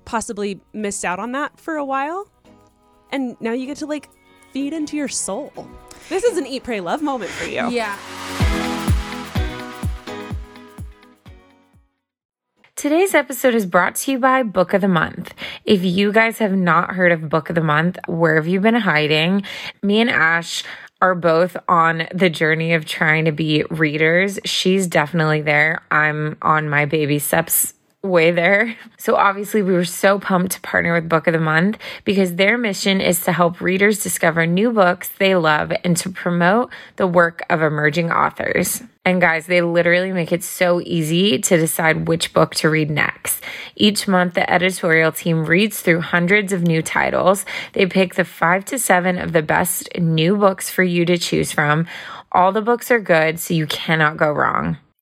possibly 0.05 0.61
missed 0.72 1.05
out 1.05 1.18
on 1.18 1.32
that 1.32 1.61
for 1.61 1.76
a 1.76 1.84
while. 1.84 2.28
And 3.12 3.36
now 3.40 3.53
you 3.53 3.66
get 3.66 3.76
to 3.78 3.86
like 3.86 4.09
feed 4.53 4.72
into 4.72 4.97
your 4.97 5.09
soul. 5.09 5.53
This 6.09 6.24
is 6.24 6.38
an 6.38 6.47
eat, 6.47 6.64
pray, 6.64 6.80
love 6.80 7.03
moment 7.03 7.30
for 7.30 7.47
you. 7.47 7.68
yeah. 7.70 7.99
Today's 12.77 13.14
episode 13.14 13.55
is 13.55 13.64
brought 13.64 13.95
to 13.95 14.12
you 14.12 14.18
by 14.18 14.43
Book 14.43 14.74
of 14.74 14.83
the 14.83 14.87
Month. 14.87 15.33
If 15.64 15.83
you 15.83 16.12
guys 16.12 16.37
have 16.41 16.53
not 16.53 16.91
heard 16.91 17.11
of 17.11 17.31
Book 17.31 17.49
of 17.49 17.55
the 17.55 17.62
Month, 17.62 17.99
where 18.07 18.35
have 18.35 18.47
you 18.47 18.61
been 18.61 18.74
hiding? 18.74 19.45
Me 19.83 19.99
and 19.99 20.11
Ash 20.11 20.62
are 21.01 21.14
both 21.14 21.57
on 21.70 22.07
the 22.14 22.29
journey 22.29 22.74
of 22.74 22.85
trying 22.85 23.24
to 23.24 23.33
be 23.33 23.64
readers. 23.70 24.39
She's 24.45 24.87
definitely 24.89 25.41
there. 25.41 25.81
I'm 25.91 26.37
on 26.43 26.68
my 26.68 26.85
baby 26.85 27.18
steps 27.18 27.72
way 28.03 28.31
there. 28.31 28.77
So 28.99 29.14
obviously 29.14 29.62
we 29.62 29.72
were 29.72 29.85
so 29.85 30.18
pumped 30.18 30.53
to 30.53 30.61
partner 30.62 30.93
with 30.93 31.09
Book 31.09 31.29
of 31.29 31.33
the 31.33 31.39
Month 31.39 31.79
because 32.05 32.35
their 32.35 32.59
mission 32.59 33.01
is 33.01 33.20
to 33.20 33.33
help 33.33 33.61
readers 33.61 34.03
discover 34.03 34.47
new 34.47 34.72
books 34.72 35.09
they 35.09 35.37
love 35.37 35.72
and 35.85 35.97
to 35.99 36.11
promote 36.11 36.72
the 36.97 37.07
work 37.07 37.43
of 37.49 37.62
emerging 37.62 38.11
authors. 38.11 38.83
And 39.07 39.20
guys, 39.20 39.46
they 39.46 39.62
literally 39.62 40.12
make 40.12 40.32
it 40.32 40.42
so 40.42 40.80
easy 40.80 41.38
to 41.38 41.57
decide 41.57 42.09
which 42.09 42.32
book 42.32 42.57
to 42.57 42.68
read 42.68 42.90
next. 42.90 43.40
Each 43.76 44.09
month, 44.09 44.34
the 44.34 44.50
editorial 44.50 45.12
team 45.12 45.46
reads 45.46 45.80
through 45.80 46.00
hundreds 46.00 46.52
of 46.52 46.62
new 46.62 46.82
titles. 46.82 47.46
They 47.72 47.86
pick 47.86 48.16
the 48.16 48.24
five 48.24 48.64
to 48.64 48.80
seven 48.80 49.16
of 49.16 49.32
the 49.32 49.42
best 49.42 49.88
new 49.96 50.36
books 50.36 50.70
for 50.70 50.82
you 50.82 51.04
to 51.04 51.18
choose 51.18 51.52
from. 51.52 51.86
All 52.32 52.50
the 52.50 52.62
books 52.62 52.90
are 52.90 52.98
good, 52.98 53.38
so 53.38 53.54
you 53.54 53.68
cannot 53.68 54.16
go 54.16 54.32
wrong. 54.32 54.78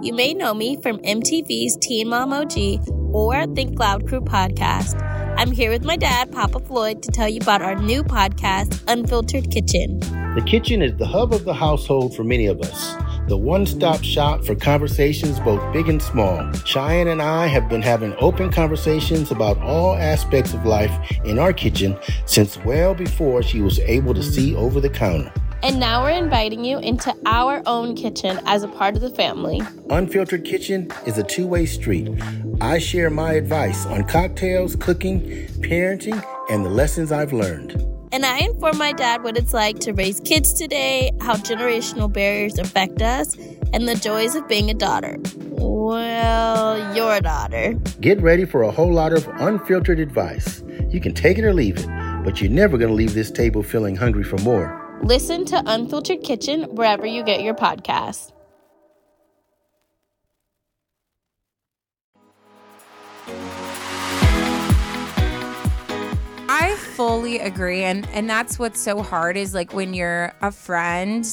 You 0.00 0.12
may 0.12 0.32
know 0.32 0.54
me 0.54 0.80
from 0.80 0.98
MTV's 0.98 1.76
Teen 1.76 2.08
Mom 2.08 2.32
OG 2.32 2.88
or 3.12 3.46
Think 3.56 3.80
Loud 3.80 4.06
Crew 4.06 4.20
podcast. 4.20 4.96
I'm 5.36 5.50
here 5.50 5.72
with 5.72 5.84
my 5.84 5.96
dad, 5.96 6.30
Papa 6.30 6.60
Floyd, 6.60 7.02
to 7.02 7.10
tell 7.10 7.28
you 7.28 7.40
about 7.40 7.62
our 7.62 7.74
new 7.74 8.04
podcast, 8.04 8.80
Unfiltered 8.86 9.50
Kitchen. 9.50 9.98
The 10.36 10.44
kitchen 10.46 10.82
is 10.82 10.96
the 10.98 11.06
hub 11.06 11.34
of 11.34 11.44
the 11.44 11.52
household 11.52 12.14
for 12.14 12.22
many 12.22 12.46
of 12.46 12.60
us. 12.60 12.94
The 13.26 13.36
one 13.36 13.66
stop 13.66 14.04
shop 14.04 14.44
for 14.44 14.54
conversations 14.54 15.40
both 15.40 15.72
big 15.72 15.88
and 15.88 16.00
small. 16.00 16.52
Cheyenne 16.64 17.08
and 17.08 17.20
I 17.20 17.48
have 17.48 17.68
been 17.68 17.82
having 17.82 18.14
open 18.20 18.52
conversations 18.52 19.32
about 19.32 19.58
all 19.58 19.96
aspects 19.96 20.54
of 20.54 20.64
life 20.64 20.92
in 21.24 21.40
our 21.40 21.52
kitchen 21.52 21.98
since 22.24 22.56
well 22.58 22.94
before 22.94 23.42
she 23.42 23.60
was 23.60 23.80
able 23.80 24.14
to 24.14 24.22
see 24.22 24.54
over 24.54 24.80
the 24.80 24.90
counter. 24.90 25.32
And 25.60 25.80
now 25.80 26.04
we're 26.04 26.10
inviting 26.10 26.64
you 26.64 26.78
into 26.78 27.12
our 27.26 27.62
own 27.66 27.96
kitchen 27.96 28.38
as 28.46 28.62
a 28.62 28.68
part 28.68 28.94
of 28.94 29.00
the 29.00 29.10
family. 29.10 29.60
Unfiltered 29.90 30.44
Kitchen 30.44 30.92
is 31.04 31.18
a 31.18 31.24
two 31.24 31.48
way 31.48 31.66
street. 31.66 32.08
I 32.60 32.78
share 32.78 33.10
my 33.10 33.32
advice 33.32 33.84
on 33.86 34.04
cocktails, 34.04 34.76
cooking, 34.76 35.20
parenting, 35.60 36.24
and 36.48 36.64
the 36.64 36.70
lessons 36.70 37.10
I've 37.10 37.32
learned. 37.32 37.72
And 38.12 38.24
I 38.24 38.38
inform 38.38 38.78
my 38.78 38.92
dad 38.92 39.24
what 39.24 39.36
it's 39.36 39.52
like 39.52 39.80
to 39.80 39.92
raise 39.92 40.20
kids 40.20 40.52
today, 40.52 41.10
how 41.20 41.34
generational 41.34 42.10
barriers 42.10 42.58
affect 42.58 43.02
us, 43.02 43.36
and 43.72 43.88
the 43.88 43.96
joys 43.96 44.36
of 44.36 44.46
being 44.48 44.70
a 44.70 44.74
daughter. 44.74 45.18
Well, 45.48 46.94
your 46.96 47.20
daughter. 47.20 47.74
Get 48.00 48.20
ready 48.22 48.44
for 48.44 48.62
a 48.62 48.70
whole 48.70 48.92
lot 48.92 49.12
of 49.12 49.26
unfiltered 49.40 49.98
advice. 49.98 50.62
You 50.88 51.00
can 51.00 51.14
take 51.14 51.36
it 51.36 51.44
or 51.44 51.52
leave 51.52 51.78
it, 51.78 51.86
but 52.24 52.40
you're 52.40 52.50
never 52.50 52.78
going 52.78 52.90
to 52.90 52.94
leave 52.94 53.14
this 53.14 53.30
table 53.30 53.64
feeling 53.64 53.96
hungry 53.96 54.24
for 54.24 54.38
more. 54.38 54.87
Listen 55.02 55.44
to 55.46 55.62
Unfiltered 55.64 56.22
Kitchen 56.22 56.64
wherever 56.74 57.06
you 57.06 57.22
get 57.22 57.42
your 57.42 57.54
podcasts. 57.54 58.32
I 66.50 66.74
fully 66.96 67.38
agree 67.38 67.84
and 67.84 68.08
and 68.12 68.28
that's 68.28 68.58
what's 68.58 68.80
so 68.80 69.02
hard 69.02 69.36
is 69.36 69.54
like 69.54 69.72
when 69.72 69.94
you're 69.94 70.34
a 70.42 70.50
friend 70.50 71.24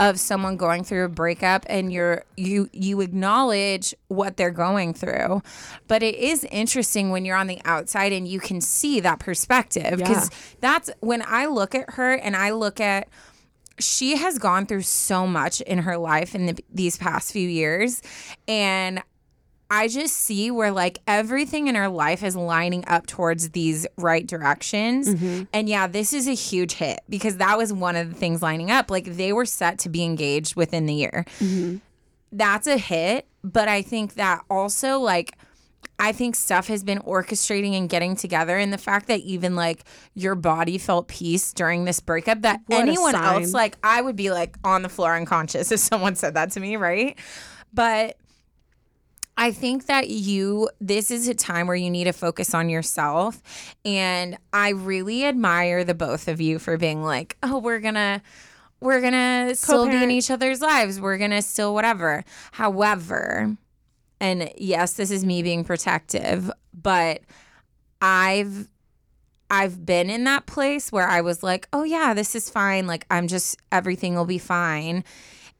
of 0.00 0.20
someone 0.20 0.56
going 0.56 0.84
through 0.84 1.04
a 1.04 1.08
breakup 1.08 1.66
and 1.68 1.92
you're 1.92 2.24
you 2.36 2.68
you 2.72 3.00
acknowledge 3.00 3.94
what 4.08 4.36
they're 4.36 4.50
going 4.50 4.94
through. 4.94 5.42
But 5.86 6.02
it 6.02 6.14
is 6.14 6.44
interesting 6.44 7.10
when 7.10 7.24
you're 7.24 7.36
on 7.36 7.46
the 7.46 7.60
outside 7.64 8.12
and 8.12 8.26
you 8.26 8.40
can 8.40 8.60
see 8.60 9.00
that 9.00 9.18
perspective 9.18 9.98
because 9.98 10.30
that's 10.60 10.90
when 11.00 11.22
i 11.26 11.46
look 11.46 11.74
at 11.74 11.90
her 11.90 12.14
and 12.14 12.36
i 12.36 12.50
look 12.50 12.80
at 12.80 13.08
she 13.80 14.16
has 14.16 14.38
gone 14.38 14.66
through 14.66 14.82
so 14.82 15.26
much 15.26 15.60
in 15.62 15.78
her 15.78 15.96
life 15.96 16.34
in 16.34 16.46
the, 16.46 16.64
these 16.72 16.96
past 16.96 17.32
few 17.32 17.48
years. 17.48 18.02
And 18.46 19.02
I 19.70 19.88
just 19.88 20.16
see 20.16 20.50
where 20.50 20.70
like 20.70 21.00
everything 21.06 21.68
in 21.68 21.74
her 21.74 21.88
life 21.88 22.22
is 22.22 22.34
lining 22.34 22.84
up 22.86 23.06
towards 23.06 23.50
these 23.50 23.86
right 23.96 24.26
directions. 24.26 25.08
Mm-hmm. 25.08 25.42
And 25.52 25.68
yeah, 25.68 25.86
this 25.86 26.12
is 26.12 26.26
a 26.26 26.32
huge 26.32 26.72
hit 26.72 27.00
because 27.08 27.36
that 27.36 27.58
was 27.58 27.72
one 27.72 27.94
of 27.94 28.08
the 28.08 28.14
things 28.14 28.40
lining 28.40 28.70
up. 28.70 28.90
Like 28.90 29.04
they 29.04 29.32
were 29.32 29.44
set 29.44 29.78
to 29.80 29.88
be 29.88 30.04
engaged 30.04 30.56
within 30.56 30.86
the 30.86 30.94
year. 30.94 31.26
Mm-hmm. 31.38 31.76
That's 32.32 32.66
a 32.66 32.78
hit. 32.78 33.26
But 33.44 33.68
I 33.68 33.82
think 33.82 34.14
that 34.14 34.42
also, 34.50 34.98
like, 34.98 35.38
I 35.98 36.12
think 36.12 36.34
stuff 36.34 36.66
has 36.68 36.82
been 36.82 36.98
orchestrating 37.00 37.72
and 37.76 37.88
getting 37.88 38.16
together. 38.16 38.56
And 38.56 38.72
the 38.72 38.78
fact 38.78 39.06
that 39.08 39.20
even 39.20 39.54
like 39.54 39.84
your 40.14 40.34
body 40.34 40.78
felt 40.78 41.08
peace 41.08 41.52
during 41.52 41.84
this 41.84 42.00
breakup, 42.00 42.42
that 42.42 42.60
What 42.66 42.80
anyone 42.80 43.14
else, 43.14 43.52
like, 43.52 43.76
I 43.82 44.00
would 44.00 44.16
be 44.16 44.30
like 44.30 44.56
on 44.64 44.82
the 44.82 44.88
floor 44.88 45.14
unconscious 45.14 45.70
if 45.72 45.80
someone 45.80 46.14
said 46.14 46.34
that 46.34 46.52
to 46.52 46.60
me, 46.60 46.76
right? 46.76 47.18
But 47.72 48.16
I 49.38 49.52
think 49.52 49.86
that 49.86 50.10
you, 50.10 50.68
this 50.80 51.12
is 51.12 51.28
a 51.28 51.34
time 51.34 51.68
where 51.68 51.76
you 51.76 51.90
need 51.90 52.04
to 52.04 52.12
focus 52.12 52.54
on 52.54 52.68
yourself. 52.68 53.40
And 53.84 54.36
I 54.52 54.70
really 54.70 55.24
admire 55.24 55.84
the 55.84 55.94
both 55.94 56.26
of 56.26 56.40
you 56.40 56.58
for 56.58 56.76
being 56.76 57.04
like, 57.04 57.36
oh, 57.42 57.58
we're 57.58 57.80
going 57.80 57.94
to. 57.94 58.20
We're 58.80 59.00
gonna 59.00 59.56
still 59.56 59.88
be 59.88 60.00
in 60.00 60.12
each 60.12 60.30
other's 60.30 60.60
lives. 60.60 61.00
We're 61.00 61.18
gonna 61.18 61.42
still 61.42 61.74
whatever. 61.74 62.22
However, 62.52 63.56
and 64.20 64.52
yes, 64.56 64.92
this 64.92 65.10
is 65.10 65.24
me 65.24 65.42
being 65.42 65.64
protective, 65.64 66.48
but 66.72 67.22
I've 68.00 68.68
I've 69.50 69.84
been 69.84 70.10
in 70.10 70.22
that 70.24 70.46
place 70.46 70.92
where 70.92 71.08
I 71.08 71.22
was 71.22 71.42
like, 71.42 71.66
"Oh 71.72 71.82
yeah, 71.82 72.14
this 72.14 72.36
is 72.36 72.48
fine. 72.48 72.86
Like 72.86 73.04
I'm 73.10 73.26
just 73.26 73.56
everything 73.72 74.14
will 74.14 74.26
be 74.26 74.38
fine." 74.38 75.02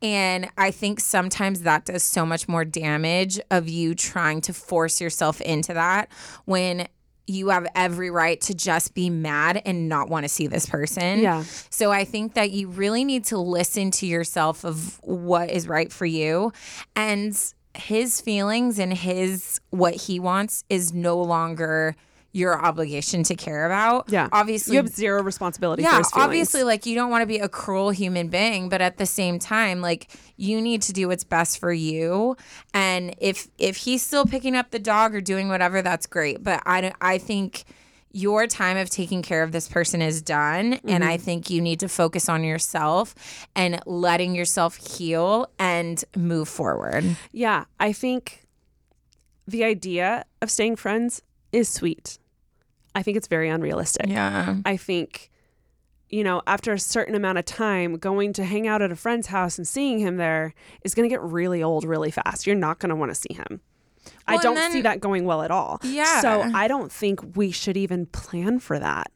And 0.00 0.48
I 0.56 0.70
think 0.70 1.00
sometimes 1.00 1.62
that 1.62 1.84
does 1.84 2.02
so 2.02 2.24
much 2.24 2.48
more 2.48 2.64
damage 2.64 3.40
of 3.50 3.68
you 3.68 3.94
trying 3.94 4.40
to 4.42 4.52
force 4.52 5.00
yourself 5.00 5.40
into 5.40 5.74
that 5.74 6.08
when 6.44 6.86
you 7.26 7.50
have 7.50 7.66
every 7.74 8.10
right 8.10 8.40
to 8.40 8.54
just 8.54 8.94
be 8.94 9.10
mad 9.10 9.60
and 9.66 9.88
not 9.88 10.08
want 10.08 10.24
to 10.24 10.28
see 10.28 10.46
this 10.46 10.66
person. 10.66 11.20
Yeah. 11.20 11.44
So 11.68 11.92
I 11.92 12.04
think 12.04 12.34
that 12.34 12.52
you 12.52 12.68
really 12.68 13.04
need 13.04 13.24
to 13.26 13.38
listen 13.38 13.90
to 13.92 14.06
yourself 14.06 14.64
of 14.64 14.98
what 15.02 15.50
is 15.50 15.68
right 15.68 15.92
for 15.92 16.06
you 16.06 16.52
and 16.96 17.36
his 17.74 18.20
feelings 18.20 18.78
and 18.78 18.92
his 18.92 19.60
what 19.70 19.94
he 19.94 20.18
wants 20.18 20.64
is 20.68 20.92
no 20.92 21.20
longer 21.20 21.94
your 22.32 22.62
obligation 22.64 23.22
to 23.24 23.34
care 23.34 23.66
about. 23.66 24.10
Yeah. 24.10 24.28
Obviously 24.32 24.76
you 24.76 24.82
have 24.82 24.90
zero 24.90 25.22
responsibility 25.22 25.82
for 25.82 25.88
yeah, 25.88 26.02
obviously, 26.14 26.62
like 26.62 26.86
you 26.86 26.94
don't 26.94 27.10
want 27.10 27.22
to 27.22 27.26
be 27.26 27.38
a 27.38 27.48
cruel 27.48 27.90
human 27.90 28.28
being, 28.28 28.68
but 28.68 28.80
at 28.80 28.98
the 28.98 29.06
same 29.06 29.38
time, 29.38 29.80
like 29.80 30.10
you 30.36 30.60
need 30.60 30.82
to 30.82 30.92
do 30.92 31.08
what's 31.08 31.24
best 31.24 31.58
for 31.58 31.72
you. 31.72 32.36
And 32.74 33.14
if 33.18 33.48
if 33.58 33.76
he's 33.76 34.02
still 34.02 34.26
picking 34.26 34.54
up 34.54 34.70
the 34.70 34.78
dog 34.78 35.14
or 35.14 35.20
doing 35.20 35.48
whatever, 35.48 35.82
that's 35.82 36.06
great. 36.06 36.42
But 36.42 36.62
I 36.66 36.80
don't- 36.82 36.96
I 37.00 37.18
think 37.18 37.64
your 38.12 38.46
time 38.46 38.76
of 38.76 38.90
taking 38.90 39.22
care 39.22 39.42
of 39.42 39.52
this 39.52 39.68
person 39.68 40.00
is 40.00 40.22
done, 40.22 40.80
and 40.84 41.04
I 41.04 41.16
mm-hmm. 41.16 41.24
think 41.24 41.50
you 41.50 41.60
need 41.60 41.80
to 41.80 41.88
focus 41.88 42.28
on 42.28 42.42
yourself 42.42 43.14
and 43.54 43.80
letting 43.86 44.34
yourself 44.34 44.76
heal 44.76 45.50
and 45.58 46.02
move 46.16 46.48
forward. 46.48 47.04
Yeah, 47.32 47.64
I 47.78 47.92
think 47.92 48.46
the 49.46 49.64
idea 49.64 50.24
of 50.42 50.50
staying 50.50 50.76
friends 50.76 51.22
is 51.52 51.68
sweet. 51.68 52.18
I 52.94 53.02
think 53.02 53.16
it's 53.16 53.28
very 53.28 53.48
unrealistic. 53.48 54.06
Yeah. 54.08 54.56
I 54.64 54.76
think, 54.76 55.30
you 56.08 56.24
know, 56.24 56.42
after 56.46 56.72
a 56.72 56.78
certain 56.78 57.14
amount 57.14 57.38
of 57.38 57.44
time, 57.44 57.96
going 57.98 58.32
to 58.34 58.44
hang 58.44 58.66
out 58.66 58.82
at 58.82 58.90
a 58.90 58.96
friend's 58.96 59.28
house 59.28 59.58
and 59.58 59.66
seeing 59.68 59.98
him 59.98 60.16
there 60.16 60.54
is 60.82 60.94
going 60.94 61.08
to 61.08 61.12
get 61.12 61.22
really 61.22 61.62
old 61.62 61.84
really 61.84 62.10
fast. 62.10 62.46
You're 62.46 62.56
not 62.56 62.78
going 62.78 62.90
to 62.90 62.96
want 62.96 63.10
to 63.10 63.14
see 63.14 63.34
him. 63.34 63.60
I 64.26 64.32
Well, 64.32 64.36
and 64.36 64.42
don't 64.42 64.54
then- 64.54 64.72
see 64.72 64.80
that 64.82 65.00
going 65.00 65.26
well 65.26 65.42
at 65.42 65.50
all. 65.50 65.80
Yeah. 65.82 66.20
So 66.22 66.42
I 66.54 66.66
don't 66.66 66.90
think 66.90 67.36
we 67.36 67.50
should 67.50 67.76
even 67.76 68.06
plan 68.06 68.58
for 68.58 68.78
that. 68.78 69.12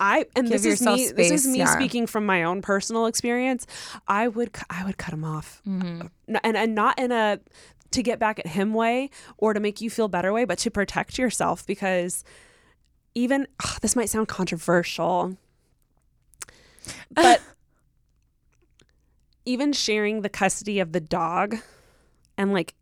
I 0.00 0.24
and 0.34 0.48
Give 0.48 0.62
this 0.62 0.80
is 0.80 0.86
me. 0.86 1.12
this 1.14 1.30
is 1.30 1.46
me 1.46 1.58
yeah. 1.58 1.66
speaking 1.66 2.06
from 2.06 2.24
my 2.24 2.44
own 2.44 2.62
personal 2.62 3.04
experience. 3.04 3.66
I 4.08 4.26
would 4.26 4.50
I 4.70 4.86
would 4.86 4.96
cut 4.96 5.12
him 5.12 5.22
off, 5.22 5.60
Mm-hmm. 5.68 6.06
And 6.42 6.56
and 6.56 6.74
not 6.74 6.98
in 6.98 7.12
a 7.12 7.40
to 7.92 8.02
get 8.02 8.18
back 8.18 8.38
at 8.38 8.46
him 8.48 8.74
way 8.74 9.10
or 9.38 9.54
to 9.54 9.60
make 9.60 9.80
you 9.80 9.90
feel 9.90 10.08
better 10.08 10.32
way, 10.32 10.44
but 10.44 10.58
to 10.58 10.70
protect 10.70 11.18
yourself 11.18 11.66
because 11.66 12.24
even 13.14 13.46
this 13.80 13.94
might 13.94 14.08
sound 14.08 14.28
controversial, 14.28 15.36
but 17.10 17.40
even 19.44 19.72
sharing 19.72 20.22
the 20.22 20.28
custody 20.28 20.80
of 20.80 20.92
the 20.92 21.00
dog 21.00 21.56
and 22.38 22.52
like 22.52 22.74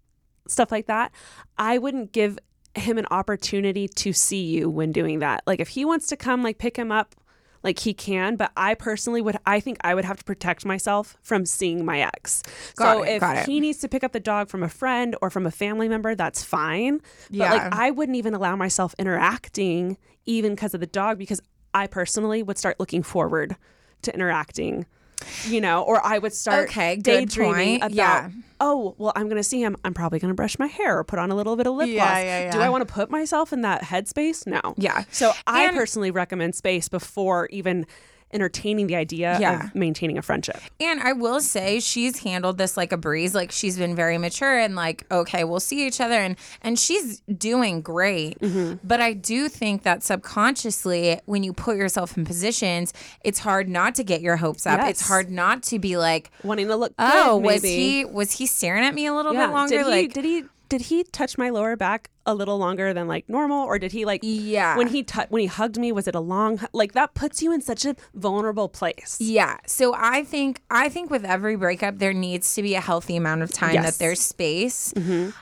stuff 0.46 0.70
like 0.70 0.86
that, 0.86 1.12
I 1.58 1.78
wouldn't 1.78 2.12
give 2.12 2.38
him 2.74 2.98
an 2.98 3.06
opportunity 3.10 3.88
to 3.88 4.12
see 4.12 4.44
you 4.44 4.70
when 4.70 4.92
doing 4.92 5.18
that. 5.20 5.42
Like 5.46 5.60
if 5.60 5.68
he 5.68 5.84
wants 5.84 6.06
to 6.08 6.16
come 6.16 6.42
like 6.42 6.58
pick 6.58 6.76
him 6.76 6.92
up, 6.92 7.14
like 7.62 7.78
he 7.80 7.92
can, 7.94 8.36
but 8.36 8.50
I 8.56 8.74
personally 8.74 9.20
would 9.20 9.36
I 9.46 9.60
think 9.60 9.78
I 9.82 9.94
would 9.94 10.04
have 10.04 10.18
to 10.18 10.24
protect 10.24 10.64
myself 10.64 11.16
from 11.22 11.44
seeing 11.46 11.84
my 11.84 12.00
ex. 12.00 12.42
Got 12.76 12.96
so 12.96 13.02
it, 13.02 13.08
if 13.16 13.20
got 13.20 13.36
it. 13.38 13.46
he 13.46 13.60
needs 13.60 13.78
to 13.78 13.88
pick 13.88 14.02
up 14.04 14.12
the 14.12 14.20
dog 14.20 14.48
from 14.48 14.62
a 14.62 14.68
friend 14.68 15.16
or 15.20 15.30
from 15.30 15.46
a 15.46 15.50
family 15.50 15.88
member, 15.88 16.14
that's 16.14 16.42
fine. 16.42 16.98
But 17.28 17.36
Yeah. 17.36 17.52
like 17.52 17.72
I 17.74 17.90
wouldn't 17.90 18.16
even 18.16 18.34
allow 18.34 18.56
myself 18.56 18.94
interacting 18.98 19.98
even 20.26 20.54
because 20.54 20.74
of 20.74 20.80
the 20.80 20.86
dog 20.86 21.18
because 21.18 21.40
I 21.74 21.86
personally 21.86 22.42
would 22.42 22.58
start 22.58 22.80
looking 22.80 23.02
forward 23.02 23.56
to 24.02 24.14
interacting. 24.14 24.86
You 25.46 25.60
know, 25.60 25.82
or 25.82 26.04
I 26.04 26.18
would 26.18 26.32
start 26.32 26.68
Okay, 26.68 26.96
daydreaming 26.96 27.54
point. 27.54 27.82
about 27.82 27.90
Yeah. 27.92 28.30
oh, 28.60 28.94
well, 28.98 29.12
I'm 29.16 29.24
going 29.24 29.36
to 29.36 29.42
see 29.42 29.62
him. 29.62 29.76
I'm 29.84 29.94
probably 29.94 30.18
going 30.18 30.30
to 30.30 30.34
brush 30.34 30.58
my 30.58 30.66
hair 30.66 30.98
or 30.98 31.04
put 31.04 31.18
on 31.18 31.30
a 31.30 31.34
little 31.34 31.56
bit 31.56 31.66
of 31.66 31.74
lip 31.74 31.88
Yeah, 31.88 31.94
gloss. 31.94 32.24
yeah, 32.24 32.50
Do. 32.52 32.60
I 32.60 32.68
want 32.68 32.86
to 32.86 32.92
put 32.92 33.10
myself 33.10 33.52
in 33.52 33.62
that 33.62 33.82
headspace? 33.82 34.46
No. 34.46 34.60
Yeah. 34.76 35.04
So 35.10 35.32
I 35.46 35.64
And- 35.64 35.76
personally 35.76 36.10
recommend 36.10 36.54
space 36.54 36.88
before 36.88 37.46
even 37.50 37.86
entertaining 38.32 38.86
the 38.86 38.96
idea 38.96 39.38
Yeah. 39.40 39.66
of 39.66 39.74
maintaining 39.74 40.18
a 40.18 40.22
friendship. 40.22 40.60
And 40.78 41.00
I 41.00 41.12
will 41.12 41.40
say 41.40 41.80
she's 41.80 42.20
handled 42.20 42.58
this 42.58 42.76
like 42.76 42.92
a 42.92 42.96
breeze. 42.96 43.34
Like 43.34 43.50
she's 43.50 43.76
been 43.78 43.94
very 43.96 44.18
mature 44.18 44.58
and 44.58 44.76
like, 44.76 45.04
okay, 45.10 45.44
we'll 45.44 45.60
see 45.60 45.86
each 45.86 46.00
other 46.00 46.14
and 46.14 46.36
and 46.62 46.78
she's 46.78 47.20
doing 47.20 47.80
great. 47.80 48.38
Mm-hmm. 48.40 48.86
But 48.86 49.00
I 49.00 49.12
do 49.12 49.48
think 49.48 49.82
that 49.82 50.02
subconsciously 50.02 51.20
when 51.26 51.42
you 51.42 51.52
put 51.52 51.76
yourself 51.76 52.16
in 52.16 52.24
positions, 52.24 52.92
it's 53.24 53.38
hard 53.38 53.68
not 53.68 53.94
to 53.96 54.04
get 54.04 54.20
your 54.20 54.36
hopes 54.36 54.66
up. 54.66 54.80
It's 54.88 55.06
hard 55.06 55.30
not 55.30 55.62
to 55.64 55.78
be 55.78 55.96
like, 55.96 56.30
Wanting 56.42 56.68
to 56.68 56.76
look 56.76 56.92
oh, 56.98 57.38
good, 57.38 57.46
was 57.46 57.62
he 57.62 58.04
was 58.04 58.32
he 58.32 58.46
staring 58.46 58.84
at 58.84 58.94
me 58.94 59.06
a 59.06 59.14
little 59.14 59.32
yeah. 59.34 59.46
bit 59.46 59.52
longer? 59.52 59.76
Did 59.76 59.84
he, 59.86 59.90
like 59.90 60.12
did 60.12 60.24
he 60.24 60.44
did 60.70 60.80
he 60.82 61.04
touch 61.04 61.36
my 61.36 61.50
lower 61.50 61.76
back 61.76 62.08
a 62.24 62.32
little 62.34 62.56
longer 62.56 62.94
than 62.94 63.06
like 63.08 63.28
normal 63.28 63.64
or 63.66 63.78
did 63.78 63.92
he 63.92 64.04
like 64.06 64.20
Yeah. 64.22 64.76
when 64.78 64.86
he 64.86 65.04
when 65.28 65.40
he 65.40 65.46
hugged 65.46 65.78
me 65.78 65.90
was 65.92 66.06
it 66.08 66.14
a 66.14 66.20
long 66.20 66.60
like 66.72 66.92
that 66.92 67.12
puts 67.14 67.42
you 67.42 67.52
in 67.52 67.60
such 67.60 67.84
a 67.84 67.94
vulnerable 68.14 68.68
place. 68.68 69.16
Yeah. 69.20 69.58
So 69.66 69.94
I 69.96 70.22
think 70.24 70.62
I 70.70 70.88
think 70.88 71.10
with 71.10 71.24
every 71.24 71.56
breakup 71.56 71.98
there 71.98 72.12
needs 72.14 72.54
to 72.54 72.62
be 72.62 72.74
a 72.76 72.80
healthy 72.80 73.16
amount 73.16 73.42
of 73.42 73.52
time 73.52 73.74
Yes. 73.74 73.84
that 73.84 73.98
there's 74.02 74.20
space. 74.20 74.94
Um 74.96 75.32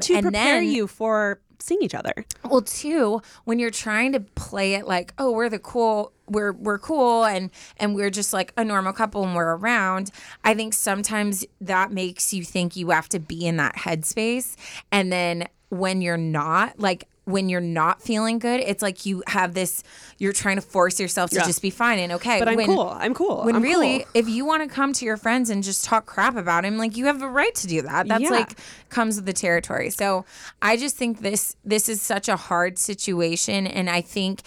To 0.00 0.14
and 0.14 0.22
prepare 0.22 0.30
then 0.30 0.64
you 0.68 0.86
for 0.86 1.40
seeing 1.58 1.82
each 1.82 1.94
other. 1.94 2.12
Well, 2.44 2.62
too, 2.62 3.22
when 3.44 3.58
you're 3.58 3.70
trying 3.70 4.12
to 4.12 4.20
play 4.20 4.74
it 4.74 4.86
like, 4.86 5.12
oh, 5.18 5.30
we're 5.32 5.48
the 5.48 5.58
cool, 5.58 6.12
we're 6.26 6.52
we're 6.52 6.78
cool, 6.78 7.24
and 7.24 7.50
and 7.78 7.94
we're 7.94 8.10
just 8.10 8.32
like 8.32 8.52
a 8.56 8.64
normal 8.64 8.92
couple, 8.92 9.24
and 9.24 9.34
we're 9.34 9.56
around. 9.56 10.10
I 10.44 10.54
think 10.54 10.74
sometimes 10.74 11.44
that 11.60 11.92
makes 11.92 12.32
you 12.32 12.44
think 12.44 12.76
you 12.76 12.90
have 12.90 13.08
to 13.10 13.18
be 13.18 13.46
in 13.46 13.56
that 13.56 13.76
headspace, 13.76 14.56
and 14.92 15.12
then 15.12 15.48
when 15.70 16.00
you're 16.00 16.16
not, 16.16 16.78
like 16.80 17.08
when 17.28 17.48
you're 17.48 17.60
not 17.60 18.02
feeling 18.02 18.38
good, 18.38 18.60
it's 18.60 18.82
like 18.82 19.04
you 19.06 19.22
have 19.26 19.54
this. 19.54 19.82
You're 20.18 20.32
trying 20.32 20.56
to 20.56 20.62
force 20.62 20.98
yourself 20.98 21.30
to 21.30 21.36
Yeah. 21.36 21.44
just 21.46 21.60
be 21.62 21.70
fine 21.70 21.98
and 21.98 22.12
okay. 22.12 22.38
But 22.38 22.48
I'm 22.48 22.56
when, 22.56 22.66
cool. 22.66 22.88
I'm 22.88 23.14
cool. 23.14 23.44
When 23.44 23.54
I'm 23.56 23.62
really, 23.62 23.98
cool. 24.00 24.06
if 24.14 24.28
you 24.28 24.44
want 24.44 24.68
to 24.68 24.74
come 24.74 24.92
to 24.94 25.04
your 25.04 25.16
friends 25.16 25.50
and 25.50 25.62
just 25.62 25.84
talk 25.84 26.06
crap 26.06 26.36
about 26.36 26.64
him, 26.64 26.78
like 26.78 26.96
you 26.96 27.04
have 27.06 27.22
a 27.22 27.28
right 27.28 27.54
to 27.56 27.66
do 27.66 27.82
that. 27.82 28.08
That's 28.08 28.22
Yeah. 28.24 28.30
like 28.30 28.52
comes 28.88 29.16
with 29.16 29.26
the 29.26 29.32
territory. 29.32 29.90
So 29.90 30.24
I 30.62 30.76
just 30.76 30.96
think 30.96 31.20
this 31.20 31.54
this 31.64 31.88
is 31.88 32.00
such 32.02 32.28
a 32.28 32.36
hard 32.36 32.78
situation, 32.78 33.66
and 33.66 33.88
I 33.90 34.00
think. 34.00 34.40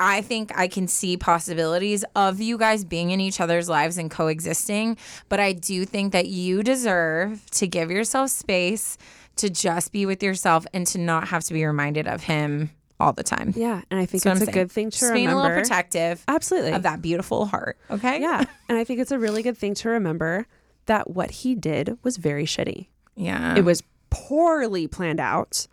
I 0.00 0.22
think 0.22 0.50
I 0.58 0.66
can 0.66 0.88
see 0.88 1.16
possibilities 1.16 2.04
of 2.16 2.40
you 2.40 2.58
guys 2.58 2.84
being 2.84 3.12
in 3.12 3.20
each 3.20 3.40
other's 3.40 3.68
lives 3.68 3.96
and 3.96 4.10
coexisting, 4.10 4.96
but 5.28 5.38
I 5.38 5.52
do 5.52 5.84
think 5.84 6.12
that 6.12 6.26
you 6.26 6.64
deserve 6.64 7.48
to 7.52 7.68
give 7.68 7.92
yourself 7.92 8.30
space 8.30 8.98
to 9.36 9.50
just 9.50 9.92
be 9.92 10.06
with 10.06 10.22
yourself 10.22 10.66
and 10.72 10.86
to 10.88 10.98
not 10.98 11.28
have 11.28 11.44
to 11.44 11.52
be 11.54 11.64
reminded 11.64 12.06
of 12.06 12.22
him 12.22 12.70
all 13.00 13.12
the 13.12 13.22
time. 13.22 13.52
Yeah, 13.56 13.82
and 13.90 13.98
I 13.98 14.06
think 14.06 14.22
That's 14.22 14.40
it's 14.40 14.48
a 14.48 14.52
saying. 14.52 14.64
good 14.66 14.72
thing 14.72 14.90
to 14.90 14.98
Just 14.98 15.12
being 15.12 15.28
a 15.28 15.36
little 15.36 15.50
protective 15.50 16.22
Absolutely. 16.28 16.72
of 16.72 16.82
that 16.84 17.02
beautiful 17.02 17.46
heart. 17.46 17.76
Okay. 17.90 18.20
Yeah, 18.20 18.44
and 18.68 18.78
I 18.78 18.84
think 18.84 19.00
it's 19.00 19.10
a 19.10 19.18
really 19.18 19.42
good 19.42 19.58
thing 19.58 19.74
to 19.74 19.88
remember 19.88 20.46
that 20.86 21.10
what 21.10 21.30
he 21.30 21.54
did 21.54 21.98
was 22.02 22.16
very 22.16 22.44
shitty. 22.44 22.86
Yeah. 23.16 23.56
It 23.56 23.64
was 23.64 23.82
poorly 24.10 24.86
planned 24.86 25.20
out. 25.20 25.66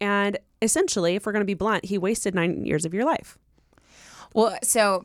And 0.00 0.38
essentially, 0.62 1.16
if 1.16 1.26
we're 1.26 1.32
going 1.32 1.40
to 1.42 1.46
be 1.46 1.54
blunt, 1.54 1.84
he 1.84 1.98
wasted 1.98 2.34
nine 2.34 2.64
years 2.64 2.84
of 2.84 2.94
your 2.94 3.04
life. 3.04 3.36
Well, 4.34 4.56
so 4.62 5.04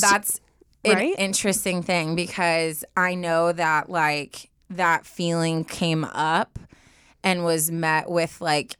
that's 0.00 0.40
an 0.84 0.94
right? 0.94 1.14
interesting 1.18 1.82
thing 1.82 2.14
because 2.14 2.84
I 2.96 3.14
know 3.14 3.52
that 3.52 3.90
like 3.90 4.50
that 4.70 5.04
feeling 5.04 5.64
came 5.64 6.04
up 6.04 6.58
and 7.24 7.44
was 7.44 7.70
met 7.70 8.10
with 8.10 8.40
like 8.40 8.76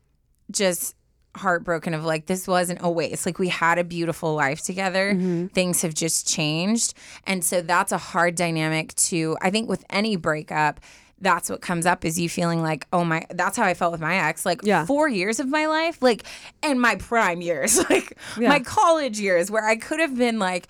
just 0.51 0.95
heartbroken 1.36 1.95
of 1.95 2.05
like 2.05 2.26
this 2.26 2.49
wasn't 2.49 2.80
a 2.82 2.91
waste. 2.91 3.24
Like 3.24 3.38
we 3.38 3.49
had 3.49 3.78
a 3.78 3.84
beautiful 3.84 4.34
life 4.34 4.62
together. 4.62 5.12
Mm-hmm. 5.14 5.47
Things 5.49 5.82
have 5.82 5.95
just 5.95 6.26
changed. 6.28 6.95
And 7.24 7.45
so 7.45 7.61
that's 7.62 7.93
a 7.93 7.99
hard 7.99 8.34
dynamic 8.34 8.95
to 8.95 9.36
i 9.41 9.51
think 9.51 9.68
with 9.68 9.84
any 9.91 10.16
breakup 10.16 10.80
that's 11.22 11.51
what 11.51 11.61
comes 11.61 11.84
up 11.84 12.05
is 12.05 12.18
you 12.18 12.28
feeling 12.30 12.62
like 12.62 12.86
oh 12.95 13.05
my 13.05 13.24
that's 13.30 13.57
how 13.57 13.64
i 13.64 13.74
felt 13.74 13.93
with 13.93 14.01
my 14.01 14.16
ex 14.28 14.47
like 14.47 14.61
Yeah. 14.64 14.86
four 14.86 15.07
years 15.09 15.38
of 15.38 15.49
my 15.49 15.66
life 15.66 16.01
like 16.03 16.22
and 16.62 16.80
my 16.80 16.97
prime 16.97 17.43
years 17.43 17.76
like 17.91 18.16
my 18.38 18.59
college 18.61 19.20
years 19.20 19.51
where 19.51 19.66
i 19.66 19.76
could 19.76 20.01
have 20.01 20.16
been 20.16 20.38
like 20.38 20.66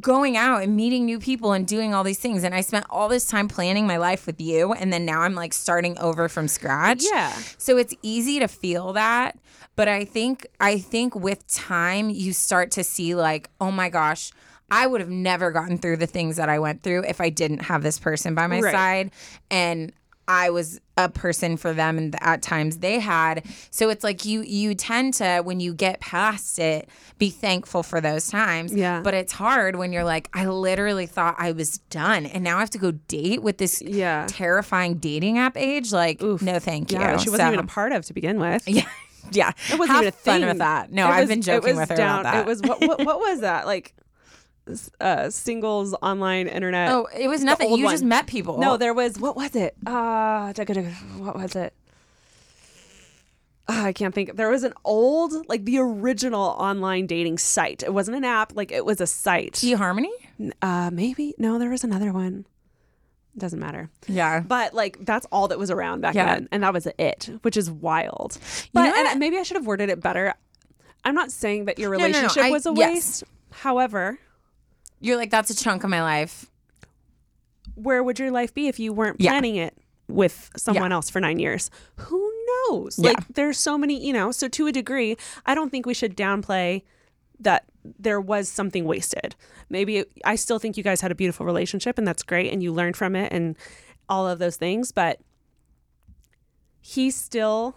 going 0.00 0.36
out 0.36 0.62
and 0.62 0.74
meeting 0.76 1.04
new 1.04 1.18
people 1.20 1.52
and 1.52 1.66
doing 1.66 1.94
all 1.94 2.02
these 2.02 2.18
things. 2.18 2.42
And 2.42 2.54
i 2.54 2.60
spent 2.60 2.84
all 2.90 3.08
this 3.08 3.26
time 3.26 3.46
planning 3.48 3.86
my 3.86 3.96
life 3.96 4.26
with 4.26 4.40
you. 4.40 4.72
And 4.72 4.92
then 4.92 5.04
now 5.04 5.20
i'm 5.22 5.34
like 5.34 5.52
starting 5.52 5.96
over 5.98 6.28
from 6.28 6.48
scratch. 6.48 7.02
Yeah. 7.12 7.32
so 7.58 7.76
it's 7.76 7.94
easy 8.02 8.38
to 8.40 8.48
feel 8.48 8.92
that, 8.94 9.38
but 9.76 9.86
I 9.88 10.04
think 10.04 10.46
I 10.60 10.78
think 10.78 11.14
with 11.14 11.46
time 11.46 12.10
you 12.10 12.32
start 12.32 12.70
to 12.72 12.84
see 12.84 13.14
like, 13.14 13.48
oh 13.60 13.70
my 13.70 13.88
gosh, 13.88 14.32
I 14.70 14.86
would 14.86 15.00
have 15.00 15.10
never 15.10 15.52
gotten 15.52 15.78
through 15.78 15.98
the 15.98 16.06
things 16.06 16.36
that 16.36 16.48
I 16.48 16.58
went 16.58 16.82
through 16.82 17.04
if 17.04 17.20
I 17.20 17.28
didn't 17.30 17.60
have 17.60 17.82
this 17.82 17.98
person 17.98 18.34
by 18.34 18.46
my 18.48 18.60
Right. 18.60 18.72
side. 18.72 19.10
And 19.50 19.92
I 20.26 20.50
was 20.50 20.80
a 20.96 21.08
person 21.08 21.56
for 21.56 21.72
them 21.72 21.98
and 21.98 22.16
at 22.22 22.40
times 22.40 22.78
they 22.78 22.98
had. 23.00 23.44
So 23.70 23.90
it's 23.90 24.02
like 24.04 24.24
you 24.24 24.42
you 24.42 24.74
tend 24.74 25.14
to 25.14 25.40
when 25.44 25.60
you 25.60 25.74
get 25.74 26.00
past 26.00 26.58
it 26.58 26.88
be 27.18 27.30
thankful 27.30 27.82
for 27.82 28.00
those 28.00 28.28
times. 28.28 28.72
Yeah. 28.72 29.00
But 29.02 29.14
it's 29.14 29.32
hard 29.32 29.76
when 29.76 29.92
you're 29.92 30.04
like 30.04 30.28
I 30.32 30.46
literally 30.46 31.06
thought 31.06 31.34
I 31.38 31.52
was 31.52 31.78
done 31.90 32.26
and 32.26 32.42
now 32.44 32.56
I 32.56 32.60
have 32.60 32.70
to 32.70 32.78
go 32.78 32.92
date 32.92 33.42
with 33.42 33.58
this 33.58 33.82
Yeah. 33.82 34.26
terrifying 34.28 34.94
dating 34.98 35.38
app 35.38 35.56
age 35.56 35.92
like 35.92 36.22
no 36.22 36.58
thank 36.58 36.92
you. 36.92 36.98
Yeah, 36.98 37.16
she 37.18 37.28
wasn't 37.30 37.48
So- 37.48 37.52
even 37.52 37.64
a 37.64 37.68
part 37.68 37.92
of 37.92 38.04
to 38.06 38.12
begin 38.14 38.38
with. 38.40 38.62
yeah, 38.68 38.86
yeah. 39.32 39.52
It 39.72 39.78
wasn't 39.78 39.88
Have 39.96 40.02
even 40.04 40.08
a 40.08 40.12
fun 40.12 40.40
thing. 40.40 40.48
with 40.48 40.58
that. 40.58 40.92
No, 40.92 41.06
It 41.06 41.10
I've 41.10 41.28
been 41.28 41.42
joking 41.42 41.76
with 41.76 41.88
her 41.90 41.96
down, 41.96 42.20
about 42.20 42.32
that. 42.32 42.40
It 42.42 42.46
was 42.46 42.62
what, 42.62 42.80
what 42.80 43.04
what 43.04 43.18
was 43.18 43.40
that 43.40 43.66
like? 43.72 43.94
Uh, 44.98 45.28
singles 45.28 45.94
online 46.00 46.46
internet. 46.46 46.90
oh, 46.90 47.06
it 47.14 47.28
was 47.28 47.44
nothing. 47.44 47.70
You 47.76 47.90
just 47.90 48.02
met 48.04 48.26
people. 48.26 48.58
no, 48.58 48.76
there 48.78 48.94
was 48.94 49.18
what 49.18 49.36
was 49.36 49.54
it? 49.54 49.74
Uh, 49.86 50.52
what 51.18 51.36
was 51.36 51.54
it? 51.54 51.74
Ah, 53.68 53.84
I 53.86 53.92
can't 53.92 54.14
think. 54.14 54.36
There 54.36 54.50
was 54.50 54.62
an 54.62 54.74
old, 54.84 55.48
like 55.48 55.64
the 55.64 55.78
original 55.78 56.42
online 56.42 57.06
dating 57.06 57.38
site. 57.38 57.82
It 57.82 57.92
wasn't 57.94 58.16
an 58.18 58.24
app, 58.24 58.52
like 58.54 58.70
it 58.70 58.84
was 58.84 59.00
a 59.00 59.06
site. 59.06 59.54
eHarmony. 59.54 60.10
Uh, 60.60 60.90
maybe 60.92 61.34
no, 61.38 61.58
there 61.58 61.70
was 61.70 61.84
another 61.84 62.12
one. 62.12 62.44
Doesn't 63.36 63.58
matter. 63.58 63.90
Yeah. 64.06 64.40
But 64.40 64.74
like 64.74 64.98
that's 65.04 65.26
all 65.32 65.48
that 65.48 65.58
was 65.58 65.70
around 65.70 66.02
back 66.02 66.14
Yeah. 66.14 66.34
then, 66.34 66.48
and 66.52 66.62
that 66.62 66.72
was 66.72 66.86
it, 66.98 67.30
which 67.42 67.56
is 67.56 67.70
wild. 67.70 68.38
But 68.72 68.84
know 68.84 69.10
and 69.10 69.18
maybe 69.18 69.38
I 69.38 69.42
should 69.42 69.56
have 69.56 69.66
worded 69.66 69.88
it 69.88 70.00
better. 70.00 70.34
I'm 71.04 71.14
not 71.14 71.30
saying 71.30 71.64
that 71.66 71.78
your 71.78 71.90
no, 71.92 71.98
no, 71.98 72.04
relationship 72.06 72.44
I- 72.44 72.50
was 72.50 72.66
a 72.66 72.72
yes. 72.74 72.90
waste. 72.94 73.24
However, 73.50 74.18
You're 75.00 75.16
like 75.16 75.30
that's 75.30 75.50
a 75.50 75.56
chunk 75.56 75.84
of 75.84 75.90
my 75.90 76.02
life. 76.02 76.46
where 77.76 78.04
would 78.04 78.18
your 78.20 78.30
life 78.30 78.54
be 78.54 78.68
if 78.68 78.78
you 78.78 78.92
weren't 78.92 79.20
Yeah. 79.20 79.32
planning 79.32 79.56
it 79.56 79.76
with 80.06 80.48
someone 80.56 80.92
else 80.92 81.10
for 81.10 81.18
nine 81.20 81.38
years? 81.40 81.70
Who 81.96 82.32
knows? 82.68 82.98
Like 83.00 83.26
there's 83.34 83.58
so 83.58 83.76
many, 83.76 84.04
you 84.06 84.12
know. 84.12 84.30
So 84.30 84.46
to 84.48 84.66
a 84.68 84.72
degree, 84.72 85.16
I 85.44 85.54
don't 85.56 85.70
think 85.70 85.84
we 85.84 85.94
should 85.94 86.16
downplay 86.16 86.82
that 87.40 87.64
there 87.98 88.20
was 88.20 88.48
something 88.48 88.84
wasted. 88.84 89.34
Maybe 89.68 89.98
it, 89.98 90.12
I 90.24 90.36
still 90.36 90.58
think 90.60 90.76
you 90.76 90.84
guys 90.84 91.00
had 91.00 91.10
a 91.10 91.14
beautiful 91.16 91.44
relationship 91.44 91.98
and 91.98 92.06
that's 92.06 92.22
great 92.22 92.52
and 92.52 92.62
you 92.62 92.72
learned 92.72 92.96
from 92.96 93.16
it 93.16 93.32
and 93.32 93.56
all 94.08 94.28
of 94.28 94.38
those 94.38 94.56
things, 94.56 94.92
but 94.92 95.18
he 96.80 97.10
still 97.10 97.76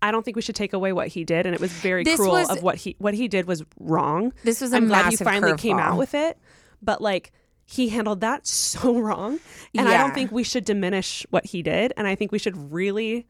I 0.00 0.10
don't 0.12 0.24
think 0.24 0.36
we 0.36 0.42
should 0.42 0.54
take 0.54 0.72
away 0.72 0.92
what 0.92 1.08
he 1.08 1.24
did 1.24 1.44
and 1.46 1.54
it 1.54 1.60
was 1.60 1.72
very 1.72 2.04
This 2.04 2.16
cruel 2.20 2.32
was- 2.32 2.50
of 2.50 2.62
what 2.62 2.76
he 2.76 2.94
what 2.98 3.14
he 3.14 3.26
did 3.28 3.46
was 3.46 3.64
wrong. 3.80 4.32
This 4.44 4.60
was 4.60 4.72
a 4.72 4.76
I'm 4.76 4.86
glad 4.86 5.06
he 5.06 5.10
massive 5.12 5.24
finally 5.26 5.56
came 5.56 5.76
curveball. 5.76 5.80
out 5.82 5.98
with 5.98 6.14
it, 6.14 6.38
but 6.82 7.00
like 7.00 7.32
he 7.66 7.88
handled 7.90 8.20
that 8.20 8.46
so 8.46 8.98
wrong. 8.98 9.40
And 9.76 9.88
I 9.88 9.98
don't 9.98 10.14
think 10.14 10.30
we 10.32 10.42
should 10.44 10.64
diminish 10.64 11.26
what 11.30 11.46
he 11.46 11.62
did. 11.62 11.92
And 11.96 12.06
I 12.06 12.14
think 12.14 12.32
we 12.32 12.38
should 12.38 12.72
really 12.72 13.26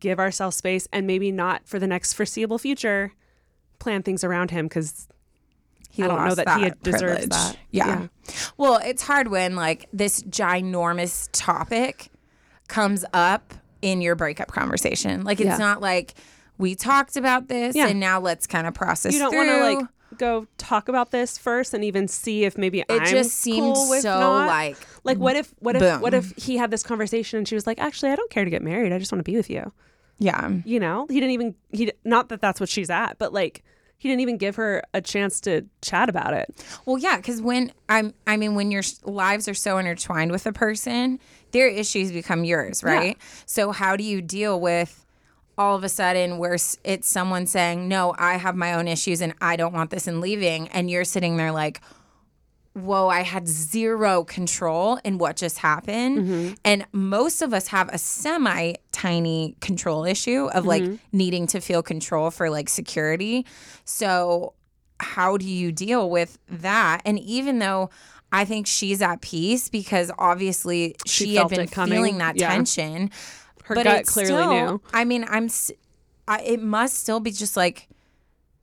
give 0.00 0.18
ourselves 0.18 0.56
space 0.56 0.86
and 0.92 1.06
maybe 1.06 1.32
not 1.32 1.66
for 1.66 1.78
the 1.78 1.86
next 1.86 2.12
foreseeable 2.14 2.58
future 2.58 3.12
plan 3.78 4.02
things 4.02 4.22
around 4.24 4.50
him 4.50 4.66
because 4.66 5.08
He 5.90 6.02
I 6.02 6.06
don't 6.08 6.18
know 6.18 6.24
lost 6.24 6.36
that 6.36 6.58
he 6.58 6.64
that 6.68 6.82
deserves 6.82 7.26
that. 7.28 7.56
Yeah. 7.70 7.86
Yeah. 7.86 8.06
Well, 8.56 8.76
it's 8.84 9.02
hard 9.02 9.28
when 9.28 9.56
like 9.56 9.88
this 9.92 10.22
ginormous 10.22 11.28
topic 11.32 12.08
comes 12.68 13.04
up 13.12 13.54
in 13.82 14.00
your 14.00 14.14
breakup 14.16 14.48
conversation. 14.48 15.24
Like 15.24 15.40
it's 15.40 15.46
Yeah. 15.46 15.56
not 15.58 15.80
like 15.80 16.14
we 16.58 16.74
talked 16.74 17.16
about 17.16 17.48
this 17.48 17.76
Yeah. 17.76 17.86
and 17.88 18.00
now 18.00 18.20
let's 18.20 18.46
kind 18.46 18.66
of 18.66 18.74
process 18.74 19.12
you 19.12 19.18
don't 19.20 19.34
want 19.34 19.48
to 19.48 19.60
like 19.60 19.86
go 20.18 20.46
talk 20.56 20.88
about 20.88 21.10
this 21.10 21.36
first 21.38 21.74
and 21.74 21.84
even 21.84 22.08
see 22.08 22.44
if 22.44 22.56
maybe 22.58 22.80
It 22.80 22.86
I'm 22.88 23.06
just 23.06 23.32
seemed 23.36 23.74
cool 23.76 23.90
with 23.90 24.00
so 24.02 24.18
not. 24.18 24.46
like 24.46 24.76
like 25.04 25.18
what 25.18 25.36
if 25.36 25.54
what 25.60 25.76
if 25.76 25.82
boom. 25.82 26.00
what 26.00 26.14
if 26.14 26.32
he 26.36 26.56
had 26.56 26.70
this 26.70 26.82
conversation 26.82 27.38
and 27.38 27.46
she 27.46 27.54
was 27.54 27.66
like 27.66 27.78
actually 27.78 28.10
I 28.10 28.16
don't 28.16 28.30
care 28.30 28.44
to 28.44 28.50
get 28.50 28.62
married 28.62 28.92
I 28.92 28.98
just 28.98 29.12
want 29.12 29.20
to 29.20 29.30
be 29.30 29.36
with 29.36 29.50
you 29.50 29.70
yeah. 30.18 30.50
you 30.64 30.80
know 30.80 31.06
he 31.08 31.20
didn't 31.20 31.30
even 31.32 31.54
he 31.70 31.92
not 32.04 32.30
that 32.30 32.40
that's 32.40 32.58
what 32.58 32.68
she's 32.68 32.90
at 32.90 33.18
but 33.18 33.32
like 33.32 33.62
he 33.98 34.08
didn't 34.08 34.20
even 34.22 34.36
give 34.38 34.56
her 34.56 34.82
a 34.94 35.00
chance 35.00 35.40
to 35.42 35.66
chat 35.82 36.08
about 36.08 36.32
it 36.32 36.48
Well, 36.86 36.98
yeah, 36.98 37.16
because 37.16 37.42
when 37.42 37.72
I'm, 37.88 38.14
I 38.28 38.36
mean, 38.36 38.54
when 38.54 38.70
your 38.70 38.84
lives 39.02 39.48
are 39.48 39.54
so 39.54 39.76
intertwined 39.76 40.30
with 40.30 40.46
a 40.46 40.52
person, 40.52 41.18
their 41.52 41.68
issues 41.68 42.12
become 42.12 42.44
yours, 42.44 42.82
right? 42.82 43.16
So 43.46 43.72
how 43.72 43.96
do 43.96 44.04
you 44.04 44.20
deal 44.22 44.60
with 44.60 45.04
all 45.56 45.74
of 45.74 45.82
a 45.82 45.88
sudden 45.88 46.38
where 46.38 46.56
it's 46.84 47.08
someone 47.08 47.46
saying, 47.46 47.88
"No, 47.88 48.14
I 48.16 48.36
have 48.36 48.54
my 48.54 48.74
own 48.74 48.86
issues 48.86 49.20
and 49.20 49.34
I 49.40 49.56
don't 49.56 49.74
want 49.74 49.90
this," 49.90 50.06
and 50.06 50.20
leaving, 50.20 50.68
and 50.68 50.90
you're 50.90 51.04
sitting 51.04 51.36
there 51.36 51.50
like, 51.50 51.80
"Whoa, 52.74 53.08
I 53.08 53.22
had 53.22 53.48
zero 53.48 54.22
control 54.22 55.00
in 55.04 55.18
what 55.18 55.36
just 55.36 55.58
happened," 55.58 56.18
mm-hmm. 56.18 56.54
and 56.64 56.86
most 56.92 57.42
of 57.42 57.52
us 57.52 57.68
have 57.68 57.88
a 57.92 57.98
semi 57.98 58.74
tiny 58.92 59.56
control 59.60 60.04
issue 60.04 60.48
of 60.54 60.64
like 60.64 60.82
mm-hmm. 60.82 60.96
needing 61.12 61.46
to 61.48 61.60
feel 61.60 61.82
control 61.82 62.30
for 62.30 62.50
like 62.50 62.68
security. 62.68 63.44
So 63.84 64.54
how 65.00 65.36
do 65.36 65.48
you 65.48 65.72
deal 65.72 66.10
with 66.10 66.38
that? 66.48 67.02
And 67.04 67.18
even 67.18 67.58
though 67.58 67.90
I 68.32 68.44
think 68.44 68.66
she's 68.66 69.00
at 69.00 69.20
peace 69.22 69.68
because 69.68 70.10
obviously 70.18 70.96
she, 71.06 71.24
She 71.26 71.34
had 71.36 71.48
been 71.48 71.66
feeling 71.66 72.18
that 72.18 72.36
Yeah. 72.36 72.50
tension. 72.50 73.10
her 73.64 73.74
but 73.74 73.84
gut 73.84 74.06
clearly 74.06 74.32
still- 74.42 74.50
knew 74.50 74.80
I 74.92 75.04
mean, 75.04 75.24
I'm. 75.28 75.48
I, 76.26 76.40
it 76.42 76.62
must 76.62 76.98
still 76.98 77.20
be 77.20 77.30
just 77.30 77.56
like. 77.56 77.88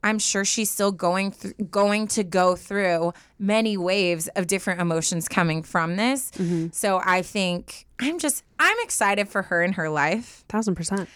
I'm 0.03 0.19
sure 0.19 0.45
she's 0.45 0.69
still 0.69 0.91
going 0.91 1.31
through, 1.31 1.53
going 1.71 2.05
to 2.09 2.23
go 2.23 2.55
through 2.55 3.13
many 3.39 3.75
waves 3.75 4.27
of 4.35 4.45
different 4.45 4.79
emotions 4.79 5.27
coming 5.27 5.63
from 5.63 5.95
this. 5.95 6.29
Mm-hmm. 6.37 6.67
So 6.73 7.01
I 7.03 7.23
think 7.23 7.87
I'm 7.99 8.19
just 8.19 8.43
I'm 8.59 8.77
excited 8.83 9.27
for 9.29 9.41
her 9.43 9.63
in 9.63 9.73
her 9.73 9.89
life. 9.89 10.43
thousand 10.47 10.75
percent 10.75 11.09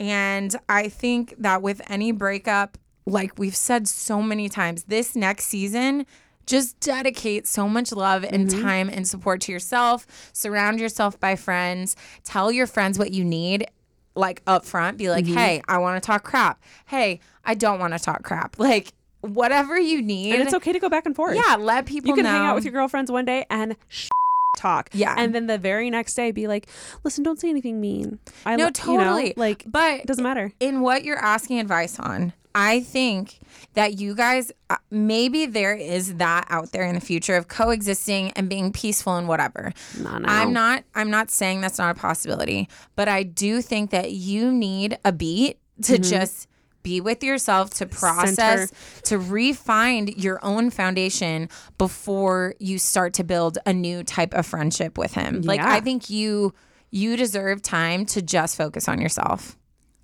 And 0.00 0.56
I 0.68 0.88
think 0.88 1.36
that 1.38 1.62
with 1.62 1.80
any 1.88 2.10
breakup, 2.10 2.78
like 3.06 3.38
we've 3.38 3.54
said 3.54 3.86
so 3.86 4.20
many 4.20 4.48
times, 4.48 4.84
this 4.88 5.14
next 5.14 5.44
season, 5.44 6.04
just 6.46 6.78
dedicate 6.80 7.46
so 7.46 7.68
much 7.68 7.92
love 7.92 8.24
and 8.24 8.48
mm-hmm. 8.48 8.62
time 8.62 8.88
and 8.88 9.06
support 9.06 9.40
to 9.42 9.52
yourself. 9.52 10.06
Surround 10.32 10.80
yourself 10.80 11.18
by 11.20 11.36
friends. 11.36 11.96
Tell 12.24 12.50
your 12.50 12.66
friends 12.66 12.98
what 12.98 13.12
you 13.12 13.24
need, 13.24 13.66
like 14.14 14.42
up 14.46 14.64
front. 14.64 14.98
Be 14.98 15.10
like, 15.10 15.24
mm-hmm. 15.24 15.34
hey, 15.34 15.62
I 15.68 15.78
want 15.78 16.02
to 16.02 16.06
talk 16.06 16.24
crap. 16.24 16.62
Hey, 16.86 17.20
I 17.44 17.54
don't 17.54 17.78
want 17.78 17.92
to 17.92 17.98
talk 17.98 18.22
crap. 18.22 18.56
Like, 18.62 18.92
whatever 19.20 19.78
you 19.78 20.02
need. 20.02 20.34
and 20.34 20.42
it's 20.42 20.52
okay 20.54 20.72
to 20.72 20.80
go 20.80 20.88
back 20.88 21.06
and 21.06 21.14
forth 21.14 21.36
Yeah, 21.36 21.54
let 21.56 21.86
people 21.86 22.08
you 22.08 22.14
can 22.16 22.24
know. 22.24 22.30
hang 22.30 22.40
out 22.46 22.54
with 22.56 22.64
your 22.64 22.72
girlfriends 22.72 23.08
one 23.10 23.24
day 23.24 23.46
and 23.50 23.76
sh- 23.88 24.08
talk 24.56 24.90
Yeah. 24.92 25.14
and 25.16 25.32
then 25.32 25.46
the 25.46 25.58
very 25.58 25.90
next 25.90 26.14
day 26.14 26.32
be 26.32 26.48
like 26.48 26.66
listen 27.04 27.22
don't 27.22 27.38
say 27.40 27.48
anything 27.48 27.80
mean 27.80 28.18
I 28.44 28.56
No, 28.56 28.64
lo- 28.64 28.70
you 28.86 28.98
know, 28.98 29.04
totally. 29.04 29.32
like 29.36 29.64
but 29.66 30.00
it 30.00 30.06
doesn't 30.06 30.24
matter 30.24 30.52
in 30.58 30.80
what 30.80 31.04
you're 31.04 31.18
asking 31.18 31.60
advice 31.60 32.00
on, 32.00 32.32
I 32.54 32.80
think 32.80 33.38
that 33.74 33.98
you 33.98 34.14
guys 34.14 34.52
uh, 34.70 34.76
maybe 34.90 35.46
there 35.46 35.74
is 35.74 36.16
that 36.16 36.46
out 36.50 36.72
there 36.72 36.84
in 36.84 36.94
the 36.94 37.00
future 37.00 37.36
of 37.36 37.48
coexisting 37.48 38.30
and 38.32 38.48
being 38.48 38.72
peaceful 38.72 39.16
and 39.16 39.26
whatever. 39.28 39.72
No, 39.98 40.18
no. 40.18 40.28
I'm 40.28 40.52
not 40.52 40.84
I'm 40.94 41.10
not 41.10 41.30
saying 41.30 41.60
that's 41.62 41.78
not 41.78 41.96
a 41.96 41.98
possibility, 41.98 42.68
but 42.96 43.08
I 43.08 43.22
do 43.22 43.62
think 43.62 43.90
that 43.90 44.12
you 44.12 44.52
need 44.52 44.98
a 45.04 45.12
beat 45.12 45.58
to 45.82 45.94
Mm-hmm. 45.94 46.02
just 46.02 46.48
be 46.82 47.00
with 47.00 47.22
yourself 47.22 47.70
to 47.70 47.86
process 47.86 48.72
to 49.04 49.16
refine 49.16 50.08
your 50.16 50.38
own 50.44 50.68
foundation 50.68 51.48
before 51.78 52.54
you 52.58 52.76
start 52.78 53.14
to 53.14 53.24
build 53.24 53.56
a 53.66 53.72
new 53.72 54.02
type 54.02 54.34
of 54.34 54.44
friendship 54.44 54.98
with 54.98 55.14
him 55.14 55.42
like 55.42 55.60
i 55.60 55.78
think 55.80 56.10
you 56.10 56.52
you 56.90 57.16
deserve 57.16 57.62
time 57.62 58.04
to 58.04 58.20
just 58.20 58.56
focus 58.56 58.88
on 58.88 59.00
yourself 59.00 59.56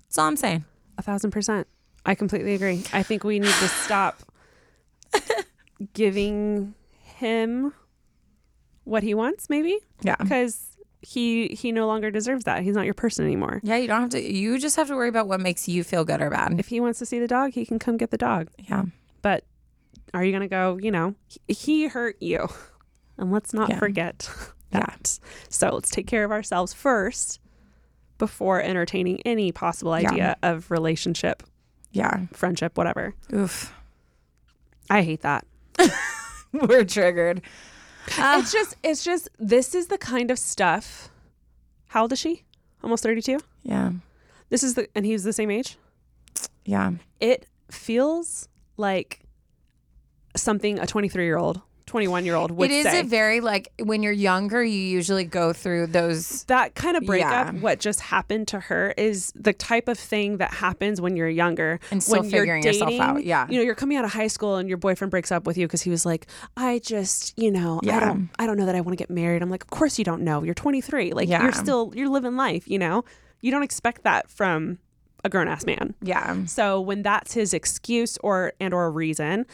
that's 0.07 0.17
all 0.17 0.25
i'm 0.27 0.37
saying 0.37 0.63
A 0.97 1.01
thousand 1.01 1.31
percent. 1.31 1.67
I 2.09 2.15
completely 2.15 2.55
agree. 2.55 2.83
I 2.91 3.03
think 3.03 3.23
we 3.23 3.37
need 3.39 3.53
to 3.53 3.67
stop 3.67 4.19
giving 5.93 6.73
him 7.03 7.73
what 8.83 9.03
he 9.03 9.13
wants, 9.13 9.49
maybe. 9.49 9.77
Yeah. 10.01 10.15
Because 10.19 10.65
he 11.01 11.49
he 11.49 11.71
no 11.71 11.87
longer 11.87 12.11
deserves 12.11 12.43
that. 12.45 12.63
He's 12.63 12.75
not 12.75 12.85
your 12.85 12.93
person 12.93 13.23
anymore. 13.25 13.61
yeah 13.63 13.77
you 13.77 13.87
don't 13.87 14.01
have 14.01 14.09
to 14.09 14.21
you 14.21 14.57
just 14.59 14.75
have 14.75 14.87
to 14.87 14.95
worry 14.95 15.07
about 15.07 15.27
what 15.27 15.39
makes 15.39 15.67
you 15.67 15.81
feel 15.83 16.03
good 16.03 16.21
or 16.21 16.29
bad 16.29 16.59
If 16.59 16.67
he 16.67 16.81
wants 16.81 16.99
to 16.99 17.05
see 17.05 17.19
the 17.19 17.27
dog, 17.27 17.51
he 17.53 17.65
can 17.65 17.79
come 17.79 17.95
get 17.97 18.11
the 18.11 18.17
dog. 18.17 18.49
yeah 18.67 18.83
But 19.21 19.45
are 20.13 20.23
you 20.25 20.31
gonna 20.33 20.47
go? 20.49 20.77
You 20.81 20.91
know, 20.91 21.15
he, 21.27 21.53
he 21.53 21.87
hurt 21.87 22.17
you, 22.21 22.47
and 23.17 23.31
let's 23.31 23.53
not 23.53 23.69
Yeah. 23.69 23.79
forget 23.79 24.29
Yeah. 24.73 24.79
that. 24.81 25.19
So 25.49 25.69
let's 25.69 25.89
take 25.91 26.07
care 26.07 26.23
of 26.25 26.31
ourselves 26.31 26.73
first 26.73 27.39
before 28.17 28.61
entertaining 28.61 29.21
any 29.25 29.51
possible 29.53 29.97
Yeah. 29.99 30.09
idea 30.11 30.35
of 30.43 30.69
relationship, 30.71 31.43
yeah. 31.91 32.25
Friendship, 32.33 32.77
whatever. 32.77 33.13
oof. 33.33 33.73
I 34.89 35.03
hate 35.03 35.21
that. 35.21 35.45
we're 36.53 36.83
triggered. 36.83 37.41
It's 38.17 38.51
just 38.51 38.75
it's 38.83 39.03
just 39.03 39.29
this 39.37 39.75
is 39.75 39.87
the 39.87 39.97
kind 39.97 40.31
of 40.31 40.39
stuff 40.39 41.09
how 41.89 42.03
old 42.03 42.13
is 42.13 42.19
she? 42.19 42.43
Almost 42.83 43.03
32 43.03 43.39
yeah. 43.63 43.91
This 44.49 44.63
is 44.63 44.75
the 44.75 44.87
and 44.95 45.05
he's 45.05 45.23
the 45.23 45.33
same 45.33 45.51
age? 45.51 45.77
Yeah. 46.65 46.91
It 47.19 47.45
feels 47.69 48.47
like 48.77 49.21
something 50.35 50.79
a 50.79 50.87
23 50.87 51.25
year 51.25 51.37
old 51.37 51.61
21 51.89 52.23
year 52.23 52.35
old 52.35 52.51
would 52.51 52.69
it 52.69 52.73
is 52.75 52.83
say 52.85 52.99
a 52.99 53.03
very 53.03 53.41
like 53.41 53.71
when 53.81 54.03
you're 54.03 54.13
younger 54.13 54.63
you 54.63 54.79
usually 54.79 55.23
go 55.23 55.51
through 55.51 55.87
those 55.87 56.43
that 56.45 56.75
kind 56.75 56.95
of 56.95 57.03
breakup 57.03 57.47
Yeah. 57.53 57.59
what 57.59 57.79
just 57.79 57.99
happened 57.99 58.47
to 58.49 58.59
her 58.59 58.93
is 58.95 59.33
the 59.35 59.53
type 59.53 59.87
of 59.87 59.97
thing 59.97 60.37
that 60.37 60.51
happens 60.53 61.01
when 61.01 61.15
you're 61.15 61.27
younger 61.27 61.79
And 61.89 62.01
still 62.03 62.21
when 62.21 62.29
you're 62.29 62.41
figuring 62.41 62.63
yourself 62.63 62.89
dating, 62.91 63.01
out, 63.01 63.23
yeah. 63.25 63.47
you 63.49 63.57
know 63.57 63.63
you're 63.63 63.73
coming 63.75 63.97
out 63.97 64.05
of 64.05 64.13
high 64.13 64.27
school 64.27 64.57
and 64.57 64.69
your 64.69 64.77
boyfriend 64.77 65.09
breaks 65.09 65.31
up 65.31 65.47
with 65.47 65.57
you 65.57 65.65
because 65.67 65.81
he 65.81 65.89
was 65.89 66.05
like 66.05 66.27
i 66.55 66.79
just 66.79 67.33
you 67.37 67.51
know 67.51 67.79
i 67.83 67.87
Yeah. 67.87 67.99
don't 68.01 68.29
i 68.37 68.45
don't 68.45 68.57
know 68.57 68.67
that 68.67 68.75
i 68.75 68.81
want 68.81 68.95
to 68.97 69.01
get 69.01 69.09
married 69.09 69.41
i'm 69.41 69.49
like 69.49 69.63
of 69.63 69.71
course 69.71 69.97
you 69.97 70.05
don't 70.05 70.21
know 70.21 70.43
you're 70.43 70.53
23 70.53 71.13
like 71.13 71.27
Yeah. 71.27 71.41
you're 71.43 71.51
still 71.51 71.91
you're 71.95 72.07
living 72.09 72.35
life 72.37 72.67
you 72.67 72.77
know 72.77 73.03
you 73.41 73.49
don't 73.51 73.63
expect 73.63 74.03
that 74.03 74.29
from 74.29 74.77
a 75.23 75.29
grown-ass 75.29 75.65
man 75.65 75.95
yeah 76.03 76.45
so 76.45 76.79
when 76.79 77.01
that's 77.01 77.33
his 77.33 77.53
excuse 77.53 78.17
or 78.23 78.53
and 78.59 78.73
or 78.75 78.89
reason 78.91 79.45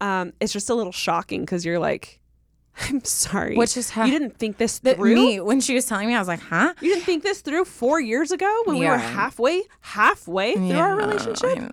um 0.00 0.32
it's 0.40 0.52
just 0.52 0.70
a 0.70 0.74
little 0.74 0.92
shocking 0.92 1.40
because 1.42 1.64
you're 1.64 1.78
like 1.78 2.20
i'm 2.88 3.02
sorry 3.04 3.56
Which 3.56 3.76
is 3.76 3.90
how- 3.90 4.04
you 4.04 4.12
didn't 4.12 4.38
think 4.38 4.56
this 4.58 4.78
that 4.80 4.96
through 4.96 5.14
me 5.14 5.40
when 5.40 5.60
she 5.60 5.74
was 5.74 5.86
telling 5.86 6.06
me 6.08 6.14
i 6.14 6.18
was 6.18 6.28
like 6.28 6.40
huh 6.40 6.72
you 6.80 6.92
didn't 6.94 7.04
think 7.04 7.22
this 7.22 7.40
through 7.40 7.64
four 7.64 8.00
years 8.00 8.30
ago 8.30 8.62
when 8.66 8.78
we 8.78 8.86
were 8.86 8.96
halfway, 8.98 9.62
halfway 9.80 10.54
through 10.54 10.72
our 10.78 10.96
relationship? 10.96 11.44
I 11.50 11.54
know. 11.60 11.68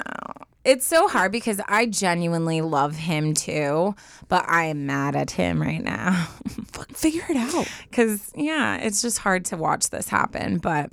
It's 0.64 0.88
so 0.88 1.08
hard 1.08 1.32
because 1.32 1.62
I 1.68 1.86
genuinely 1.86 2.62
love 2.62 2.96
him 2.96 3.36
too, 3.36 3.94
but 4.30 4.46
I 4.50 4.64
am 4.64 4.88
mad 4.88 5.16
at 5.16 5.30
him 5.30 5.62
right 5.62 5.84
now. 5.84 6.14
Figure 6.92 7.24
it 7.30 7.38
out. 7.38 7.68
Cause 7.92 8.32
yeah, 8.36 8.78
it's 8.78 9.00
just 9.04 9.20
hard 9.20 9.46
to 9.46 9.58
watch 9.58 9.92
this 9.92 10.10
happen. 10.10 10.58
But 10.58 10.90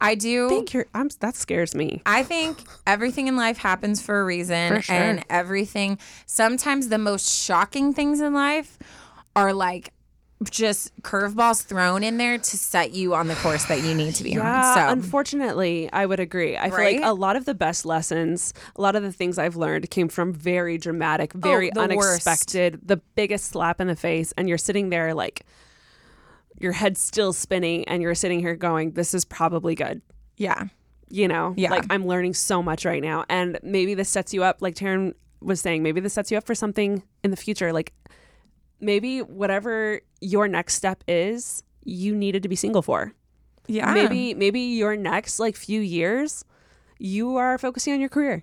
I 0.00 0.14
do 0.14 0.48
Think 0.48 0.72
you're, 0.74 0.86
I'm, 0.94 1.08
that 1.20 1.36
scares 1.36 1.74
me. 1.74 2.02
I 2.04 2.22
think 2.22 2.58
everything 2.86 3.28
in 3.28 3.36
life 3.36 3.58
happens 3.58 4.02
for 4.02 4.20
a 4.20 4.24
reason. 4.24 4.74
For 4.74 4.82
sure. 4.82 4.94
And 4.94 5.24
everything, 5.30 5.98
sometimes 6.26 6.88
the 6.88 6.98
most 6.98 7.28
shocking 7.28 7.94
things 7.94 8.20
in 8.20 8.34
life 8.34 8.78
are 9.34 9.52
like 9.52 9.92
just 10.50 10.94
curveballs 11.00 11.64
thrown 11.64 12.02
in 12.02 12.18
there 12.18 12.36
to 12.36 12.56
set 12.58 12.92
you 12.92 13.14
on 13.14 13.26
the 13.26 13.34
course 13.36 13.64
that 13.66 13.82
you 13.82 13.94
need 13.94 14.14
to 14.16 14.22
be 14.22 14.32
Yeah, 14.32 14.68
on. 14.68 14.74
So, 14.74 14.88
unfortunately, 14.92 15.88
I 15.90 16.04
would 16.04 16.20
agree. 16.20 16.58
I 16.58 16.68
feel 16.68 16.78
like 16.78 17.00
a 17.02 17.14
lot 17.14 17.36
of 17.36 17.46
the 17.46 17.54
best 17.54 17.86
lessons, 17.86 18.52
a 18.76 18.82
lot 18.82 18.96
of 18.96 19.02
the 19.02 19.12
things 19.12 19.38
I've 19.38 19.56
learned 19.56 19.88
came 19.90 20.08
from 20.08 20.34
very 20.34 20.76
dramatic, 20.76 21.32
very 21.32 21.70
Oh, 21.74 21.86
the 21.86 21.96
worst. 21.96 22.26
unexpected, 22.26 22.80
the 22.84 22.98
biggest 23.14 23.46
slap 23.46 23.80
in 23.80 23.86
the 23.86 23.96
face. 23.96 24.34
And 24.36 24.46
you're 24.46 24.58
sitting 24.58 24.90
there 24.90 25.14
like 25.14 25.46
your 26.58 26.72
head's 26.72 27.00
still 27.00 27.32
spinning 27.32 27.84
and 27.88 28.02
you're 28.02 28.14
sitting 28.14 28.40
here 28.40 28.56
going, 28.56 28.92
this 28.92 29.12
is 29.14 29.24
probably 29.24 29.74
good. 29.74 30.00
yeah. 30.36 30.64
you 31.08 31.28
know 31.28 31.54
Yeah. 31.56 31.70
like 31.70 31.84
i'm 31.90 32.04
learning 32.06 32.34
so 32.34 32.62
much 32.62 32.84
right 32.84 33.00
now 33.02 33.24
and 33.28 33.58
maybe 33.62 33.94
this 33.94 34.08
sets 34.08 34.34
you 34.34 34.42
up 34.42 34.56
like 34.60 34.74
taryne 34.74 35.14
was 35.40 35.60
saying 35.60 35.82
maybe 35.84 36.00
this 36.00 36.12
sets 36.14 36.32
you 36.32 36.36
up 36.38 36.44
for 36.44 36.54
something 36.54 37.00
in 37.22 37.30
the 37.30 37.36
future 37.36 37.72
like 37.72 37.92
maybe 38.80 39.20
whatever 39.22 40.00
your 40.20 40.48
next 40.48 40.74
step 40.74 41.04
is 41.06 41.62
you 41.84 42.14
needed 42.14 42.42
to 42.42 42.48
be 42.48 42.56
single 42.56 42.82
for 42.82 43.12
Yeah. 43.68 43.92
maybe 43.94 44.34
maybe 44.34 44.60
your 44.60 44.96
next 44.96 45.38
like 45.38 45.54
few 45.56 45.80
years 45.80 46.44
you 46.98 47.36
are 47.36 47.56
focusing 47.58 47.92
on 47.94 48.00
your 48.00 48.08
career 48.08 48.42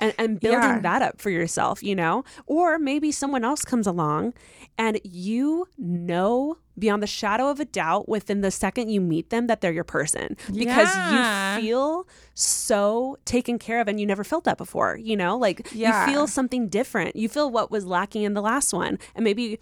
and, 0.00 0.14
and 0.18 0.38
building 0.40 0.60
Yeah. 0.60 0.78
that 0.80 1.02
up 1.02 1.20
for 1.20 1.28
yourself, 1.28 1.82
you 1.82 1.94
know? 1.94 2.24
Or 2.46 2.78
maybe 2.78 3.12
someone 3.12 3.44
else 3.44 3.64
comes 3.66 3.86
along 3.86 4.32
and 4.80 4.98
you 5.04 5.66
know 5.76 6.56
beyond 6.78 7.02
the 7.02 7.06
shadow 7.06 7.48
of 7.50 7.60
a 7.60 7.64
doubt 7.66 8.08
within 8.08 8.40
the 8.40 8.50
second 8.50 8.88
you 8.88 9.00
meet 9.00 9.28
them 9.28 9.46
that 9.46 9.60
they're 9.60 9.70
your 9.80 9.84
person 9.84 10.34
because 10.46 10.88
Yeah. 10.96 11.56
you 11.58 11.62
feel 11.62 12.08
so 12.34 13.18
taken 13.26 13.58
care 13.58 13.80
of 13.82 13.86
and 13.88 14.00
you 14.00 14.06
never 14.06 14.24
felt 14.24 14.44
that 14.44 14.56
before, 14.56 14.96
you 14.96 15.16
know? 15.16 15.36
Like 15.36 15.68
Yeah. 15.72 16.06
you 16.06 16.12
feel 16.12 16.26
something 16.26 16.68
different. 16.68 17.14
You 17.14 17.28
feel 17.28 17.50
what 17.50 17.70
was 17.70 17.84
lacking 17.84 18.22
in 18.22 18.32
the 18.32 18.40
last 18.40 18.72
one. 18.72 18.98
And 19.14 19.22
maybe 19.24 19.60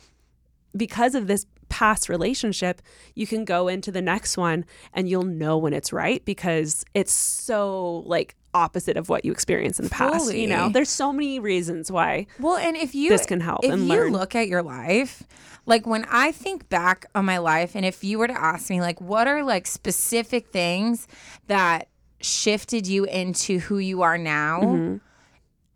because 0.76 1.16
of 1.16 1.26
this 1.26 1.44
past 1.68 2.08
relationship, 2.08 2.80
you 3.16 3.26
can 3.26 3.44
go 3.44 3.66
into 3.68 3.90
the 3.90 4.00
next 4.02 4.36
one 4.38 4.64
and 4.94 5.08
you'll 5.08 5.24
know 5.24 5.58
when 5.58 5.72
it's 5.72 5.92
right 5.92 6.24
because 6.24 6.84
it's 6.94 7.12
so 7.12 8.04
like 8.06 8.36
opposite 8.58 8.96
of 8.96 9.08
what 9.08 9.24
you 9.24 9.32
experienced 9.32 9.78
in 9.80 9.84
the 9.84 9.90
past. 9.90 10.34
You 10.34 10.48
know, 10.48 10.68
there's 10.68 10.90
so 10.90 11.12
many 11.12 11.38
reasons 11.38 11.90
why. 11.90 12.26
Well, 12.38 12.56
and 12.56 12.76
if 12.76 12.94
you 12.94 13.10
This 13.10 13.26
can 13.26 13.40
help 13.40 13.64
if 13.64 13.72
and 13.72 13.82
you 13.82 13.88
learn. 13.88 14.12
look 14.12 14.34
at 14.34 14.48
your 14.48 14.62
life, 14.62 15.22
like 15.66 15.86
when 15.86 16.04
I 16.10 16.32
think 16.32 16.68
back 16.68 17.06
on 17.14 17.24
my 17.24 17.38
life, 17.38 17.74
and 17.74 17.84
if 17.84 18.02
you 18.02 18.18
were 18.18 18.26
to 18.28 18.38
ask 18.38 18.70
me, 18.70 18.80
like, 18.80 19.00
what 19.00 19.26
are 19.28 19.42
like 19.44 19.66
specific 19.66 20.48
things 20.48 21.06
that 21.46 21.88
shifted 22.20 22.86
you 22.86 23.04
into 23.04 23.58
who 23.60 23.78
you 23.78 24.02
are 24.02 24.18
now? 24.18 24.60
Mm-hmm. 24.62 24.96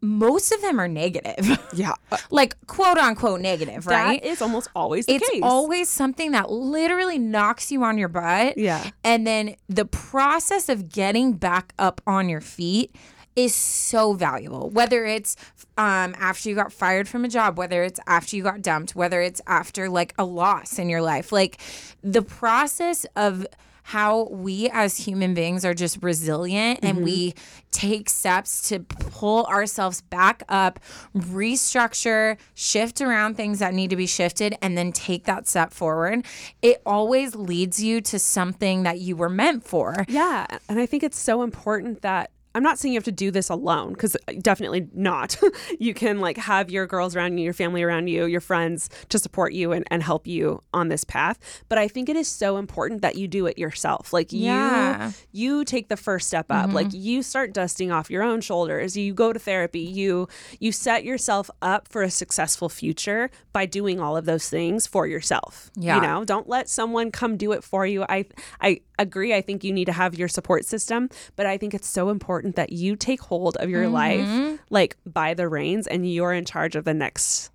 Most 0.05 0.51
of 0.53 0.61
them 0.63 0.81
are 0.81 0.89
negative, 0.89 1.59
Yeah. 1.73 1.93
like 2.31 2.57
quote 2.67 2.99
unquote 2.99 3.41
negative, 3.41 3.87
right? 3.87 4.21
That 4.21 4.29
is 4.29 4.43
almost 4.43 4.69
always 4.75 5.07
the 5.07 5.15
it's 5.15 5.31
case. 5.31 5.41
always 5.45 5.89
something 5.89 6.33
that 6.33 6.51
literally 6.51 7.19
knocks 7.19 7.71
you 7.71 7.85
on 7.85 7.97
your 7.99 8.09
butt. 8.09 8.59
Yeah. 8.59 8.91
And 9.05 9.25
then 9.27 9.55
the 9.69 9.85
process 9.85 10.69
of 10.69 10.89
getting 10.89 11.35
back 11.35 11.73
up 11.79 12.01
on 12.07 12.29
your 12.29 12.41
feet 12.41 12.95
is 13.37 13.55
so 13.55 14.13
valuable. 14.13 14.69
Whether 14.71 15.07
it's 15.07 15.37
um, 15.79 16.15
after 16.19 16.49
you 16.51 16.55
got 16.55 16.73
fired 16.73 17.09
from 17.09 17.25
a 17.25 17.29
job, 17.29 17.57
whether 17.57 17.83
it's 17.83 18.01
after 18.07 18.37
you 18.37 18.43
got 18.43 18.61
dumped, 18.61 18.95
whether 18.97 19.23
it's 19.23 19.41
after 19.47 19.89
like 19.89 20.15
a 20.19 20.25
loss 20.25 20.79
in 20.79 20.89
your 20.91 21.01
life, 21.01 21.31
like 21.33 21.59
the 22.03 22.23
process 22.23 23.07
of 23.17 23.47
how 23.83 24.25
we 24.25 24.71
as 24.73 24.97
human 24.97 25.35
beings 25.35 25.65
are 25.65 25.75
just 25.75 26.03
resilient 26.03 26.81
and 26.83 27.05
we 27.05 27.31
mm-hmm. 27.31 27.69
take 27.71 28.09
steps 28.09 28.69
to 28.69 28.81
pull 28.81 29.45
ourselves 29.47 30.01
back 30.03 30.43
up, 30.49 30.81
restructure, 31.17 32.37
shift 32.55 33.01
around 33.01 33.37
things 33.37 33.59
that 33.59 33.75
need 33.75 33.91
to 33.91 33.97
be 33.97 34.07
shifted, 34.07 34.57
and 34.63 34.79
then 34.79 34.93
take 34.93 35.25
that 35.25 35.49
step 35.49 35.73
forward. 35.73 36.25
It 36.63 36.81
always 36.87 37.35
leads 37.35 37.83
you 37.83 38.01
to 38.03 38.19
something 38.19 38.85
that 38.85 39.01
you 39.01 39.17
were 39.17 39.29
meant 39.29 39.65
for. 39.65 40.05
Yeah. 40.09 40.47
And 40.69 40.79
I 40.79 40.87
think 40.87 41.03
it's 41.03 41.19
so 41.19 41.43
important 41.43 42.03
that 42.03 42.31
I'm 42.55 42.63
not 42.63 42.79
saying 42.79 42.93
you 42.93 42.99
have 42.99 43.05
to 43.05 43.13
do 43.13 43.31
this 43.31 43.49
alone 43.49 43.93
because 43.93 44.17
definitely 44.41 44.89
not. 44.93 45.39
you 45.81 45.95
can 45.95 46.21
like 46.21 46.37
have 46.37 46.71
your 46.71 46.87
girls 46.87 47.17
around 47.17 47.39
you, 47.39 47.45
your 47.45 47.53
family 47.53 47.83
around 47.83 48.09
you, 48.09 48.27
your 48.27 48.41
friends 48.41 48.91
to 49.09 49.19
support 49.19 49.53
you 49.53 49.73
and, 49.73 49.87
and 49.91 50.03
help 50.03 50.27
you 50.27 50.63
on 50.75 50.89
this 50.89 51.05
path. 51.05 51.39
But 51.69 51.79
I 51.79 51.89
think 51.89 52.09
it 52.09 52.17
is 52.17 52.29
so 52.29 52.57
important 52.59 53.03
that 53.03 53.17
you 53.17 53.27
do 53.29 53.47
it 53.47 53.59
yourself. 53.59 54.13
Like 54.13 54.29
Yeah. 54.33 55.13
you 55.33 55.53
you 55.53 55.65
take 55.65 55.89
the 55.89 55.97
first 55.97 56.29
step 56.29 56.47
up. 56.51 56.67
Mm-hmm. 56.67 56.75
Like 56.75 56.93
you 56.93 57.23
start 57.23 57.53
dusting 57.53 57.91
off 57.91 58.11
your 58.11 58.23
own 58.23 58.41
shoulders. 58.41 58.97
You 58.97 59.13
go 59.15 59.33
to 59.33 59.39
therapy. 59.39 59.81
You 59.81 60.29
you 60.61 60.73
set 60.73 61.05
yourself 61.05 61.51
up 61.61 61.89
for 61.89 62.03
a 62.03 62.11
successful 62.11 62.69
future 62.69 63.31
by 63.53 63.67
doing 63.67 64.01
all 64.01 64.17
of 64.17 64.25
those 64.25 64.49
things 64.49 64.87
for 64.87 65.07
yourself. 65.07 65.71
Yeah. 65.77 65.97
You 65.97 66.03
know, 66.03 66.25
don't 66.25 66.49
let 66.49 66.69
someone 66.69 67.11
come 67.11 67.37
do 67.37 67.53
it 67.53 67.65
for 67.65 67.87
you. 67.87 68.05
I 68.09 68.27
I 68.61 68.81
agree. 69.03 69.35
I 69.35 69.41
think 69.41 69.65
you 69.65 69.73
need 69.73 69.87
to 69.87 69.93
have 69.93 70.15
your 70.15 70.29
support 70.29 70.65
system, 70.65 71.11
but 71.37 71.47
I 71.47 71.59
think 71.59 71.75
it's 71.75 71.89
so 71.89 72.09
important 72.09 72.57
that 72.57 72.73
you 72.73 72.97
take 72.97 73.21
hold 73.21 73.57
of 73.59 73.69
your 73.69 73.85
mm-hmm. 73.85 73.93
life 73.93 74.61
like 74.71 74.97
by 75.05 75.35
the 75.35 75.49
reins 75.49 75.87
and 75.87 76.11
you're 76.11 76.33
in 76.33 76.45
charge 76.45 76.77
of 76.77 76.85
the 76.85 76.95
next 76.95 77.51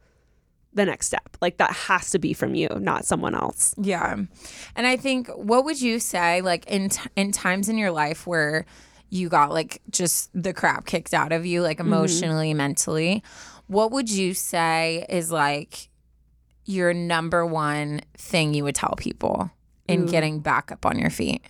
the 0.74 0.86
next 0.86 1.08
step. 1.08 1.38
Like 1.42 1.58
that 1.58 1.72
has 1.72 2.12
to 2.12 2.20
be 2.20 2.34
from 2.34 2.56
you, 2.56 2.70
not 2.80 3.06
someone 3.06 3.36
else. 3.36 3.74
Yeah. 3.78 4.16
And 4.76 4.88
I 4.88 4.96
think 4.96 5.28
what 5.30 5.66
would 5.66 5.82
you 5.82 6.00
say 6.00 6.42
like 6.42 6.66
in 6.68 6.90
t- 6.90 7.10
in 7.16 7.32
times 7.32 7.68
in 7.68 7.78
your 7.78 7.92
life 7.92 8.28
where 8.28 8.66
you 9.10 9.30
got 9.30 9.52
like 9.52 9.82
just 9.90 10.30
the 10.34 10.54
crap 10.54 10.86
kicked 10.86 11.14
out 11.14 11.32
of 11.32 11.46
you, 11.46 11.62
like 11.62 11.78
mm-hmm. 11.78 11.88
emotionally, 11.88 12.54
mentally. 12.54 13.24
What 13.68 13.92
would 13.92 14.10
you 14.10 14.34
say 14.34 15.06
is 15.10 15.32
like 15.32 15.90
your 16.66 16.94
number 16.94 17.46
one 17.46 18.02
thing 18.18 18.54
you 18.54 18.64
would 18.64 18.76
tell 18.76 18.94
people 18.98 19.50
in 19.88 20.06
getting 20.06 20.40
back 20.40 20.72
up 20.72 20.86
on 20.86 21.00
your 21.00 21.10
feet? 21.10 21.44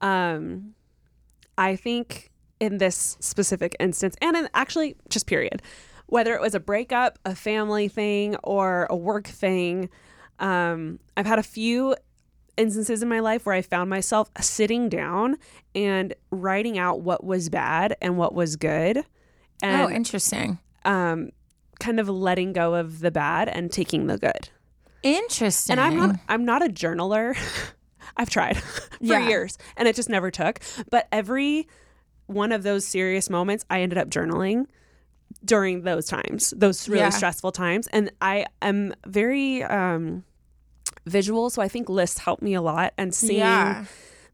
Um, 0.00 0.74
I 1.56 1.76
think 1.76 2.30
in 2.60 2.78
this 2.78 3.16
specific 3.20 3.76
instance, 3.80 4.16
and 4.20 4.36
in 4.36 4.48
actually 4.54 4.96
just 5.08 5.26
period, 5.26 5.62
whether 6.06 6.34
it 6.34 6.40
was 6.40 6.54
a 6.54 6.60
breakup, 6.60 7.18
a 7.24 7.34
family 7.34 7.88
thing, 7.88 8.36
or 8.42 8.86
a 8.90 8.96
work 8.96 9.26
thing, 9.26 9.90
um, 10.38 10.98
I've 11.16 11.26
had 11.26 11.38
a 11.38 11.42
few 11.42 11.94
instances 12.56 13.02
in 13.02 13.08
my 13.08 13.20
life 13.20 13.46
where 13.46 13.54
I 13.54 13.62
found 13.62 13.90
myself 13.90 14.30
sitting 14.40 14.88
down 14.88 15.36
and 15.74 16.14
writing 16.30 16.78
out 16.78 17.00
what 17.00 17.22
was 17.22 17.48
bad 17.48 17.96
and 18.00 18.16
what 18.16 18.34
was 18.34 18.56
good, 18.56 19.04
and 19.62 19.82
oh, 19.82 19.90
interesting. 19.90 20.58
um, 20.84 21.30
kind 21.80 22.00
of 22.00 22.08
letting 22.08 22.52
go 22.52 22.74
of 22.74 23.00
the 23.00 23.10
bad 23.10 23.48
and 23.48 23.70
taking 23.70 24.06
the 24.06 24.18
good. 24.18 24.48
Interesting. 25.02 25.72
And 25.78 25.80
I'm 25.80 25.96
not 25.96 26.16
I'm 26.28 26.44
not 26.44 26.64
a 26.64 26.68
journaler. 26.68 27.36
I've 28.16 28.30
tried 28.30 28.56
for 28.62 28.98
Yeah. 29.00 29.28
years 29.28 29.58
and 29.76 29.86
it 29.88 29.94
just 29.96 30.08
never 30.08 30.30
took. 30.30 30.60
But 30.90 31.06
every 31.12 31.68
one 32.26 32.52
of 32.52 32.62
those 32.62 32.84
serious 32.84 33.30
moments 33.30 33.64
I 33.70 33.80
ended 33.82 33.98
up 33.98 34.08
journaling 34.10 34.66
during 35.44 35.82
those 35.82 36.06
times, 36.06 36.52
those 36.56 36.88
really 36.88 37.00
Yeah. 37.00 37.10
stressful 37.10 37.52
times. 37.52 37.86
And 37.88 38.10
I 38.20 38.46
am 38.62 38.94
very 39.06 39.62
um 39.62 40.24
visual, 41.06 41.48
so 41.50 41.62
I 41.62 41.68
think 41.68 41.88
lists 41.88 42.18
help 42.18 42.42
me 42.42 42.54
a 42.54 42.60
lot 42.62 42.92
and 42.98 43.14
seeing 43.14 43.38
Yeah. 43.38 43.84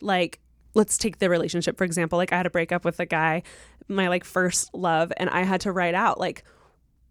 like 0.01 0.41
let's 0.75 0.99
take 0.99 1.19
the 1.21 1.29
relationship 1.31 1.79
for 1.79 1.85
example 1.85 2.17
like 2.17 2.33
i 2.33 2.37
had 2.37 2.47
a 2.47 2.51
breakup 2.51 2.85
with 2.85 2.99
a 2.99 3.07
guy 3.07 3.45
my 3.87 4.09
like 4.09 4.25
first 4.25 4.75
love 4.75 5.13
and 5.19 5.31
i 5.31 5.45
had 5.45 5.61
to 5.61 5.71
write 5.71 5.95
out 5.95 6.19
like 6.19 6.43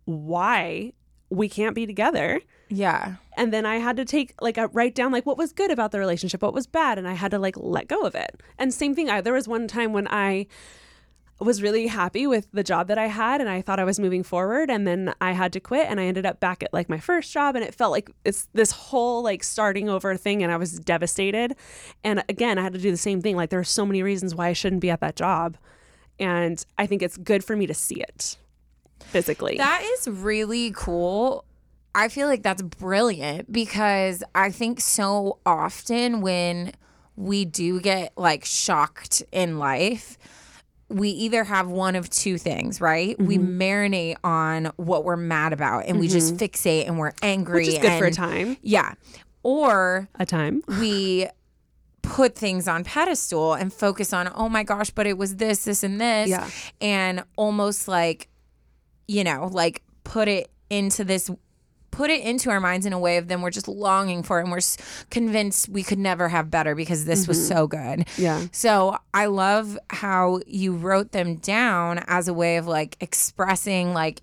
why 0.03 0.91
we 1.29 1.47
can't 1.47 1.73
be 1.75 1.85
together 1.85 2.41
Yeah. 2.69 3.15
And 3.37 3.53
then 3.53 3.65
i 3.65 3.77
had 3.77 3.95
to 3.97 4.05
take 4.05 4.33
like 4.41 4.57
a 4.57 4.67
write 4.67 4.95
down 4.95 5.11
like 5.11 5.25
what 5.25 5.37
was 5.37 5.51
good 5.53 5.71
about 5.71 5.91
the 5.91 5.99
relationship 5.99 6.41
what 6.41 6.53
was 6.53 6.67
bad 6.67 6.97
and 6.97 7.07
i 7.07 7.13
had 7.13 7.31
to 7.31 7.39
like 7.39 7.55
let 7.57 7.87
go 7.87 8.01
of 8.01 8.15
it. 8.15 8.41
And 8.57 8.73
same 8.73 8.95
thing 8.95 9.09
I, 9.09 9.21
there 9.21 9.33
was 9.33 9.47
one 9.47 9.67
time 9.67 9.93
when 9.93 10.07
i 10.09 10.47
was 11.39 11.61
really 11.61 11.87
happy 11.87 12.25
with 12.25 12.47
the 12.53 12.63
job 12.63 12.87
that 12.87 12.97
i 12.97 13.07
had 13.07 13.41
and 13.41 13.49
i 13.49 13.61
thought 13.61 13.79
i 13.79 13.83
was 13.83 13.99
moving 13.99 14.23
forward 14.23 14.69
and 14.69 14.87
then 14.87 15.13
i 15.19 15.31
had 15.33 15.51
to 15.51 15.59
quit 15.59 15.87
and 15.89 15.99
i 15.99 16.05
ended 16.05 16.25
up 16.25 16.39
back 16.39 16.63
at 16.63 16.73
like 16.73 16.87
my 16.87 16.99
first 16.99 17.33
job 17.33 17.55
and 17.55 17.65
it 17.65 17.75
felt 17.75 17.91
like 17.91 18.09
it's 18.23 18.47
this 18.53 18.71
whole 18.71 19.23
like 19.23 19.43
starting 19.43 19.89
over 19.89 20.15
thing 20.15 20.41
and 20.43 20.51
i 20.51 20.57
was 20.57 20.79
devastated. 20.79 21.55
And 22.03 22.23
again 22.29 22.57
i 22.57 22.61
had 22.61 22.73
to 22.73 22.79
do 22.79 22.91
the 22.91 22.97
same 22.97 23.21
thing 23.21 23.35
like 23.35 23.49
there 23.49 23.59
are 23.59 23.65
so 23.65 23.85
many 23.85 24.03
reasons 24.03 24.35
why 24.35 24.47
i 24.47 24.53
shouldn't 24.53 24.81
be 24.81 24.89
at 24.89 25.01
that 25.01 25.15
job 25.15 25.57
and 26.19 26.63
i 26.77 26.85
think 26.85 27.01
it's 27.01 27.17
good 27.17 27.43
for 27.43 27.55
me 27.55 27.67
to 27.67 27.73
see 27.73 27.95
it 27.95 28.37
physically. 29.03 29.57
That 29.57 29.83
is 29.83 30.07
really 30.07 30.71
cool. 30.75 31.45
I 31.95 32.07
feel 32.09 32.27
like 32.27 32.43
that's 32.43 32.61
brilliant 32.61 33.51
because 33.51 34.23
I 34.33 34.49
think 34.51 34.79
so 34.81 35.39
often 35.45 36.21
when 36.21 36.71
we 37.15 37.45
do 37.45 37.79
get 37.79 38.13
like 38.17 38.45
shocked 38.45 39.21
in 39.31 39.59
life, 39.59 40.17
we 40.89 41.09
either 41.09 41.43
have 41.43 41.69
one 41.69 41.95
of 41.95 42.09
two 42.09 42.37
things, 42.37 42.81
right? 42.81 43.17
We 43.19 43.37
Mm-hmm. 43.37 43.61
marinate 43.61 44.15
on 44.23 44.71
what 44.77 45.03
we're 45.05 45.15
mad 45.17 45.53
about 45.53 45.85
and 45.85 45.99
we 45.99 46.07
just 46.07 46.35
fixate 46.37 46.87
and 46.87 46.97
we're 46.97 47.13
angry. 47.21 47.65
which 47.65 47.75
is 47.75 47.79
good 47.79 47.99
for 47.99 48.05
a 48.05 48.11
time 48.11 48.57
Yeah. 48.61 48.93
Or 49.43 50.07
a 50.15 50.25
time 50.25 50.63
we 50.79 51.27
put 52.01 52.35
things 52.35 52.67
on 52.67 52.83
pedestal 52.83 53.53
and 53.53 53.71
focus 53.71 54.11
on 54.13 54.29
oh 54.35 54.49
my 54.49 54.63
gosh 54.63 54.89
but 54.89 55.07
it 55.07 55.17
was 55.17 55.37
this 55.37 55.63
this 55.63 55.83
and 55.83 56.01
this 56.01 56.29
Yeah. 56.29 56.49
and 56.81 57.23
almost 57.37 57.87
like 57.87 58.27
you 59.07 59.23
know 59.23 59.49
like 59.51 59.81
put 60.03 60.27
it 60.27 60.49
into 60.69 61.03
this 61.05 61.29
put 61.93 62.09
it 62.09 62.21
into 62.21 62.49
our 62.49 62.59
minds 62.59 62.87
in 62.87 62.93
a 62.93 62.99
way 62.99 63.17
of 63.17 63.27
then 63.27 63.41
we're 63.41 63.51
just 63.51 63.67
longing 63.67 64.23
for 64.23 64.39
it 64.39 64.43
and 64.43 64.51
we're 64.51 64.59
convinced 65.11 65.69
we 65.69 65.83
could 65.83 65.99
never 65.99 66.27
have 66.27 66.49
better 66.49 66.73
because 66.73 67.05
this 67.05 67.27
was 67.27 67.37
mm-hmm. 67.37 67.55
so 67.55 67.67
good. 67.67 68.07
Yeah. 68.17 68.47
so 68.51 68.97
i 69.13 69.25
love 69.27 69.77
how 69.89 70.39
you 70.47 70.75
wrote 70.75 71.11
them 71.11 71.35
down 71.35 72.03
as 72.07 72.27
a 72.27 72.33
way 72.33 72.57
of 72.57 72.67
like 72.67 72.97
expressing 72.99 73.93
like 73.93 74.21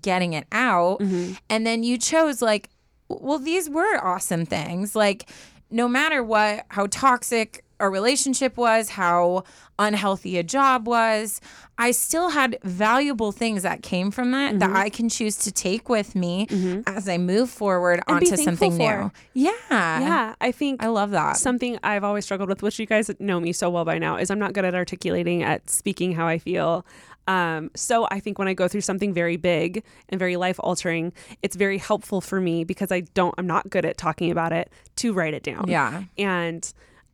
getting 0.00 0.34
it 0.34 0.46
out. 0.52 1.00
Mm-hmm. 1.00 1.34
And 1.48 1.66
then 1.66 1.82
you 1.82 1.98
chose 1.98 2.40
like 2.40 2.70
well 3.08 3.38
these 3.38 3.68
were 3.68 3.96
awesome 4.04 4.46
things. 4.46 4.94
Like 4.94 5.28
no 5.70 5.88
matter 5.88 6.22
what 6.22 6.66
how 6.68 6.86
toxic 6.86 7.64
a 7.80 7.88
relationship 7.90 8.56
was 8.56 8.90
how 8.90 9.44
unhealthy 9.78 10.38
a 10.38 10.42
job 10.42 10.86
was. 10.86 11.40
I 11.78 11.92
still 11.92 12.28
had 12.30 12.58
valuable 12.62 13.32
things 13.32 13.62
that 13.62 13.82
came 13.82 14.10
from 14.10 14.32
that 14.32 14.58
that 14.58 14.76
i 14.76 14.90
can 14.90 15.08
choose 15.08 15.36
to 15.36 15.50
take 15.50 15.88
with 15.88 16.14
me 16.14 16.46
as 16.86 17.08
i 17.08 17.16
move 17.16 17.48
forward 17.48 18.02
And 18.06 18.16
onto 18.16 18.36
something 18.36 18.76
thankful 18.76 19.04
new. 19.04 19.10
yeah. 19.32 19.52
Yeah 19.70 20.34
i 20.42 20.52
think 20.52 20.82
i 20.84 20.88
love 20.88 21.10
that. 21.12 21.38
something 21.38 21.78
I've 21.82 22.04
always 22.04 22.24
struggled 22.26 22.50
with, 22.50 22.62
which 22.62 22.78
you 22.78 22.84
guys 22.86 23.10
know 23.18 23.40
me 23.40 23.52
so 23.52 23.70
well 23.70 23.86
by 23.86 23.98
now, 23.98 24.16
is 24.16 24.30
I'm 24.30 24.38
not 24.38 24.52
good 24.52 24.66
at 24.66 24.74
articulating, 24.74 25.42
at 25.42 25.70
speaking 25.70 26.12
how 26.12 26.26
I 26.26 26.36
feel. 26.38 26.84
Um, 27.26 27.70
so 27.74 28.06
I 28.10 28.18
think 28.20 28.38
when 28.38 28.48
I 28.48 28.54
go 28.54 28.66
through 28.68 28.80
something 28.82 29.14
very 29.14 29.36
big 29.36 29.82
and 30.08 30.18
very 30.18 30.36
life 30.36 30.58
altering, 30.60 31.12
it's 31.42 31.54
very 31.56 31.78
helpful 31.78 32.20
for 32.20 32.40
me 32.40 32.64
because 32.64 32.90
I 32.92 33.00
don't, 33.14 33.34
I'm 33.38 33.46
not 33.46 33.70
good 33.70 33.84
at 33.84 33.96
talking 33.96 34.30
about 34.30 34.52
it 34.52 34.70
to 34.96 35.12
write 35.12 35.32
it 35.34 35.42
down. 35.44 35.66
Yeah. 35.68 36.02
And 36.18 36.70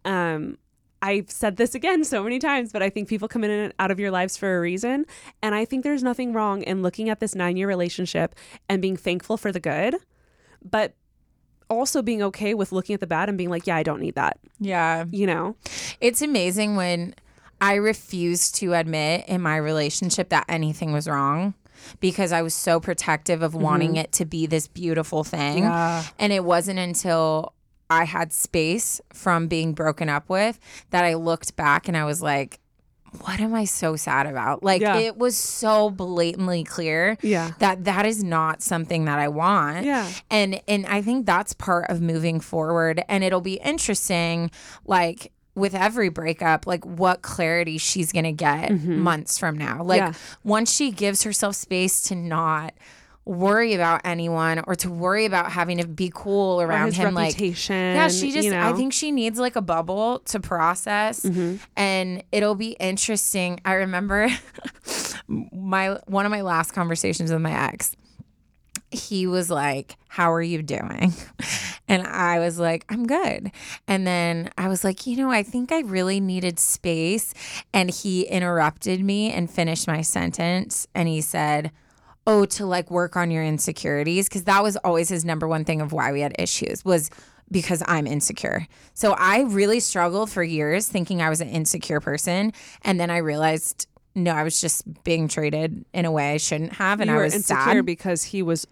um, 0.07 0.57
I've 1.03 1.31
said 1.31 1.57
this 1.57 1.75
again 1.75 2.05
so 2.05 2.25
many 2.25 2.39
times, 2.39 2.73
but 2.73 2.83
I 2.83 2.89
think 2.89 3.09
people 3.09 3.29
come 3.29 3.45
in 3.45 3.51
and 3.51 3.75
out 3.79 3.91
of 3.91 4.01
your 4.01 4.11
lives 4.11 4.39
for 4.39 4.57
a 4.57 4.61
reason. 4.61 5.05
And 5.43 5.55
I 5.55 5.67
think 5.67 5.85
there's 5.85 6.03
nothing 6.03 6.33
wrong 6.33 6.63
in 6.63 6.83
looking 6.83 7.11
at 7.11 7.21
this 7.21 7.35
nine 7.35 7.59
year 7.59 7.69
relationship 7.69 8.35
and 8.69 8.81
being 8.81 8.97
thankful 8.97 9.37
for 9.37 9.53
the 9.53 9.61
good, 9.61 9.97
but 10.65 10.95
also 11.69 12.01
being 12.01 12.23
okay 12.23 12.55
with 12.55 12.73
looking 12.73 12.95
at 12.95 13.01
the 13.01 13.07
bad 13.07 13.29
and 13.29 13.37
being 13.37 13.51
like, 13.51 13.67
yeah, 13.67 13.77
I 13.77 13.83
don't 13.83 14.01
need 14.01 14.15
that 14.15 14.39
yeah 14.61 15.05
you 15.11 15.27
know 15.27 15.57
It's 16.01 16.23
amazing 16.23 16.77
when 16.77 17.15
I 17.61 17.75
refused 17.75 18.55
to 18.57 18.75
admit 18.75 19.25
in 19.29 19.41
my 19.41 19.57
relationship 19.57 20.29
that 20.29 20.45
anything 20.49 20.93
was 20.93 21.09
wrong 21.09 21.55
because 22.01 22.33
I 22.33 22.43
was 22.43 22.55
so 22.55 22.81
protective 22.81 23.43
of 23.43 23.55
wanting 23.55 23.97
it 23.97 24.13
to 24.13 24.25
be 24.25 24.47
this 24.47 24.69
beautiful 24.69 25.25
thing. 25.25 25.65
And 26.19 26.33
it 26.33 26.45
wasn't 26.45 26.79
until 26.79 27.53
I 27.91 28.05
had 28.05 28.33
space 28.33 29.01
from 29.13 29.47
being 29.49 29.73
broken 29.73 30.09
up 30.09 30.29
with 30.29 30.59
that 30.91 31.05
I 31.05 31.15
looked 31.15 31.57
back 31.57 31.89
and 31.89 31.97
I 31.97 32.05
was 32.05 32.21
like, 32.23 32.59
what 33.21 33.41
am 33.41 33.55
I 33.55 33.65
so 33.65 33.97
sad 33.97 34.27
about? 34.27 34.63
Like 34.63 34.83
Yeah. 34.83 34.97
it 34.99 35.17
was 35.17 35.37
so 35.37 35.91
blatantly 35.91 36.65
clear 36.65 37.17
Yeah. 37.23 37.53
that 37.61 37.85
that 37.85 38.05
is 38.05 38.23
not 38.23 38.63
something 38.63 39.07
that 39.07 39.19
I 39.19 39.29
want. 39.29 39.85
Yeah. 39.87 40.11
And 40.31 40.61
and 40.69 40.87
I 40.87 41.03
think 41.03 41.25
that's 41.27 41.53
part 41.53 41.89
of 41.89 42.01
moving 42.01 42.41
forward 42.41 43.03
and 43.09 43.25
it'll 43.25 43.41
be 43.41 43.55
interesting 43.65 44.51
like 44.85 45.33
with 45.55 45.75
every 45.75 46.11
breakup 46.11 46.67
like 46.67 46.85
what 46.85 47.23
clarity 47.23 47.79
she's 47.79 48.13
going 48.13 48.25
to 48.27 48.33
get 48.33 48.71
mm-hmm. 48.71 48.99
months 48.99 49.39
from 49.39 49.57
now. 49.57 49.83
Like 49.83 50.01
Yeah. 50.01 50.13
once 50.45 50.75
she 50.75 50.91
gives 50.91 51.23
herself 51.23 51.57
space 51.57 52.03
to 52.05 52.15
not 52.15 52.75
worry 53.27 53.75
about 53.75 54.01
anyone 54.05 54.63
or 54.69 54.75
to 54.77 54.89
worry 54.89 55.27
about 55.27 55.51
having 55.51 55.79
to 55.79 55.87
be 55.87 56.11
cool 56.15 56.63
around 56.63 56.95
him 56.95 57.13
like 57.13 57.33
reputation 57.35 57.75
yeah, 57.75 58.07
she 58.09 58.31
just 58.31 58.45
you 58.47 58.53
know? 58.53 58.61
I 58.69 58.73
think 58.73 58.93
she 58.93 59.11
needs 59.11 59.39
like 59.39 59.57
a 59.57 59.61
bubble 59.61 60.21
to 60.27 60.39
process 60.41 61.23
Mm-hmm. 61.23 61.57
and 61.77 62.23
it'll 62.31 62.55
be 62.55 62.77
interesting. 62.79 63.61
I 63.65 63.75
remember 63.75 64.29
my 65.29 65.99
one 66.07 66.25
of 66.25 66.31
my 66.31 66.43
last 66.43 66.71
conversations 66.73 67.33
with 67.33 67.41
my 67.41 67.53
ex. 67.53 67.97
He 68.93 69.27
was 69.27 69.51
like, 69.51 69.97
"How 70.09 70.33
are 70.33 70.43
you 70.43 70.63
doing?" 70.63 71.13
And 71.89 72.05
I 72.05 72.41
was 72.41 72.59
like, 72.59 72.85
"I'm 72.89 73.07
good." 73.07 73.53
And 73.87 74.05
then 74.07 74.51
I 74.59 74.67
was 74.69 74.83
like, 74.83 75.07
"You 75.07 75.17
know, 75.19 75.31
I 75.31 75.45
think 75.45 75.71
I 75.71 75.81
really 75.81 76.19
needed 76.19 76.59
space." 76.59 77.33
And 77.73 77.91
he 77.91 78.23
interrupted 78.23 79.05
me 79.05 79.33
and 79.33 79.49
finished 79.49 79.87
my 79.87 80.03
sentence 80.03 80.89
and 80.97 81.09
he 81.09 81.21
said, 81.21 81.71
oh 82.27 82.45
to 82.47 82.67
like 82.67 82.91
work 82.91 83.17
on 83.17 83.31
your 83.31 83.45
insecurities 83.45 84.29
because 84.29 84.45
that 84.45 84.63
was 84.63 84.77
always 84.79 85.09
his 85.09 85.25
number 85.25 85.47
one 85.47 85.65
thing 85.65 85.81
of 85.81 85.93
why 85.93 86.13
we 86.13 86.21
had 86.21 86.35
issues 86.39 86.85
was 86.85 87.11
because 87.51 87.83
I'm 87.87 88.07
insecure. 88.09 88.67
So 88.95 89.15
I 89.17 89.43
really 89.43 89.79
struggled 89.81 90.31
for 90.31 90.43
years 90.43 90.89
thinking 90.89 91.23
I 91.23 91.31
was 91.31 91.41
an 91.41 91.49
insecure 91.49 92.01
person 92.01 92.53
and 92.83 92.99
then 92.99 93.11
I 93.11 93.19
realized 93.19 93.87
no, 94.17 94.33
I 94.33 94.45
was 94.45 94.61
just 94.63 94.83
being 95.05 95.29
treated 95.29 95.85
in 95.93 96.07
a 96.07 96.11
way 96.11 96.33
I 96.33 96.37
shouldn't 96.39 96.73
have 96.73 97.01
and 97.01 97.11
you 97.11 97.17
I 97.17 97.23
was 97.23 97.35
insecure 97.35 97.65
sad. 97.75 97.87
because 97.87 98.25
he 98.25 98.43
was 98.43 98.67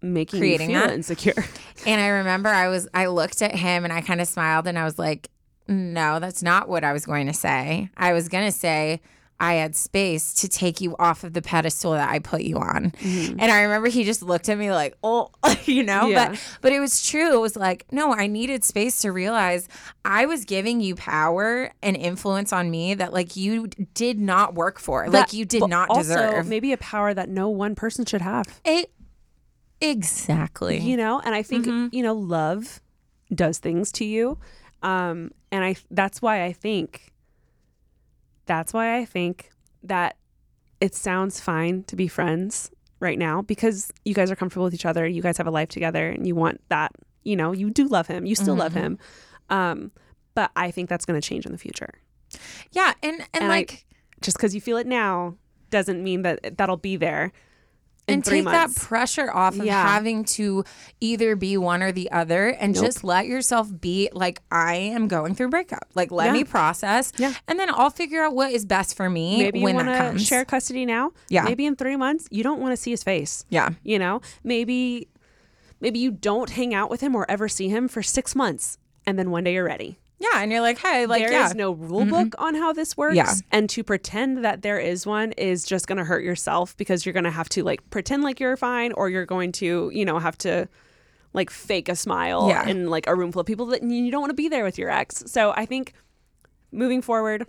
making 0.00 0.38
Creating 0.38 0.70
you 0.70 0.78
feel 0.78 0.86
that? 0.88 0.94
insecure 0.94 1.34
And 1.86 2.00
I 2.00 2.06
remember 2.08 2.48
I 2.48 2.68
was 2.68 2.88
I 2.94 3.06
looked 3.06 3.42
at 3.42 3.54
him 3.54 3.84
and 3.84 3.92
I 3.92 4.00
kind 4.00 4.20
of 4.20 4.28
smiled 4.28 4.66
and 4.66 4.78
I 4.78 4.84
was 4.84 4.98
like, 4.98 5.28
"No, 5.68 6.20
that's 6.20 6.42
not 6.42 6.68
what 6.68 6.84
I 6.84 6.92
was 6.92 7.04
going 7.06 7.26
to 7.26 7.32
say. 7.34 7.90
I 7.96 8.12
was 8.12 8.28
going 8.28 8.44
to 8.44 8.52
say 8.52 9.00
I 9.40 9.54
had 9.54 9.74
space 9.74 10.32
to 10.34 10.48
take 10.48 10.80
you 10.80 10.94
off 10.98 11.24
of 11.24 11.32
the 11.32 11.42
pedestal 11.42 11.92
that 11.92 12.08
I 12.08 12.18
put 12.20 12.42
you 12.42 12.56
on. 12.58 12.92
Mm-hmm. 13.00 13.40
And 13.40 13.50
I 13.50 13.62
remember 13.62 13.88
he 13.88 14.04
just 14.04 14.22
looked 14.22 14.48
at 14.48 14.56
me 14.56 14.70
like, 14.70 14.96
oh, 15.02 15.30
you 15.64 15.82
know, 15.82 16.08
Yeah. 16.08 16.28
but 16.30 16.40
but 16.62 16.72
it 16.72 16.80
was 16.80 17.04
true. 17.06 17.32
It 17.34 17.40
was 17.40 17.56
like, 17.56 17.84
no, 17.90 18.14
I 18.14 18.26
needed 18.28 18.64
space 18.64 18.98
to 18.98 19.10
realize 19.12 19.68
I 20.04 20.26
was 20.26 20.44
giving 20.44 20.80
you 20.80 20.94
power 20.94 21.72
and 21.82 21.96
influence 21.96 22.52
on 22.52 22.70
me 22.70 22.94
that 22.94 23.12
like 23.12 23.34
you 23.36 23.66
did 23.94 24.18
not 24.20 24.54
work 24.54 24.78
for. 24.78 25.08
like 25.10 25.32
you 25.32 25.44
did 25.44 25.66
not 25.68 25.90
also 25.90 26.02
deserve. 26.14 26.46
maybe 26.48 26.72
a 26.72 26.76
power 26.78 27.12
that 27.12 27.28
no 27.28 27.48
one 27.48 27.74
person 27.74 28.04
should 28.06 28.22
have. 28.22 28.46
it 28.64 28.90
exactly. 29.80 30.78
you 30.78 30.96
know 30.96 31.20
and 31.24 31.34
i 31.34 31.42
think 31.42 31.66
Mm-hmm. 31.66 31.94
you 31.94 32.02
know 32.02 32.14
love 32.14 32.80
does 33.34 33.58
things 33.58 33.90
to 33.92 34.04
you 34.04 34.38
um 34.82 35.30
and 35.50 35.64
i 35.64 35.76
that's 35.90 36.22
why 36.22 36.44
i 36.44 36.52
think 36.52 37.12
that's 38.46 38.72
why 38.72 38.96
i 38.98 39.04
think 39.04 39.50
that 39.82 40.16
it 40.80 40.94
sounds 40.94 41.40
fine 41.40 41.82
to 41.84 41.96
be 41.96 42.08
friends 42.08 42.70
right 43.00 43.18
now 43.18 43.42
because 43.42 43.92
you 44.04 44.14
guys 44.14 44.30
are 44.30 44.36
comfortable 44.36 44.64
with 44.64 44.74
each 44.74 44.86
other 44.86 45.06
you 45.06 45.22
guys 45.22 45.36
have 45.38 45.46
a 45.46 45.50
life 45.50 45.68
together 45.68 46.08
and 46.08 46.26
you 46.26 46.34
want 46.34 46.60
that 46.68 46.92
you 47.22 47.36
know 47.36 47.52
you 47.52 47.70
do 47.70 47.86
love 47.86 48.06
him 48.06 48.24
you 48.26 48.34
still 48.34 48.54
love 48.54 48.72
Mm-hmm. 48.72 48.80
him. 48.84 48.98
Um 49.50 49.92
but 50.34 50.50
i 50.56 50.70
think 50.70 50.88
that's 50.88 51.04
going 51.04 51.20
to 51.20 51.26
change 51.26 51.46
in 51.46 51.52
the 51.52 51.58
future. 51.58 51.90
Yeah, 52.72 52.92
and 53.02 53.20
and, 53.20 53.28
And 53.34 53.44
I- 53.44 53.48
like 53.48 53.84
just 54.20 54.36
because 54.36 54.54
you 54.54 54.60
feel 54.60 54.76
it 54.78 54.86
now 54.86 55.36
doesn't 55.70 56.02
mean 56.02 56.22
that 56.22 56.56
that'll 56.56 56.76
be 56.78 56.96
there 56.96 57.32
and 58.06 58.24
take 58.24 58.44
months. 58.44 58.74
that 58.74 58.86
pressure 58.86 59.30
off 59.32 59.58
of 59.58 59.64
Yeah. 59.64 59.82
having 59.82 60.24
to 60.24 60.64
either 61.00 61.36
be 61.36 61.56
one 61.56 61.82
or 61.82 61.90
the 61.90 62.10
other 62.10 62.48
and 62.48 62.74
Nope. 62.74 62.84
just 62.84 63.02
let 63.04 63.26
yourself 63.26 63.68
be 63.80 64.10
like 64.12 64.40
I 64.50 64.74
am 64.76 65.08
going 65.08 65.34
through 65.34 65.48
breakup. 65.48 65.86
Like 65.94 66.10
let 66.10 66.26
Yeah. 66.26 66.32
me 66.32 66.44
process 66.44 67.12
Yeah. 67.16 67.32
and 67.48 67.58
then 67.58 67.68
I'll 67.72 67.90
figure 67.90 68.22
out 68.22 68.34
what 68.34 68.52
is 68.52 68.64
best 68.66 68.96
for 68.96 69.08
me 69.08 69.38
maybe 69.38 69.58
you 69.60 69.64
when 69.64 69.76
want 69.76 69.86
that 69.88 69.98
to 69.98 70.08
comes. 70.10 70.26
share 70.26 70.44
custody 70.44 70.84
now 70.84 71.12
Yeah. 71.30 71.44
maybe 71.44 71.64
in 71.66 71.76
three 71.76 71.96
months 71.96 72.28
you 72.30 72.42
don't 72.42 72.60
want 72.60 72.72
to 72.72 72.76
see 72.76 72.90
his 72.90 73.02
face 73.02 73.44
yeah. 73.48 73.70
you 73.82 73.98
know 73.98 74.20
maybe 74.42 75.08
maybe 75.80 75.98
you 75.98 76.10
don't 76.10 76.50
hang 76.50 76.74
out 76.74 76.90
with 76.90 77.00
him 77.00 77.14
or 77.14 77.24
ever 77.30 77.48
see 77.48 77.68
him 77.68 77.88
for 77.88 78.02
six 78.02 78.34
months 78.34 78.78
and 79.06 79.18
then 79.18 79.30
one 79.30 79.44
day 79.44 79.54
you're 79.54 79.64
ready 79.64 79.98
Yeah, 80.32 80.42
and 80.42 80.50
you're 80.52 80.60
like, 80.60 80.78
"Hey, 80.78 81.06
like 81.06 81.20
There 81.22 81.28
is 81.28 81.34
yeah. 81.34 81.48
Mm-hmm. 81.48 81.58
no 81.58 81.72
rule 81.72 82.04
book 82.06 82.34
on 82.38 82.54
how 82.54 82.72
this 82.72 82.96
works 82.96 83.16
Yeah. 83.16 83.32
and 83.52 83.68
to 83.70 83.82
pretend 83.84 84.44
that 84.44 84.62
there 84.62 84.78
is 84.78 85.06
one 85.06 85.32
is 85.32 85.64
just 85.64 85.86
going 85.86 85.98
to 85.98 86.04
hurt 86.04 86.24
yourself 86.24 86.76
because 86.76 87.04
you're 87.04 87.12
going 87.12 87.24
to 87.24 87.30
have 87.30 87.48
to 87.50 87.62
like 87.64 87.88
pretend 87.90 88.22
like 88.22 88.40
you're 88.40 88.56
fine 88.56 88.92
or 88.92 89.08
you're 89.08 89.26
going 89.26 89.52
to 89.52 89.90
you 89.92 90.04
know 90.04 90.18
have 90.18 90.38
to 90.38 90.68
like 91.32 91.50
fake 91.50 91.88
a 91.88 91.96
smile 91.96 92.48
Yeah. 92.48 92.68
in 92.68 92.88
like 92.88 93.06
a 93.06 93.14
room 93.14 93.32
full 93.32 93.40
of 93.40 93.46
people 93.46 93.66
that 93.66 93.82
you 93.82 94.10
don't 94.10 94.20
want 94.20 94.30
to 94.30 94.34
be 94.34 94.48
there 94.48 94.62
with 94.64 94.78
your 94.78 94.88
ex 94.90 95.24
so 95.26 95.52
i 95.56 95.66
think 95.66 95.92
moving 96.70 97.02
forward 97.02 97.46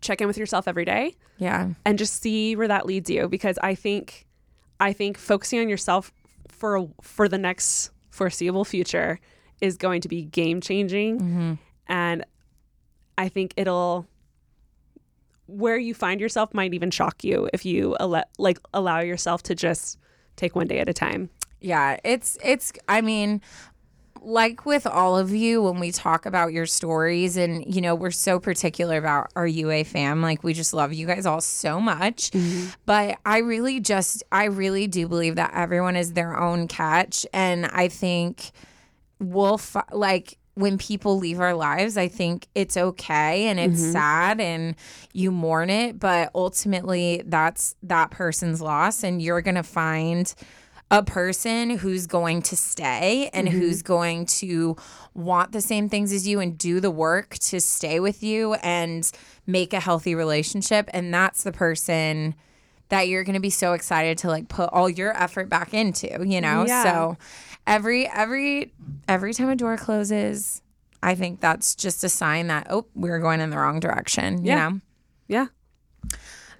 check 0.00 0.20
in 0.20 0.26
with 0.26 0.38
yourself 0.38 0.66
every 0.66 0.84
day 0.84 1.14
yeah. 1.38 1.70
and 1.84 1.98
just 1.98 2.22
see 2.22 2.56
where 2.56 2.68
that 2.68 2.86
leads 2.86 3.08
you 3.10 3.28
because 3.28 3.58
I 3.62 3.74
think 3.74 4.26
I 4.80 4.92
think 4.92 5.16
focusing 5.18 5.60
on 5.60 5.68
yourself 5.68 6.12
for 6.48 6.88
for 7.02 7.28
the 7.28 7.38
next 7.38 7.90
foreseeable 8.10 8.64
future 8.64 9.20
is 9.60 9.76
going 9.76 10.00
to 10.02 10.08
be 10.08 10.22
game 10.24 10.60
changing 10.60 11.58
and 11.88 12.24
I 13.18 13.28
think 13.28 13.54
it'll 13.56 14.06
where 15.46 15.78
you 15.78 15.94
find 15.94 16.20
yourself 16.20 16.52
might 16.52 16.74
even 16.74 16.90
shock 16.90 17.22
you 17.22 17.48
if 17.52 17.64
you 17.64 17.96
allow, 18.00 18.24
like 18.36 18.58
allow 18.74 19.00
yourself 19.00 19.42
to 19.44 19.54
just 19.54 19.98
take 20.34 20.56
one 20.56 20.66
day 20.66 20.78
at 20.80 20.88
a 20.88 20.92
time. 20.92 21.30
Yeah, 21.60 21.98
it's 22.04 22.36
it's 22.44 22.72
I 22.88 23.00
mean 23.00 23.40
like 24.20 24.66
with 24.66 24.86
all 24.88 25.16
of 25.16 25.30
you 25.30 25.62
when 25.62 25.78
we 25.78 25.92
talk 25.92 26.26
about 26.26 26.52
your 26.52 26.66
stories 26.66 27.36
and 27.36 27.72
you 27.72 27.80
know 27.80 27.94
we're 27.94 28.10
so 28.10 28.40
particular 28.40 28.98
about 28.98 29.30
our 29.36 29.46
UA 29.46 29.84
fam 29.84 30.20
like 30.20 30.42
we 30.42 30.52
just 30.52 30.74
love 30.74 30.92
you 30.92 31.06
guys 31.06 31.26
all 31.26 31.40
so 31.40 31.80
much. 31.80 32.30
Mm-hmm. 32.30 32.70
But 32.84 33.18
I 33.24 33.38
really 33.38 33.80
just 33.80 34.22
I 34.32 34.44
really 34.44 34.86
do 34.88 35.08
believe 35.08 35.36
that 35.36 35.52
everyone 35.54 35.96
is 35.96 36.12
their 36.12 36.36
own 36.36 36.68
catch. 36.68 37.24
And 37.32 37.66
I 37.66 37.88
think 37.88 38.50
we'll 39.18 39.58
fi- 39.58 39.84
like 39.92 40.38
when 40.56 40.78
people 40.78 41.18
leave 41.18 41.38
our 41.38 41.54
lives 41.54 41.96
i 41.96 42.08
think 42.08 42.48
it's 42.54 42.76
okay 42.76 43.46
and 43.46 43.60
it's 43.60 43.80
mm-hmm. 43.80 43.92
sad 43.92 44.40
and 44.40 44.74
you 45.12 45.30
mourn 45.30 45.70
it 45.70 45.98
but 45.98 46.30
ultimately 46.34 47.22
that's 47.26 47.76
that 47.82 48.10
person's 48.10 48.60
loss 48.60 49.04
and 49.04 49.22
you're 49.22 49.42
gonna 49.42 49.62
find 49.62 50.34
a 50.90 51.02
person 51.02 51.70
who's 51.70 52.06
going 52.06 52.40
to 52.40 52.56
stay 52.56 53.28
and 53.32 53.48
mm-hmm. 53.48 53.58
who's 53.58 53.82
going 53.82 54.24
to 54.24 54.76
want 55.14 55.52
the 55.52 55.60
same 55.60 55.88
things 55.88 56.12
as 56.12 56.28
you 56.28 56.38
and 56.38 56.56
do 56.56 56.80
the 56.80 56.90
work 56.90 57.30
to 57.38 57.60
stay 57.60 57.98
with 57.98 58.22
you 58.22 58.54
and 58.54 59.10
make 59.46 59.72
a 59.72 59.80
healthy 59.80 60.14
relationship 60.14 60.88
and 60.92 61.12
that's 61.12 61.42
the 61.42 61.52
person 61.52 62.34
that 62.88 63.08
you're 63.08 63.24
going 63.24 63.34
to 63.34 63.40
be 63.40 63.50
so 63.50 63.72
excited 63.72 64.18
to 64.18 64.28
like 64.28 64.48
put 64.48 64.70
all 64.72 64.88
your 64.88 65.16
effort 65.20 65.48
back 65.48 65.74
into, 65.74 66.06
you 66.24 66.40
know? 66.40 66.64
Yeah. 66.66 66.82
So 66.84 67.16
every 67.66 68.06
every 68.08 68.72
every 69.08 69.34
time 69.34 69.48
a 69.48 69.56
door 69.56 69.76
closes, 69.76 70.62
I 71.02 71.14
think 71.14 71.40
that's 71.40 71.74
just 71.74 72.02
a 72.04 72.08
sign 72.08 72.46
that 72.48 72.66
oh, 72.70 72.86
we're 72.94 73.18
going 73.20 73.40
in 73.40 73.50
the 73.50 73.58
wrong 73.58 73.80
direction, 73.80 74.38
you 74.44 74.50
Yeah. 74.52 74.68
know? 74.68 74.80
Yeah. 75.28 75.46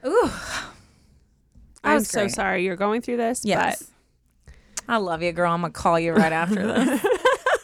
Ooh. 0.07 0.30
I'm 1.84 2.02
so 2.04 2.22
great. 2.22 2.32
sorry 2.32 2.64
you're 2.64 2.76
going 2.76 3.00
through 3.00 3.16
this, 3.18 3.42
Yes. 3.44 3.90
I 4.88 4.98
love 4.98 5.20
you, 5.22 5.32
girl. 5.32 5.52
I'm 5.52 5.62
going 5.62 5.72
to 5.72 5.78
call 5.78 5.98
you 5.98 6.12
right 6.12 6.32
after 6.32 6.64
this 6.74 7.04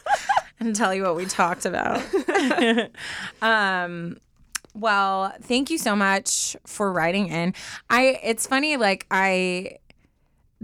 and 0.59 0.75
tell 0.75 0.93
you 0.93 1.03
what 1.03 1.15
we 1.15 1.25
talked 1.25 1.65
about. 1.65 2.01
um 3.41 4.17
well, 4.75 5.31
thank 5.43 5.69
you 5.69 5.77
so 5.77 5.95
much 5.95 6.57
for 6.65 6.91
writing 6.91 7.27
in. 7.27 7.53
I 7.91 8.19
it's 8.23 8.47
funny 8.47 8.75
like 8.77 9.05
I 9.11 9.77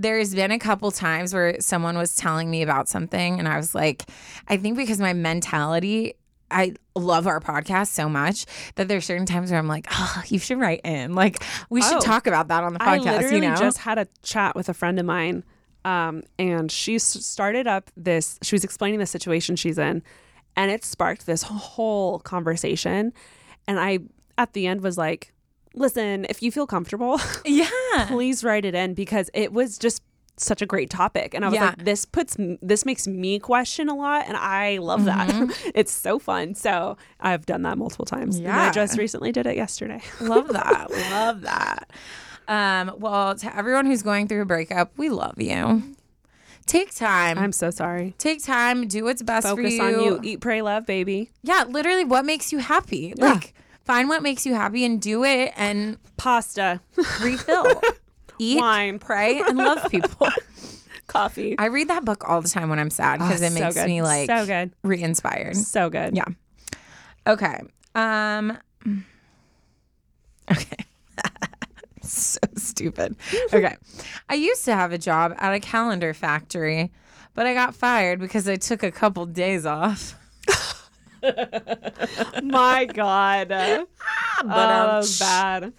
there's 0.02 0.34
been 0.34 0.52
a 0.52 0.60
couple 0.60 0.90
times 0.92 1.34
where 1.34 1.60
someone 1.60 1.98
was 1.98 2.16
telling 2.16 2.50
me 2.50 2.62
about 2.62 2.88
something 2.88 3.38
and 3.38 3.48
I 3.48 3.58
was 3.58 3.76
like 3.76 4.04
I 4.48 4.56
think 4.58 4.78
because 4.78 5.00
my 5.00 5.14
mentality 5.14 6.14
I 6.52 6.74
love 6.96 7.28
our 7.28 7.40
podcast 7.40 7.88
so 7.90 8.10
much 8.10 8.46
that 8.76 8.88
there's 8.88 9.06
certain 9.06 9.28
times 9.28 9.52
where 9.52 9.60
I'm 9.60 9.68
like, 9.68 9.86
oh, 9.92 10.24
you 10.30 10.40
should 10.40 10.60
write 10.60 10.82
in. 10.84 11.14
Like, 11.14 11.44
we 11.70 11.80
should 11.84 11.98
Oh. 11.98 12.00
talk 12.00 12.26
about 12.26 12.48
that 12.48 12.64
on 12.64 12.74
the 12.74 12.82
I 12.82 12.98
podcast. 12.98 13.06
literally 13.22 13.36
you 13.46 13.52
know, 13.52 13.56
just 13.56 13.78
had 13.78 14.00
a 14.00 14.08
chat 14.24 14.56
with 14.56 14.68
a 14.68 14.74
friend 14.74 14.98
of 15.00 15.06
mine, 15.06 15.44
um, 15.86 16.24
and 16.40 16.72
she 16.72 16.98
started 16.98 17.68
up 17.68 17.92
this. 17.96 18.40
She 18.42 18.56
was 18.56 18.64
explaining 18.64 19.00
the 19.00 19.06
situation 19.06 19.58
she's 19.58 19.78
in, 19.78 20.02
and 20.56 20.72
it 20.72 20.84
sparked 20.84 21.28
this 21.28 21.44
whole 21.44 22.18
conversation. 22.18 23.14
And 23.68 23.80
I, 23.80 24.00
at 24.36 24.54
the 24.54 24.66
end, 24.66 24.82
was 24.82 24.98
like, 24.98 25.32
"Listen, 25.76 26.26
if 26.30 26.42
you 26.44 26.52
feel 26.52 26.68
comfortable, 26.68 27.20
yeah, 27.46 27.68
please 28.08 28.44
write 28.44 28.66
it 28.66 28.76
in 28.76 28.94
because 28.94 29.30
it 29.34 29.54
was 29.54 29.78
just." 29.78 30.02
such 30.42 30.62
a 30.62 30.66
great 30.66 30.90
topic 30.90 31.34
and 31.34 31.44
i 31.44 31.50
was 31.50 31.56
Yeah. 31.56 31.66
like 31.66 31.84
this 31.84 32.06
puts 32.06 32.38
this 32.62 32.86
makes 32.86 33.06
me 33.10 33.40
question 33.40 33.90
a 33.90 33.94
lot 33.94 34.24
and 34.26 34.38
i 34.38 34.78
love 34.78 35.02
Mm-hmm. 35.02 35.48
that 35.48 35.72
it's 35.76 35.92
so 35.92 36.18
fun 36.18 36.56
so 36.56 36.96
i've 37.20 37.46
done 37.46 37.64
that 37.64 37.78
multiple 37.78 38.06
times 38.06 38.38
and 38.38 38.46
Yeah. 38.46 38.68
i 38.70 38.72
just 38.72 38.98
recently 38.98 39.34
did 39.34 39.46
it 39.48 39.58
yesterday 39.58 40.02
love 40.22 40.48
that. 40.48 40.90
love 41.12 41.42
that. 41.42 41.90
Um, 42.48 42.94
well, 43.00 43.36
to 43.36 43.54
everyone 43.54 43.86
who's 43.86 44.02
going 44.02 44.30
through 44.30 44.44
a 44.44 44.46
breakup, 44.46 44.94
we 44.98 45.10
love 45.10 45.42
you. 45.42 45.84
Take 46.66 46.96
time. 46.96 47.38
i'm 47.38 47.52
so 47.52 47.70
sorry 47.70 48.14
Take 48.18 48.42
time. 48.42 48.88
Do 48.88 49.04
what's 49.04 49.22
best 49.22 49.46
for 49.46 49.58
focus 49.58 49.74
you. 49.74 49.84
on 49.84 49.92
you 50.02 50.20
eat 50.24 50.40
pray 50.40 50.62
love 50.62 50.86
baby 50.86 51.32
Yeah, 51.44 51.66
literally, 51.68 52.06
what 52.06 52.24
makes 52.24 52.54
you 52.54 52.60
happy? 52.60 53.14
Yeah. 53.18 53.26
Like, 53.34 53.54
find 53.90 54.08
what 54.08 54.22
makes 54.22 54.46
you 54.46 54.54
happy 54.54 54.86
and 54.86 55.02
do 55.02 55.24
it, 55.24 55.52
and 55.58 55.98
pasta 56.16 56.80
refill. 57.22 57.82
Eat, 58.38 58.60
Wine. 58.60 59.00
pray, 59.00 59.40
and 59.42 59.58
love 59.58 59.90
people. 59.90 60.28
coffee 61.08 61.58
I 61.58 61.66
read 61.66 61.88
that 61.90 62.06
book 62.06 62.24
all 62.30 62.40
the 62.40 62.48
time 62.48 62.70
when 62.70 62.78
I'm 62.78 62.92
sad 62.92 63.18
because 63.18 63.42
Oh, 63.42 63.46
it 63.48 63.54
makes 63.54 63.74
good. 63.74 63.88
me 63.88 64.04
like 64.04 64.28
So 64.30 64.46
good. 64.46 64.72
re-inspired. 64.84 65.56
so 65.58 65.90
good 65.90 66.16
Yeah. 66.16 66.26
Okay. 67.26 67.62
Um. 67.96 68.58
Okay. 70.52 70.86
so 72.02 72.40
stupid. 72.56 73.16
Okay. 73.54 73.76
I 74.30 74.34
used 74.36 74.66
to 74.66 74.74
have 74.76 74.92
a 74.92 74.98
job 75.00 75.34
at 75.38 75.54
a 75.54 75.60
calendar 75.60 76.14
factory, 76.14 76.92
but 77.36 77.46
I 77.48 77.54
got 77.56 77.76
fired 77.76 78.20
because 78.20 78.48
I 78.48 78.56
took 78.56 78.82
a 78.84 78.92
couple 78.92 79.26
days 79.26 79.66
off. 79.66 80.16
My 82.44 82.86
god. 82.86 83.50
But 83.50 83.88
oh, 84.44 84.98
was 84.98 85.20
bad. 85.20 85.74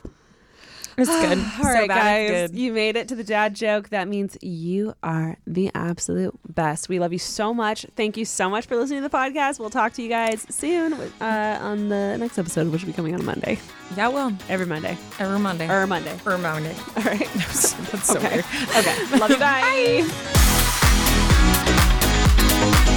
It's 1.01 1.09
good. 1.09 1.39
all 1.59 1.65
right 1.65 1.89
bad 1.89 2.21
it's 2.21 2.53
guys 2.53 2.61
you 2.61 2.73
made 2.73 2.97
it 2.97 3.09
to 3.09 3.15
the 3.15 3.25
dad 3.25 3.55
joke. 3.55 3.89
That 3.91 4.09
means 4.09 4.37
you 4.43 4.95
are 5.03 5.39
the 5.47 5.71
absolute 5.75 6.39
best. 6.49 6.89
We 6.89 6.99
love 6.99 7.13
you 7.13 7.19
so 7.19 7.55
much. 7.55 7.87
Thank 7.97 8.17
you 8.17 8.25
so 8.25 8.49
much 8.51 8.67
for 8.67 8.77
listening 8.77 9.03
to 9.03 9.09
the 9.09 9.17
podcast. 9.17 9.59
We'll 9.59 9.71
talk 9.71 9.93
to 9.95 10.03
you 10.03 10.09
guys 10.09 10.47
soon 10.51 10.93
uh, 10.93 11.59
on 11.61 11.89
the 11.89 12.17
next 12.19 12.39
episode 12.39 12.69
which 12.69 12.83
will 12.83 12.89
be 12.89 12.93
coming 12.93 13.15
on 13.15 13.21
a 13.21 13.25
monday. 13.25 13.59
Yeah, 13.97 14.09
well, 14.09 14.37
every 14.49 14.67
monday. 14.67 14.97
Every 15.19 15.39
Monday. 15.39 15.69
or 15.69 15.87
monday. 15.87 16.13
Every 16.13 16.39
Monday. 16.39 16.75
all 16.97 17.03
right 17.03 17.19
That's 17.35 18.07
so 18.07 18.19
okay. 18.19 18.37
weird. 18.37 18.45
okay. 18.77 19.19
Love 19.19 19.31
you. 19.31 19.39
Bye. 22.81 22.97